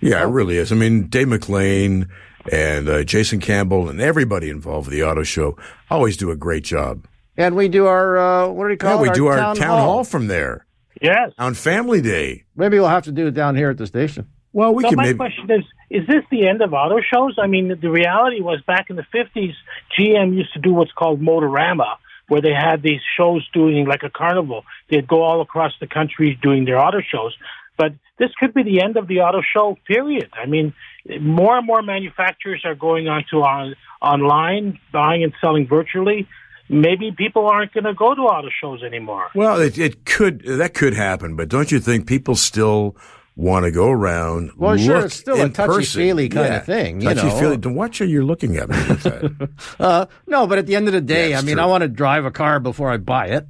Yeah, 0.00 0.22
it 0.22 0.26
really 0.30 0.56
is. 0.56 0.70
I 0.72 0.74
mean, 0.76 1.08
Dave 1.08 1.28
McLean 1.28 2.08
and 2.52 2.88
uh, 2.88 3.04
Jason 3.04 3.40
Campbell 3.40 3.88
and 3.88 4.00
everybody 4.00 4.48
involved 4.48 4.88
with 4.88 4.96
the 4.96 5.04
auto 5.04 5.22
show 5.22 5.56
always 5.90 6.16
do 6.16 6.30
a 6.30 6.36
great 6.36 6.64
job. 6.64 7.06
And 7.36 7.54
we 7.56 7.68
do 7.68 7.86
our 7.86 8.16
uh, 8.18 8.48
what 8.48 8.64
do 8.66 8.70
you 8.72 8.76
call 8.78 8.94
Yeah, 8.96 9.06
it? 9.06 9.10
we 9.10 9.14
do 9.14 9.26
our 9.26 9.36
town, 9.36 9.56
town 9.56 9.78
hall. 9.78 10.04
from 10.04 10.26
there 10.28 10.66
Yes. 11.00 11.32
on 11.38 11.54
Family 11.54 12.00
Day. 12.00 12.44
Maybe 12.56 12.78
we'll 12.78 12.88
have 12.88 13.04
to 13.04 13.12
do 13.12 13.26
it 13.28 13.34
down 13.34 13.54
here 13.54 13.70
at 13.70 13.76
the 13.76 13.86
station. 13.86 14.26
Well, 14.52 14.74
we 14.74 14.82
so 14.82 14.88
can 14.90 14.96
my 14.96 15.02
maybe. 15.04 15.18
question 15.18 15.48
is: 15.50 15.64
Is 15.90 16.06
this 16.08 16.24
the 16.30 16.48
end 16.48 16.62
of 16.62 16.72
auto 16.72 17.00
shows? 17.00 17.36
I 17.40 17.46
mean, 17.46 17.68
the 17.80 17.90
reality 17.90 18.40
was 18.40 18.60
back 18.66 18.88
in 18.90 18.96
the 18.96 19.04
fifties, 19.12 19.54
GM 19.96 20.34
used 20.36 20.52
to 20.54 20.58
do 20.58 20.72
what's 20.72 20.90
called 20.92 21.20
Motorama, 21.20 21.96
where 22.28 22.40
they 22.40 22.52
had 22.52 22.82
these 22.82 23.00
shows 23.16 23.46
doing 23.52 23.86
like 23.86 24.02
a 24.02 24.10
carnival. 24.10 24.64
They'd 24.88 25.08
go 25.08 25.22
all 25.22 25.40
across 25.40 25.72
the 25.80 25.86
country 25.86 26.38
doing 26.40 26.64
their 26.64 26.78
auto 26.78 27.00
shows. 27.00 27.36
But 27.76 27.92
this 28.18 28.30
could 28.38 28.54
be 28.54 28.62
the 28.62 28.82
end 28.82 28.96
of 28.96 29.08
the 29.08 29.20
auto 29.20 29.40
show. 29.40 29.76
Period. 29.86 30.30
I 30.32 30.46
mean, 30.46 30.74
more 31.20 31.56
and 31.56 31.66
more 31.66 31.82
manufacturers 31.82 32.62
are 32.64 32.74
going 32.74 33.08
onto 33.08 33.38
on 33.38 33.74
online, 34.02 34.78
buying 34.92 35.24
and 35.24 35.32
selling 35.40 35.66
virtually. 35.66 36.28
Maybe 36.68 37.12
people 37.16 37.46
aren't 37.46 37.72
going 37.72 37.84
to 37.84 37.94
go 37.94 38.14
to 38.14 38.20
auto 38.22 38.48
shows 38.60 38.82
anymore. 38.82 39.28
Well, 39.34 39.58
it, 39.60 39.78
it 39.78 40.04
could 40.04 40.42
that 40.44 40.74
could 40.74 40.92
happen, 40.92 41.34
but 41.34 41.48
don't 41.48 41.72
you 41.72 41.80
think 41.80 42.06
people 42.06 42.34
still 42.34 42.94
want 43.38 43.64
to 43.64 43.70
go 43.70 43.88
around? 43.88 44.50
Well, 44.56 44.76
sure, 44.76 45.06
it's 45.06 45.14
still 45.14 45.36
a 45.36 45.44
in 45.44 45.52
person? 45.52 45.72
touchy-feely 45.72 46.28
kind 46.28 46.54
of 46.54 46.66
thing, 46.66 47.00
you 47.00 47.08
know. 47.08 47.14
Touchy-feely. 47.14 47.56
Don't 47.58 47.76
watch 47.76 48.00
how 48.00 48.04
you're 48.04 48.24
looking 48.24 48.56
at 48.56 48.68
me 48.68 48.76
with 48.88 49.02
that. 49.04 49.48
Uh, 49.80 50.06
no, 50.26 50.46
but 50.46 50.58
at 50.58 50.66
the 50.66 50.74
end 50.74 50.88
of 50.88 50.92
the 50.92 51.00
day, 51.00 51.30
Yeah, 51.30 51.38
I 51.38 51.42
mean, 51.42 51.54
true. 51.54 51.62
I 51.62 51.66
want 51.66 51.82
to 51.82 51.88
drive 51.88 52.24
a 52.24 52.30
car 52.32 52.58
before 52.58 52.90
I 52.90 52.96
buy 52.96 53.28
it, 53.28 53.46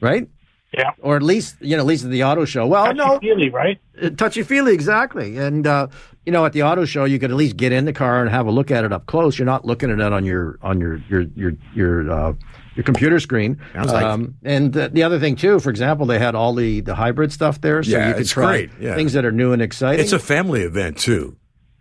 right? 0.00 0.28
Yeah. 0.76 0.90
Or 1.00 1.16
at 1.16 1.22
least, 1.22 1.56
you 1.60 1.76
know, 1.76 1.82
at 1.82 1.86
least 1.86 2.04
at 2.04 2.10
the 2.10 2.24
auto 2.24 2.44
show. 2.44 2.66
Well, 2.66 2.94
no, 2.94 3.14
Touchy-feely, 3.14 3.48
right? 3.50 3.80
touchy 4.16 4.42
feely, 4.42 4.74
exactly. 4.74 5.38
And 5.38 5.66
uh, 5.66 5.88
you 6.26 6.32
know, 6.32 6.44
at 6.46 6.52
the 6.52 6.62
auto 6.62 6.84
show, 6.84 7.04
you 7.04 7.18
could 7.18 7.30
at 7.30 7.36
least 7.36 7.56
get 7.56 7.72
in 7.72 7.84
the 7.86 7.92
car 7.92 8.20
and 8.22 8.30
have 8.30 8.46
a 8.46 8.50
look 8.50 8.70
at 8.70 8.84
it 8.84 8.92
up 8.92 9.06
close. 9.06 9.38
You're 9.38 9.46
not 9.46 9.64
looking 9.64 9.90
at 9.90 9.98
it 9.98 10.12
on 10.12 10.24
your 10.24 10.58
on 10.62 10.78
your 10.80 10.96
your 11.08 11.22
your 11.34 11.52
your 11.74 12.10
uh, 12.10 12.32
your 12.74 12.84
computer 12.84 13.20
screen. 13.20 13.60
Sounds 13.72 13.92
like- 13.92 14.04
um, 14.04 14.34
and 14.44 14.76
uh, 14.76 14.88
the 14.92 15.02
other 15.02 15.18
thing 15.18 15.36
too, 15.36 15.58
for 15.60 15.70
example, 15.70 16.06
they 16.06 16.18
had 16.18 16.34
all 16.34 16.54
the 16.54 16.80
the 16.80 16.94
hybrid 16.94 17.32
stuff 17.32 17.60
there, 17.60 17.82
so 17.82 17.90
Yeah, 17.90 18.08
you 18.08 18.14
could 18.14 18.26
try 18.28 18.46
great, 18.66 18.70
yeah. 18.80 18.94
things 18.94 19.12
that 19.14 19.24
are 19.24 19.32
new 19.32 19.52
and 19.52 19.60
exciting. 19.62 20.00
It's 20.02 20.12
a 20.12 20.18
family 20.18 20.62
event 20.62 20.98
too. 20.98 21.36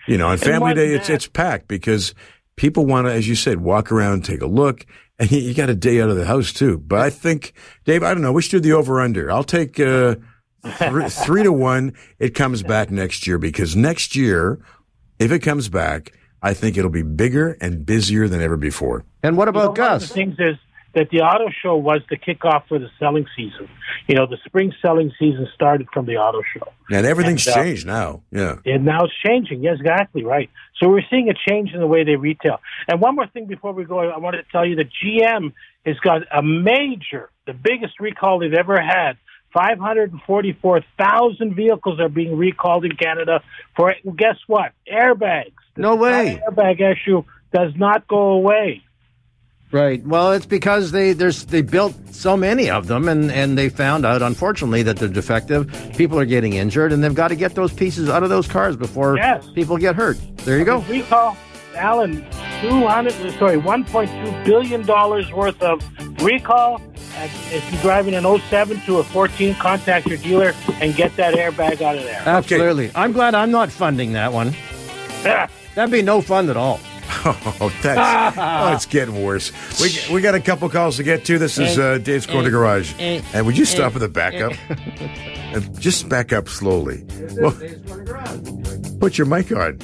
You 0.08 0.18
know, 0.18 0.28
on 0.28 0.38
Family 0.40 0.74
Day, 0.74 0.90
than 0.90 1.00
it's 1.00 1.10
it's 1.10 1.28
packed 1.28 1.68
because 1.68 2.14
people 2.56 2.86
want 2.86 3.08
to, 3.08 3.14
as 3.14 3.28
you 3.28 3.36
said, 3.36 3.62
walk 3.62 3.92
around, 3.92 4.26
take 4.26 4.42
a 4.42 4.48
look, 4.48 4.86
and 5.20 5.32
you, 5.32 5.40
you 5.40 5.54
got 5.54 5.70
a 5.70 5.76
day 5.76 6.02
out 6.02 6.10
of 6.10 6.16
the 6.16 6.26
house 6.26 6.52
too. 6.52 6.80
But 6.80 7.00
I 7.00 7.10
think, 7.12 7.54
Dave, 7.86 8.02
I 8.04 8.14
don't 8.14 8.24
know. 8.24 8.32
We 8.34 8.42
should 8.42 8.62
do 8.64 8.70
the 8.70 8.76
over 8.76 9.00
under. 9.00 9.32
I'll 9.32 9.44
take 9.44 9.80
uh, 9.80 10.16
three, 10.66 11.08
three 11.10 11.44
to 11.44 11.54
one. 11.54 11.94
It 12.18 12.34
comes 12.34 12.64
back 12.64 12.90
next 12.90 13.28
year 13.28 13.38
because 13.38 13.76
next 13.76 14.16
year, 14.16 14.60
if 15.20 15.32
it 15.32 15.40
comes 15.40 15.70
back, 15.70 16.14
I 16.42 16.56
think 16.56 16.78
it'll 16.78 16.90
be 16.90 17.04
bigger 17.04 17.56
and 17.62 17.86
busier 17.86 18.28
than 18.28 18.42
ever 18.42 18.58
before. 18.58 19.06
and 19.22 19.38
what 19.38 19.48
You 19.48 19.52
know, 19.54 19.60
about 19.60 19.78
one 19.78 19.88
of 19.94 20.00
Gus? 20.02 20.08
the 20.08 20.14
things 20.16 20.36
is 20.40 20.58
that 20.94 21.10
the 21.10 21.22
auto 21.22 21.50
show 21.50 21.78
was 21.78 22.02
the 22.10 22.18
kickoff 22.18 22.68
for 22.68 22.78
the 22.78 22.90
selling 23.00 23.26
season. 23.36 23.70
You 24.08 24.16
know, 24.16 24.26
the 24.26 24.38
spring 24.46 24.74
selling 24.82 25.12
season 25.18 25.48
started 25.54 25.88
from 25.94 26.06
the 26.06 26.18
auto 26.18 26.42
show. 26.54 26.68
And 26.92 27.06
everything's 27.06 27.48
And, 27.48 27.56
uh, 27.56 27.64
changed 27.64 27.86
now. 27.86 28.22
Yeah. 28.32 28.58
And 28.66 28.84
now 28.84 29.06
it's 29.06 29.14
changing. 29.26 29.64
Yes, 29.64 29.78
exactly 29.80 30.24
right. 30.24 30.50
So 30.78 30.90
we're 30.90 31.04
seeing 31.10 31.30
a 31.30 31.34
change 31.50 31.72
in 31.74 31.80
the 31.80 31.88
way 31.88 32.04
they 32.04 32.16
retail. 32.18 32.60
And 32.88 33.00
one 33.00 33.16
more 33.16 33.28
thing 33.28 33.46
before 33.46 33.72
we 33.74 33.86
go, 33.86 34.00
I 34.00 34.18
wanted 34.18 34.44
to 34.44 34.52
tell 34.52 34.66
you 34.66 34.76
that 34.78 34.88
GM 35.04 35.54
has 35.86 35.98
got 36.00 36.24
a 36.32 36.44
major, 36.44 37.30
the 37.48 37.54
biggest 37.54 38.00
recall 38.00 38.40
they've 38.40 38.54
ever 38.54 38.82
had. 38.82 39.18
544,000 39.54 41.56
vehicles 41.56 42.00
are 42.00 42.10
being 42.10 42.38
recalled 42.38 42.86
in 42.86 42.96
Canada 42.96 43.42
for, 43.76 43.94
guess 44.16 44.38
what? 44.48 44.72
Airbags. 44.92 45.52
The 45.76 45.82
No 45.82 45.96
way. 45.96 46.42
Airbag 46.50 46.80
issue 46.80 47.24
does 47.54 47.74
not 47.76 48.08
go 48.08 48.32
away. 48.32 48.82
Right. 49.72 50.06
Well, 50.06 50.34
it's 50.34 50.46
because 50.46 50.92
they 50.92 51.14
there's 51.14 51.46
they 51.46 51.62
built 51.62 51.94
so 52.14 52.36
many 52.36 52.70
of 52.70 52.88
them, 52.88 53.08
and 53.08 53.32
and 53.32 53.58
they 53.58 53.70
found 53.70 54.06
out, 54.06 54.22
unfortunately, 54.22 54.84
that 54.84 54.98
they're 54.98 55.08
defective. 55.08 55.72
People 55.96 56.20
are 56.20 56.26
getting 56.26 56.54
injured, 56.54 56.92
and 56.92 57.02
they've 57.04 57.16
got 57.16 57.30
to 57.30 57.36
get 57.36 57.56
those 57.56 57.72
pieces 57.72 58.10
out 58.10 58.22
of 58.24 58.30
those 58.30 58.48
cars 58.48 58.76
before 58.76 59.16
Yes. 59.18 59.48
people 59.56 59.78
get 59.78 59.96
hurt. 59.96 60.18
There 60.38 60.58
you 60.60 60.66
go. 60.66 60.80
Recall, 60.90 61.38
Alan, 61.76 62.26
200, 62.62 63.14
sorry, 63.40 63.58
1.2 63.58 64.44
billion 64.46 64.86
dollars 64.86 65.32
worth 65.32 65.62
of 65.62 65.82
recall. 66.22 66.82
If 67.24 67.72
you're 67.72 67.82
driving 67.82 68.14
an 68.16 68.24
07 68.26 68.82
to 68.88 68.98
a 69.00 69.04
14, 69.04 69.56
contact 69.56 70.08
your 70.08 70.18
dealer 70.18 70.54
and 70.82 70.96
get 70.96 71.16
that 71.18 71.34
airbag 71.36 71.82
out 71.82 71.96
of 71.98 72.04
there. 72.04 72.22
Absolutely. 72.26 72.92
I'm 72.96 73.12
glad 73.12 73.36
I'm 73.36 73.52
not 73.52 73.70
funding 73.72 74.14
that 74.14 74.34
one. 74.34 74.54
That'd 75.24 75.92
be 75.92 76.02
no 76.02 76.22
fun 76.22 76.50
at 76.50 76.58
all. 76.58 76.80
Oh, 77.24 77.72
that's 77.84 78.38
oh, 78.38 78.74
it's 78.74 78.86
getting 78.88 79.24
worse. 79.24 79.52
We 79.80 80.16
we 80.16 80.22
got 80.22 80.34
a 80.34 80.40
couple 80.40 80.68
calls 80.70 80.98
to 80.98 81.04
get 81.04 81.24
to. 81.26 81.38
This 81.38 81.60
is 81.60 81.78
uh, 81.78 82.00
Dave's 82.00 82.26
Corner 82.26 82.50
Garage. 82.50 82.94
And 83.00 83.46
would 83.46 83.56
you 83.58 83.66
stop 83.66 83.94
with 83.94 84.02
the 84.02 84.10
backup? 84.10 84.54
And 85.54 85.78
just 85.82 86.08
back 86.08 86.32
up 86.32 86.48
slowly. 86.48 87.06
Well, 87.38 87.52
put 89.02 89.18
your 89.18 89.28
mic 89.28 89.52
on. 89.52 89.80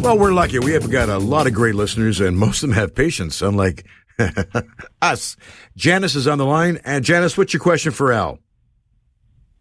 well, 0.00 0.18
we're 0.18 0.32
lucky. 0.32 0.58
We 0.58 0.72
have 0.72 0.90
got 0.90 1.10
a 1.10 1.18
lot 1.18 1.46
of 1.46 1.52
great 1.52 1.74
listeners, 1.74 2.20
and 2.20 2.38
most 2.38 2.62
of 2.62 2.70
them 2.70 2.76
have 2.78 2.94
patience, 2.94 3.42
unlike 3.42 3.84
us. 5.02 5.36
Janice 5.76 6.14
is 6.14 6.26
on 6.26 6.38
the 6.38 6.46
line, 6.46 6.80
and 6.84 7.04
Janice, 7.04 7.36
what's 7.36 7.52
your 7.52 7.60
question 7.60 7.92
for 7.92 8.12
Al? 8.12 8.38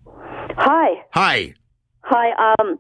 Hi. 0.07 1.03
Hi. 1.11 1.53
Hi. 2.03 2.53
Um, 2.59 2.79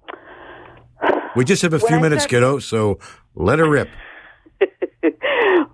We 1.35 1.45
just 1.45 1.61
have 1.61 1.73
a 1.73 1.77
When 1.79 1.87
few 1.87 1.97
I 1.97 2.01
minutes, 2.01 2.23
start- 2.23 2.29
kiddo, 2.31 2.59
so 2.59 2.99
let 3.35 3.59
her 3.59 3.69
rip. 3.69 3.89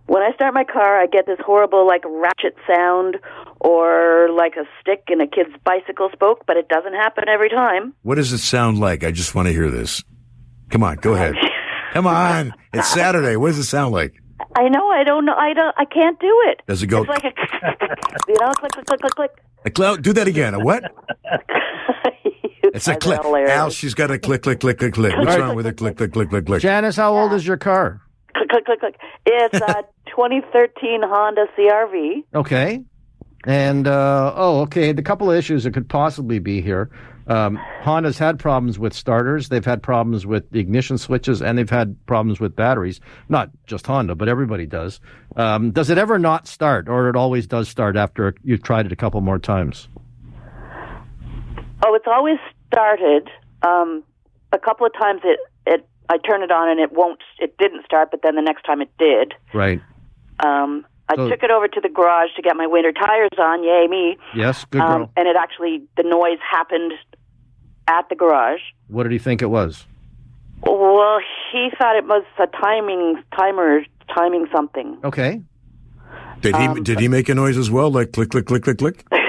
when 0.06 0.22
I 0.22 0.32
start 0.36 0.54
my 0.54 0.64
car, 0.64 1.00
I 1.02 1.08
get 1.08 1.26
this 1.26 1.40
horrible, 1.46 1.86
like, 1.86 2.04
ratchet 2.08 2.56
sound 2.68 3.18
or 3.60 4.30
like 4.32 4.54
a 4.56 4.66
stick 4.82 5.04
in 5.10 5.20
a 5.20 5.28
kid's 5.28 5.50
bicycle 5.66 6.10
spoke, 6.14 6.44
but 6.46 6.58
it 6.58 6.68
doesn't 6.70 6.94
happen 6.94 7.26
every 7.28 7.50
time. 7.50 7.94
What 8.04 8.16
does 8.16 8.32
it 8.32 8.38
sound 8.38 8.80
like? 8.80 9.04
I 9.04 9.12
just 9.12 9.34
want 9.36 9.48
to 9.48 9.52
hear 9.54 9.70
this. 9.72 10.04
Come 10.70 10.84
on, 10.84 10.98
go 10.98 11.14
ahead. 11.16 11.36
Come 11.94 12.06
on. 12.08 12.54
It's 12.74 12.88
Saturday. 12.90 13.36
What 13.38 13.48
does 13.48 13.58
it 13.60 13.64
sound 13.64 13.92
like? 13.94 14.14
I 14.56 14.70
know. 14.70 14.88
I 14.90 15.04
don't 15.04 15.26
know. 15.26 15.34
I 15.36 15.54
don't. 15.54 15.74
I 15.78 15.86
can't 15.86 16.20
do 16.20 16.44
it. 16.48 16.62
Does 16.68 16.84
it 16.84 16.88
go? 16.88 17.02
It's 17.02 17.10
like 17.10 17.24
a, 17.24 17.32
you 18.28 18.36
know, 18.40 18.52
click, 18.54 18.72
click, 18.74 18.86
click, 18.86 19.00
click, 19.02 19.16
click. 19.16 19.32
Like, 19.66 19.74
Cloud, 19.74 20.04
do 20.04 20.14
that 20.14 20.28
again. 20.28 20.54
A 20.54 20.60
what? 20.60 20.84
It's 22.74 22.88
a 22.88 22.96
click. 22.96 23.18
that 23.18 23.26
hilarious. 23.26 23.52
Al, 23.52 23.70
she's 23.70 23.94
got 23.94 24.12
a 24.12 24.20
click, 24.20 24.44
click, 24.44 24.60
click, 24.60 24.78
click, 24.80 24.94
click. 24.94 25.16
What's 25.18 25.38
wrong 25.40 25.56
with 25.56 25.66
her? 25.66 25.74
Click, 25.74 25.98
click, 25.98 26.12
click, 26.14 26.30
click, 26.30 26.46
click. 26.46 26.62
Janice, 26.62 26.96
how 26.96 27.16
old 27.16 27.34
is 27.34 27.46
your 27.46 27.58
car? 27.58 28.02
click, 28.34 28.50
click, 28.50 28.66
click, 28.66 28.80
click. 28.80 28.96
It's 29.26 29.56
a 29.56 29.84
2013 30.10 31.02
Honda 31.04 31.46
CRV. 31.58 32.24
Okay. 32.36 32.84
And 33.46 33.88
uh, 33.88 34.34
oh, 34.36 34.62
okay. 34.62 34.92
The 34.92 35.02
couple 35.04 35.32
of 35.32 35.38
issues 35.38 35.64
that 35.64 35.74
could 35.74 35.90
possibly 35.90 36.40
be 36.40 36.62
here. 36.62 36.90
Um, 37.28 37.60
Honda's 37.82 38.18
had 38.18 38.40
problems 38.40 38.80
with 38.80 38.94
starters. 38.94 39.50
They've 39.50 39.66
had 39.66 39.84
problems 39.84 40.26
with 40.26 40.50
the 40.52 40.60
ignition 40.60 40.98
switches, 40.98 41.42
and 41.42 41.58
they've 41.58 41.70
had 41.70 41.98
problems 42.06 42.40
with 42.40 42.56
batteries. 42.56 43.02
Not 43.28 43.50
just 43.66 43.86
Honda, 43.86 44.16
but 44.16 44.30
everybody 44.30 44.66
does. 44.66 45.02
Um, 45.36 45.72
does 45.72 45.90
it 45.90 45.98
ever 45.98 46.18
not 46.18 46.48
start, 46.48 46.88
or 46.88 47.10
it 47.10 47.18
always 47.18 47.46
does 47.46 47.68
start 47.68 47.98
after 47.98 48.34
you've 48.44 48.64
tried 48.64 48.86
it 48.86 48.94
a 48.94 48.96
couple 48.96 49.20
more 49.20 49.40
times? 49.40 49.90
Oh, 51.86 51.94
it's 51.96 52.08
always 52.08 52.38
started. 52.72 53.30
Um, 53.62 54.04
a 54.52 54.58
couple 54.60 54.86
of 54.86 54.94
times 54.94 55.22
it, 55.24 55.40
it 55.66 55.88
I 56.10 56.18
turn 56.18 56.42
it 56.44 56.52
on 56.52 56.70
and 56.70 56.80
it 56.80 56.92
won't. 56.94 57.20
It 57.40 57.58
didn't 57.58 57.86
start, 57.86 58.10
but 58.12 58.22
then 58.24 58.36
the 58.36 58.42
next 58.42 58.64
time 58.64 58.82
it 58.82 58.90
did. 58.98 59.34
Right. 59.54 59.82
Um, 60.40 60.86
I 61.10 61.16
So- 61.16 61.30
took 61.30 61.44
it 61.44 61.52
over 61.52 61.68
to 61.68 61.82
the 61.82 61.90
garage 61.90 62.30
to 62.36 62.42
get 62.42 62.56
my 62.56 62.68
winter 62.68 62.92
tires 62.92 63.30
on. 63.38 63.64
Yay 63.64 63.88
me! 63.88 64.18
Yes. 64.36 64.66
Good 64.66 64.82
girl. 64.82 65.04
Um, 65.04 65.10
and 65.16 65.28
it 65.28 65.36
actually 65.38 65.84
the 65.96 66.04
noise 66.04 66.40
happened 66.50 66.94
at 67.88 68.10
the 68.10 68.16
garage. 68.16 68.60
what 68.90 69.04
did 69.04 69.12
he 69.14 69.18
think 69.20 69.42
it 69.42 69.50
was? 69.50 69.86
Well, 70.64 71.20
he 71.52 71.70
thought 71.78 71.96
it 71.96 72.06
was 72.06 72.24
a 72.40 72.48
timing 72.48 73.22
timer 73.38 73.84
timing 74.14 74.48
something. 74.54 74.98
Okay. 75.04 75.42
Did 76.42 76.56
he 76.56 76.66
Um, 76.68 76.84
did 76.84 77.00
he 77.00 77.08
make 77.08 77.30
a 77.30 77.36
noise 77.36 77.58
as 77.58 77.70
well? 77.72 77.90
Like 77.92 78.12
click, 78.12 78.30
click, 78.30 78.46
click, 78.46 78.64
click, 78.64 78.78
click. 78.78 79.06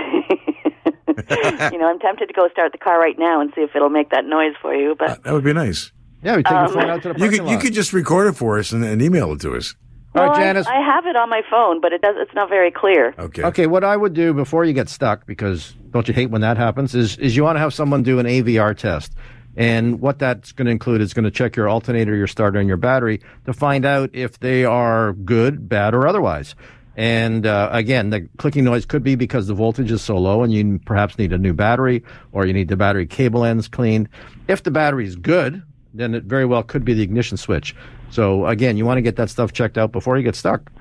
you 1.73 1.79
know, 1.79 1.89
I'm 1.89 1.99
tempted 1.99 2.27
to 2.29 2.33
go 2.35 2.49
start 2.51 2.73
the 2.73 2.79
car 2.79 2.99
right 2.99 3.19
now 3.19 3.41
and 3.41 3.53
see 3.55 3.63
if 3.63 3.75
it'll 3.75 3.91
make 3.91 4.11
that 4.11 4.25
noise 4.25 4.55
for 4.63 4.75
you. 4.75 4.95
But 4.99 5.23
That 5.25 5.33
would 5.33 5.45
be 5.45 5.53
nice. 5.53 5.93
Yeah, 6.23 6.37
we 6.37 6.43
take 6.43 6.51
your 6.51 6.65
Um, 6.65 6.73
phone 6.73 6.91
out 6.91 7.03
to 7.03 7.09
the 7.13 7.15
You 7.15 7.21
parking 7.27 7.39
could 7.45 7.51
you 7.51 7.59
could 7.59 7.73
just 7.75 7.93
record 7.93 8.27
it 8.29 8.33
for 8.37 8.59
us 8.59 8.73
and, 8.73 8.85
and 8.85 9.01
email 9.01 9.33
it 9.33 9.41
to 9.43 9.55
us. 9.55 9.75
All 10.15 10.23
right, 10.23 10.29
Well, 10.31 10.37
I- 10.37 10.41
Janice. 10.41 10.67
I, 10.67 10.81
have 10.81 11.07
it 11.07 11.17
on 11.17 11.29
my 11.31 11.43
phone, 11.51 11.81
but 11.81 11.93
it 11.93 12.03
does. 12.03 12.17
It's 12.19 12.35
not 12.35 12.49
very 12.49 12.71
clear. 12.71 13.15
Okay. 13.19 13.43
Okay, 13.45 13.67
what 13.67 13.85
I 13.85 13.97
would 13.97 14.15
do 14.15 14.33
before 14.35 14.65
you 14.65 14.73
get 14.73 14.89
stuck, 14.89 15.27
because 15.27 15.75
don't 15.91 16.09
you 16.09 16.15
hate 16.15 16.31
when 16.31 16.41
that 16.41 16.57
happens, 16.57 16.95
is 16.95 17.17
is 17.19 17.37
you 17.37 17.45
want 17.45 17.57
to 17.57 17.61
have 17.61 17.73
someone 17.75 18.03
do 18.03 18.19
an 18.19 18.27
AVR 18.27 18.77
test. 18.77 19.13
And 19.57 20.01
what 20.01 20.21
that's 20.21 20.53
going 20.53 20.67
to 20.67 20.71
include 20.73 21.01
is 21.01 21.13
going 21.15 21.25
to 21.25 21.33
check 21.33 21.57
your 21.57 21.69
alternator, 21.69 22.15
your 22.15 22.29
starter, 22.29 22.61
and 22.61 22.69
your 22.69 22.77
battery 22.77 23.21
to 23.47 23.53
find 23.53 23.85
out 23.85 24.11
if 24.13 24.39
they 24.39 24.65
are 24.65 25.13
good, 25.15 25.69
bad, 25.69 25.95
or 25.95 26.07
otherwise. 26.07 26.55
And 26.99 27.47
uh, 27.47 27.69
again, 27.71 28.11
the 28.11 28.29
clicking 28.39 28.65
noise 28.65 28.85
could 28.85 29.05
be 29.05 29.15
because 29.15 29.47
the 29.47 29.55
voltage 29.55 29.93
is 29.93 30.03
so 30.03 30.19
low 30.19 30.43
and 30.43 30.53
you 30.53 30.81
perhaps 30.85 31.17
need 31.17 31.33
a 31.33 31.39
new 31.39 31.55
battery 31.55 32.03
or 32.33 32.45
you 32.45 32.53
need 32.53 32.67
the 32.67 32.77
battery 32.77 33.07
cable 33.07 33.45
ends 33.45 33.69
cleaned. 33.69 34.09
If 34.49 34.65
the 34.65 34.73
battery 34.73 35.07
is 35.07 35.15
good, 35.15 35.63
then 35.95 36.13
it 36.13 36.25
very 36.25 36.45
well 36.45 36.65
could 36.65 36.85
be 36.85 36.95
the 36.95 37.03
ignition 37.03 37.37
switch. 37.37 37.77
So 38.11 38.47
again, 38.47 38.77
you 38.77 38.85
want 38.85 38.99
to 38.99 39.03
get 39.03 39.15
that 39.15 39.31
stuff 39.31 39.53
checked 39.53 39.79
out 39.79 39.93
before 39.93 40.17
you 40.17 40.25
get 40.25 40.35
stuck. 40.35 40.73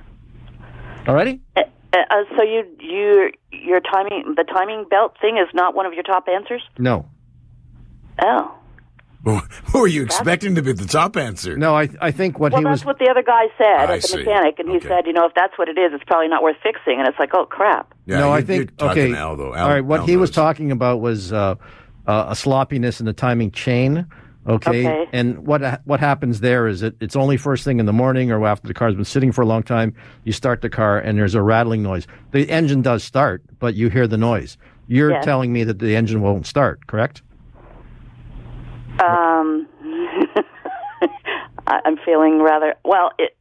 Alrighty? 1.04 1.38
Uh, 1.54 1.62
uh, 1.92 1.98
so 2.36 2.42
you 2.42 2.64
you 2.80 3.30
your 3.52 3.80
timing 3.80 4.34
the 4.36 4.42
timing 4.42 4.86
belt 4.90 5.16
thing 5.20 5.38
is 5.38 5.48
not 5.54 5.76
one 5.76 5.86
of 5.86 5.94
your 5.94 6.02
top 6.02 6.26
answers. 6.26 6.62
No. 6.78 7.08
Oh, 8.24 8.58
Well, 9.24 9.42
Who 9.72 9.80
were 9.80 9.86
you 9.88 10.02
expecting 10.02 10.54
to 10.54 10.62
be 10.62 10.72
the 10.72 10.86
top 10.86 11.16
answer? 11.16 11.56
No, 11.56 11.74
I 11.76 11.88
I 12.00 12.10
think 12.12 12.38
what 12.38 12.52
well, 12.52 12.60
he 12.60 12.64
that's 12.64 12.80
was 12.82 12.86
what 12.86 12.98
the 12.98 13.08
other 13.10 13.22
guy 13.22 13.46
said 13.58 13.90
I 13.90 13.94
at 13.96 14.02
the 14.02 14.08
see. 14.08 14.16
mechanic, 14.18 14.58
and 14.58 14.70
he 14.70 14.80
said, 14.80 15.06
you 15.06 15.12
know, 15.12 15.26
if 15.26 15.34
that's 15.34 15.58
what 15.58 15.68
it 15.68 15.76
is, 15.76 15.92
it's 15.92 16.04
probably 16.04 16.28
not 16.28 16.42
worth 16.42 16.56
fixing. 16.62 16.98
And 16.98 17.08
it's 17.08 17.18
like, 17.18 17.30
oh 17.34 17.44
crap. 17.44 17.92
Yeah, 18.06 18.20
no, 18.20 18.26
you- 18.28 18.32
I 18.32 18.38
you're 18.38 18.46
think 18.46 18.80
okay. 18.82 19.08
to 19.10 19.16
Al, 19.16 19.36
though. 19.36 19.54
Al- 19.54 19.64
all 19.66 19.70
right, 19.70 19.84
what 19.84 20.00
Al 20.00 20.06
he 20.06 20.16
was 20.16 20.30
talking 20.30 20.70
about 20.70 21.00
was 21.00 21.32
uh, 21.32 21.56
uh, 22.06 22.26
a 22.28 22.36
sloppiness 22.36 23.00
in 23.00 23.06
the 23.06 23.12
timing 23.12 23.50
chain. 23.50 24.06
Okay? 24.46 24.86
Okay. 24.88 25.10
and 25.12 25.46
what 25.46 25.82
what 25.84 26.00
happens 26.00 26.40
there 26.40 26.68
is 26.68 26.82
it, 26.82 26.94
it's 27.00 27.16
only 27.16 27.36
first 27.36 27.64
thing 27.64 27.80
in 27.80 27.84
the 27.86 27.92
morning 27.92 28.30
or 28.30 28.46
after 28.46 28.66
the 28.66 28.72
car's 28.72 28.94
been 28.94 29.04
sitting 29.04 29.30
for 29.30 29.42
a 29.42 29.46
long 29.46 29.62
time. 29.62 29.94
You 30.24 30.32
start 30.32 30.62
the 30.62 30.70
car 30.70 30.98
and 30.98 31.18
there's 31.18 31.34
a 31.34 31.42
rattling 31.42 31.82
noise. 31.82 32.06
The 32.30 32.48
engine 32.48 32.80
does 32.80 33.04
start, 33.04 33.42
but 33.58 33.74
you 33.74 33.90
hear 33.90 34.06
the 34.06 34.16
noise. 34.16 34.56
You're 34.86 35.10
Yes. 35.10 35.24
telling 35.26 35.52
me 35.52 35.64
that 35.64 35.80
the 35.80 35.94
engine 35.96 36.22
won't 36.22 36.46
start, 36.46 36.86
correct? 36.86 37.20
Um, 39.00 39.66
I- 41.66 41.80
I'm 41.84 41.96
feeling 42.04 42.40
rather 42.42 42.74
well. 42.84 43.12
It 43.18 43.36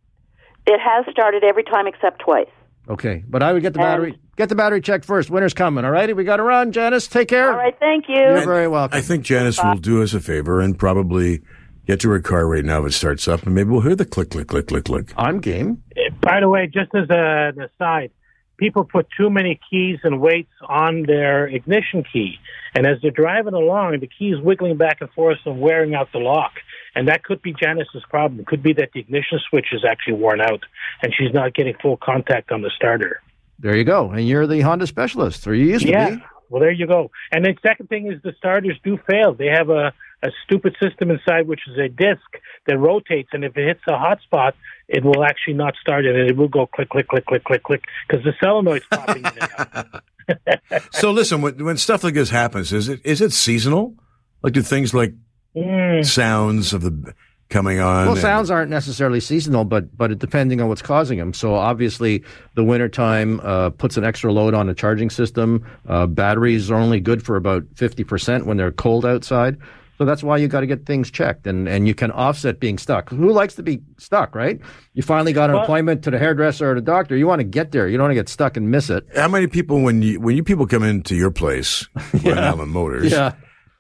it 0.66 0.80
has 0.80 1.06
started 1.12 1.44
every 1.44 1.64
time 1.64 1.88
except 1.88 2.20
twice. 2.20 2.50
Okay, 2.90 3.24
but 3.28 3.42
I 3.44 3.54
would 3.54 3.62
get 3.62 3.74
the 3.74 3.80
And- 3.80 3.86
battery 3.88 4.20
get 4.36 4.50
the 4.50 4.56
battery 4.56 4.82
checked 4.82 5.06
first. 5.06 5.30
Winter's 5.30 5.54
coming. 5.54 5.84
All 5.86 5.92
righty, 5.92 6.14
we 6.14 6.24
got 6.24 6.38
to 6.38 6.44
run. 6.44 6.72
Janice, 6.72 7.08
take 7.08 7.28
care. 7.28 7.52
All 7.52 7.58
right, 7.58 7.76
thank 7.80 8.06
you. 8.08 8.16
You're 8.16 8.46
very 8.46 8.68
welcome. 8.68 8.98
I 8.98 9.02
think 9.02 9.24
Janice 9.24 9.62
will 9.64 9.76
do 9.76 10.04
us 10.04 10.14
a 10.14 10.20
favor 10.20 10.62
and 10.62 10.78
probably 10.78 11.42
get 11.86 12.00
to 12.02 12.10
her 12.10 12.20
car 12.20 12.46
right 12.48 12.64
now 12.66 12.82
if 12.82 12.88
it 12.88 12.94
starts 12.94 13.28
up, 13.28 13.44
and 13.44 13.56
maybe 13.56 13.70
we'll 13.70 13.82
hear 13.82 13.96
the 13.96 14.06
click, 14.06 14.30
click, 14.30 14.48
click, 14.48 14.68
click, 14.68 14.84
click. 14.86 15.14
I'm 15.18 15.40
game. 15.40 15.82
By 16.22 16.42
the 16.42 16.50
way, 16.50 16.68
just 16.68 16.94
as 16.94 17.10
a, 17.10 17.54
an 17.56 17.62
aside, 17.62 18.12
people 18.58 18.84
put 18.84 19.08
too 19.18 19.30
many 19.30 19.60
keys 19.70 20.00
and 20.04 20.20
weights 20.22 20.52
on 20.68 21.04
their 21.04 21.48
ignition 21.48 22.04
key. 22.12 22.38
And 22.78 22.86
as 22.86 23.00
they're 23.02 23.10
driving 23.10 23.56
along, 23.56 23.98
the 24.02 24.08
key 24.08 24.30
is 24.30 24.40
wiggling 24.40 24.78
back 24.78 25.02
and 25.02 25.10
forth 25.14 25.40
and 25.46 25.60
wearing 25.60 25.96
out 25.96 26.12
the 26.12 26.20
lock. 26.20 26.52
And 26.94 27.08
that 27.08 27.24
could 27.24 27.42
be 27.42 27.52
Janice's 27.52 28.04
problem. 28.08 28.40
It 28.40 28.46
could 28.46 28.62
be 28.62 28.72
that 28.74 28.92
the 28.94 29.00
ignition 29.00 29.40
switch 29.50 29.70
is 29.72 29.84
actually 29.84 30.14
worn 30.14 30.42
out 30.42 30.64
and 31.02 31.12
she's 31.12 31.34
not 31.34 31.56
getting 31.56 31.74
full 31.82 31.98
contact 31.98 32.52
on 32.52 32.62
the 32.62 32.70
starter. 32.76 33.20
There 33.58 33.76
you 33.76 33.84
go. 33.84 34.12
And 34.12 34.28
you're 34.28 34.46
the 34.46 34.62
Honda 34.62 34.86
specialist, 34.86 35.48
or 35.48 35.56
you 35.56 35.66
used 35.66 35.86
to 35.86 35.92
yeah. 35.92 36.10
be. 36.12 36.24
Well, 36.52 36.62
there 36.62 36.70
you 36.70 36.86
go. 36.86 37.10
And 37.32 37.44
the 37.44 37.56
second 37.64 37.90
thing 37.90 38.12
is 38.12 38.22
the 38.22 38.34
starters 38.38 38.80
do 38.84 39.00
fail. 39.10 39.34
They 39.34 39.48
have 39.48 39.72
a, 39.72 39.92
a 40.22 40.30
stupid 40.46 40.78
system 40.80 41.10
inside, 41.10 41.48
which 41.48 41.62
is 41.68 41.80
a 41.80 41.90
disc 41.90 42.22
that 42.68 42.78
rotates, 42.78 43.30
and 43.34 43.44
if 43.44 43.58
it 43.58 43.68
hits 43.68 43.82
a 43.88 43.98
hot 43.98 44.22
spot, 44.22 44.56
it 44.88 45.04
will 45.04 45.24
actually 45.24 45.56
not 45.56 45.74
start 45.82 46.06
it, 46.06 46.16
and 46.16 46.30
it 46.30 46.38
will 46.38 46.48
go 46.48 46.68
click, 46.68 46.90
click, 46.90 47.08
click, 47.08 47.26
click, 47.26 47.44
click, 47.44 47.64
click, 47.64 47.84
because 48.08 48.24
the 48.24 48.34
solenoid's 48.40 48.86
popping 48.92 49.26
in 49.26 49.26
and 49.26 49.50
out. 49.58 50.04
So 50.92 51.12
listen, 51.12 51.42
when, 51.42 51.64
when 51.64 51.78
stuff 51.78 52.04
like 52.04 52.14
this 52.14 52.30
happens, 52.30 52.74
is 52.74 52.90
it 52.90 53.02
is 53.06 53.22
it 53.22 53.32
seasonal? 53.34 53.96
Like 54.44 54.54
do 54.54 54.62
things 54.62 54.94
like 54.94 55.14
Mm. 55.56 56.06
sounds 56.06 56.72
of 56.74 56.82
the 56.82 57.14
coming 57.50 57.80
on? 57.80 58.06
Well, 58.06 58.12
and- 58.12 58.22
sounds 58.22 58.52
aren't 58.52 58.70
necessarily 58.70 59.20
seasonal, 59.20 59.64
but 59.66 59.96
but 59.98 60.12
it, 60.12 60.20
depending 60.20 60.62
on 60.62 60.68
what's 60.70 60.84
causing 60.84 61.18
them. 61.18 61.34
So 61.34 61.56
obviously, 61.56 62.24
the 62.54 62.64
wintertime 62.64 63.40
uh, 63.44 63.72
puts 63.72 63.98
an 63.98 64.04
extra 64.04 64.32
load 64.32 64.54
on 64.54 64.68
the 64.68 64.76
charging 64.76 65.10
system. 65.10 65.66
Uh, 65.88 66.06
batteries 66.06 66.70
are 66.70 66.76
only 66.76 67.00
good 67.00 67.24
for 67.26 67.38
about 67.38 67.64
fifty 67.76 68.04
percent 68.04 68.46
when 68.46 68.58
they're 68.58 68.72
cold 68.72 69.04
outside. 69.06 69.58
So 69.98 70.06
that's 70.06 70.22
why 70.24 70.38
you 70.38 70.48
got 70.48 70.60
to 70.60 70.68
get 70.68 70.86
things 70.86 71.10
checked, 71.10 71.48
and 71.48 71.68
and 71.68 71.88
you 71.88 71.96
can 71.96 72.12
offset 72.12 72.60
being 72.60 72.78
stuck. 72.78 73.10
Who 73.10 73.32
likes 73.32 73.56
to 73.56 73.64
be 73.64 73.82
stuck, 73.98 74.36
right? 74.36 74.60
You 74.94 75.02
finally 75.04 75.34
got 75.34 75.50
an 75.50 75.56
Well- 75.56 75.64
appointment 75.64 76.04
to 76.04 76.12
the 76.12 76.20
hairdresser 76.20 76.72
or 76.72 76.76
the 76.76 76.82
doctor. 76.82 77.18
You 77.18 77.26
want 77.28 77.40
to 77.40 77.44
get 77.46 77.72
there. 77.72 77.88
You 77.88 77.98
don't 77.98 78.04
want 78.06 78.12
to 78.12 78.16
get 78.16 78.30
stuck 78.30 78.58
and 78.58 78.70
miss 78.70 78.90
it. 78.90 79.06
How 79.16 79.28
many 79.28 79.48
people 79.48 79.82
when 79.82 80.02
you 80.04 80.20
when 80.20 80.36
you 80.36 80.44
people 80.44 80.68
come 80.68 80.84
into 80.84 81.16
your 81.16 81.32
place, 81.32 81.88
Rhode 82.24 82.38
Island 82.38 82.72
Motors? 82.72 83.12
Yeah. 83.12 83.34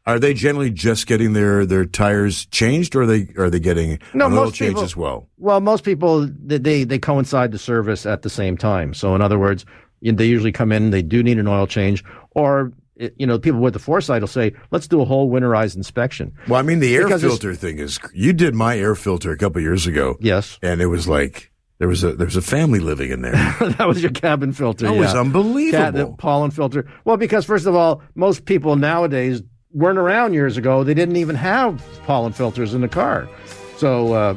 Are 0.07 0.19
they 0.19 0.33
generally 0.33 0.71
just 0.71 1.05
getting 1.05 1.33
their, 1.33 1.65
their 1.65 1.85
tires 1.85 2.45
changed, 2.45 2.95
or 2.95 3.01
are 3.01 3.05
they 3.05 3.27
are 3.37 3.49
they 3.49 3.59
getting 3.59 3.99
No, 4.13 4.27
an 4.27 4.31
oil 4.33 4.45
most 4.45 4.55
change 4.55 4.69
people- 4.71 4.83
as 4.83 4.95
well? 4.95 5.27
Well, 5.37 5.59
most 5.59 5.83
people 5.83 6.27
they 6.43 6.57
they, 6.57 6.83
they 6.85 6.97
coincide 6.97 7.51
the 7.51 7.59
service 7.59 8.05
at 8.05 8.21
the 8.21 8.29
same 8.29 8.55
time. 8.57 8.93
So 8.93 9.13
in 9.15 9.21
other 9.21 9.37
words, 9.37 9.65
they 10.01 10.25
usually 10.25 10.53
come 10.53 10.71
in. 10.71 10.91
They 10.91 11.01
do 11.01 11.21
need 11.21 11.37
an 11.39 11.47
oil 11.47 11.67
change, 11.67 12.03
or 12.31 12.71
it- 12.99 13.15
you 13.17 13.25
know, 13.27 13.39
people 13.39 13.59
with 13.59 13.73
the 13.73 13.79
foresight 13.79 14.21
will 14.21 14.27
say, 14.27 14.53
"Let's 14.71 14.87
do 14.87 15.01
a 15.01 15.05
whole 15.05 15.29
winterized 15.31 15.75
inspection." 15.75 16.31
Well, 16.47 16.59
I 16.59 16.63
mean, 16.63 16.79
the 16.79 16.95
air 16.95 17.03
Because 17.05 17.21
filter 17.21 17.55
thing 17.55 17.79
is. 17.79 17.99
You 18.13 18.33
did 18.33 18.55
my 18.55 18.77
air 18.77 18.95
filter 18.95 19.31
a 19.31 19.37
couple 19.37 19.61
years 19.61 19.87
ago, 19.87 20.17
Yes, 20.19 20.57
and 20.61 20.81
it 20.81 20.87
was 20.87 21.07
like 21.07 21.51
there 21.79 21.87
was 21.87 22.03
a 22.03 22.13
there 22.13 22.25
was 22.25 22.35
a 22.35 22.41
family 22.41 22.79
living 22.79 23.11
in 23.11 23.21
there. 23.21 23.33
that 23.77 23.87
was 23.87 24.01
your 24.01 24.11
cabin 24.11 24.51
filter. 24.53 24.85
That 24.87 24.95
yeah. 24.95 24.99
was 25.01 25.13
unbelievable. 25.13 25.83
Cat- 25.85 25.93
the 25.93 26.07
pollen 26.17 26.51
filter. 26.51 26.85
Well, 27.05 27.17
because 27.17 27.45
first 27.45 27.65
of 27.67 27.75
all, 27.75 28.01
most 28.15 28.45
people 28.45 28.75
nowadays 28.75 29.41
weren't 29.73 29.99
around 29.99 30.33
years 30.33 30.57
ago. 30.57 30.83
They 30.83 30.93
didn't 30.93 31.17
even 31.17 31.35
have 31.35 31.83
pollen 32.05 32.33
filters 32.33 32.73
in 32.73 32.81
the 32.81 32.87
car. 32.87 33.29
So, 33.77 34.13
uh, 34.13 34.35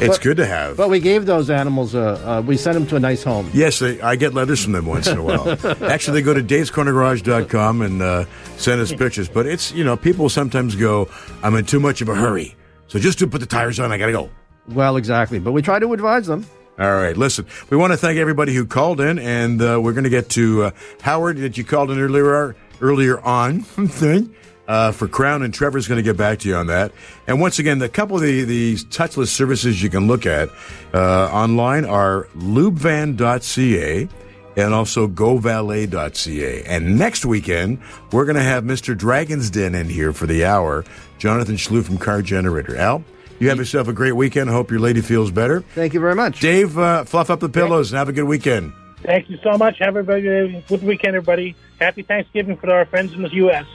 it's 0.00 0.18
but- 0.18 0.20
good 0.22 0.36
to 0.38 0.46
have. 0.46 0.76
but 0.76 0.88
we 0.90 1.00
gave 1.00 1.26
those 1.26 1.50
animals 1.50 1.94
a. 1.94 2.28
Uh, 2.28 2.40
we 2.42 2.56
sent 2.56 2.74
them 2.74 2.86
to 2.86 2.96
a 2.96 3.00
nice 3.00 3.22
home. 3.22 3.50
Yes, 3.52 3.78
they, 3.78 4.00
I 4.00 4.16
get 4.16 4.34
letters 4.34 4.62
from 4.62 4.72
them 4.72 4.86
once 4.86 5.06
in 5.06 5.18
a 5.18 5.22
while. 5.22 5.48
Actually, 5.84 6.20
they 6.20 6.24
go 6.24 6.34
to 6.34 6.42
davescornergarage.com 6.42 7.82
and 7.82 8.02
uh, 8.02 8.24
send 8.56 8.80
us 8.80 8.92
pictures. 8.92 9.28
But 9.28 9.46
it's, 9.46 9.72
you 9.72 9.84
know, 9.84 9.96
people 9.96 10.28
sometimes 10.28 10.76
go, 10.76 11.08
I'm 11.42 11.54
in 11.54 11.64
too 11.64 11.80
much 11.80 12.00
of 12.00 12.08
a 12.08 12.14
hurry. 12.14 12.56
So 12.88 12.98
just 12.98 13.18
to 13.20 13.26
put 13.26 13.40
the 13.40 13.46
tires 13.46 13.80
on, 13.80 13.92
I 13.92 13.98
got 13.98 14.06
to 14.06 14.12
go. 14.12 14.30
Well, 14.68 14.96
exactly. 14.96 15.38
But 15.38 15.52
we 15.52 15.62
try 15.62 15.78
to 15.78 15.92
advise 15.92 16.26
them. 16.26 16.46
All 16.78 16.94
right, 16.96 17.16
listen, 17.16 17.46
we 17.68 17.76
want 17.76 17.92
to 17.92 17.98
thank 17.98 18.18
everybody 18.18 18.54
who 18.54 18.64
called 18.64 19.00
in, 19.00 19.18
and 19.18 19.60
uh, 19.60 19.78
we're 19.80 19.92
going 19.92 20.04
to 20.04 20.10
get 20.10 20.30
to 20.30 20.64
uh, 20.64 20.70
Howard 21.02 21.36
that 21.38 21.58
you 21.58 21.64
called 21.64 21.90
in 21.90 21.98
earlier 22.00 22.56
earlier 22.80 23.20
on 23.20 23.60
thing 23.88 24.34
uh, 24.72 24.90
for 24.90 25.06
Crown, 25.06 25.42
and 25.42 25.52
Trevor's 25.52 25.86
going 25.86 25.98
to 25.98 26.02
get 26.02 26.16
back 26.16 26.38
to 26.38 26.48
you 26.48 26.56
on 26.56 26.68
that. 26.68 26.92
And 27.26 27.42
once 27.42 27.58
again, 27.58 27.78
the 27.78 27.90
couple 27.90 28.16
of 28.16 28.22
the, 28.22 28.44
the 28.44 28.76
touchless 28.76 29.26
services 29.26 29.82
you 29.82 29.90
can 29.90 30.06
look 30.06 30.24
at 30.24 30.48
uh, 30.94 31.26
online 31.26 31.84
are 31.84 32.26
lubevan.ca 32.34 34.08
and 34.56 34.74
also 34.74 35.06
govalet.ca. 35.06 36.62
And 36.64 36.98
next 36.98 37.26
weekend, 37.26 37.80
we're 38.12 38.24
going 38.24 38.36
to 38.36 38.42
have 38.42 38.64
Mr. 38.64 38.96
Dragon's 38.96 39.50
Den 39.50 39.74
in 39.74 39.90
here 39.90 40.14
for 40.14 40.24
the 40.24 40.46
hour, 40.46 40.86
Jonathan 41.18 41.56
Schlu 41.56 41.84
from 41.84 41.98
Car 41.98 42.22
Generator. 42.22 42.74
Al, 42.74 43.04
you 43.40 43.50
have 43.50 43.58
yourself 43.58 43.88
a 43.88 43.92
great 43.92 44.12
weekend. 44.12 44.48
I 44.48 44.54
hope 44.54 44.70
your 44.70 44.80
lady 44.80 45.02
feels 45.02 45.30
better. 45.30 45.60
Thank 45.74 45.92
you 45.92 46.00
very 46.00 46.14
much. 46.14 46.40
Dave, 46.40 46.78
uh, 46.78 47.04
fluff 47.04 47.28
up 47.28 47.40
the 47.40 47.50
pillows 47.50 47.92
and 47.92 47.98
have 47.98 48.08
a 48.08 48.12
good 48.12 48.24
weekend. 48.24 48.72
Thank 49.02 49.28
you 49.28 49.38
so 49.42 49.58
much. 49.58 49.80
Have 49.80 49.96
a 49.96 50.02
good 50.02 50.82
weekend, 50.82 51.14
everybody. 51.14 51.56
Happy 51.78 52.02
Thanksgiving 52.02 52.56
for 52.56 52.72
our 52.72 52.86
friends 52.86 53.12
in 53.12 53.20
the 53.20 53.34
U.S. 53.34 53.66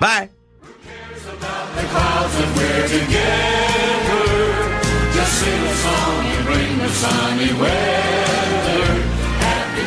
Bye. 0.00 0.30
Just 5.12 5.32
sing 5.40 5.62
a 5.62 5.74
song 5.74 6.24
and 6.24 6.46
bring 6.46 6.78
the 6.78 6.88
sunny 6.88 7.52
weather. 7.60 8.84
Happy 9.42 9.86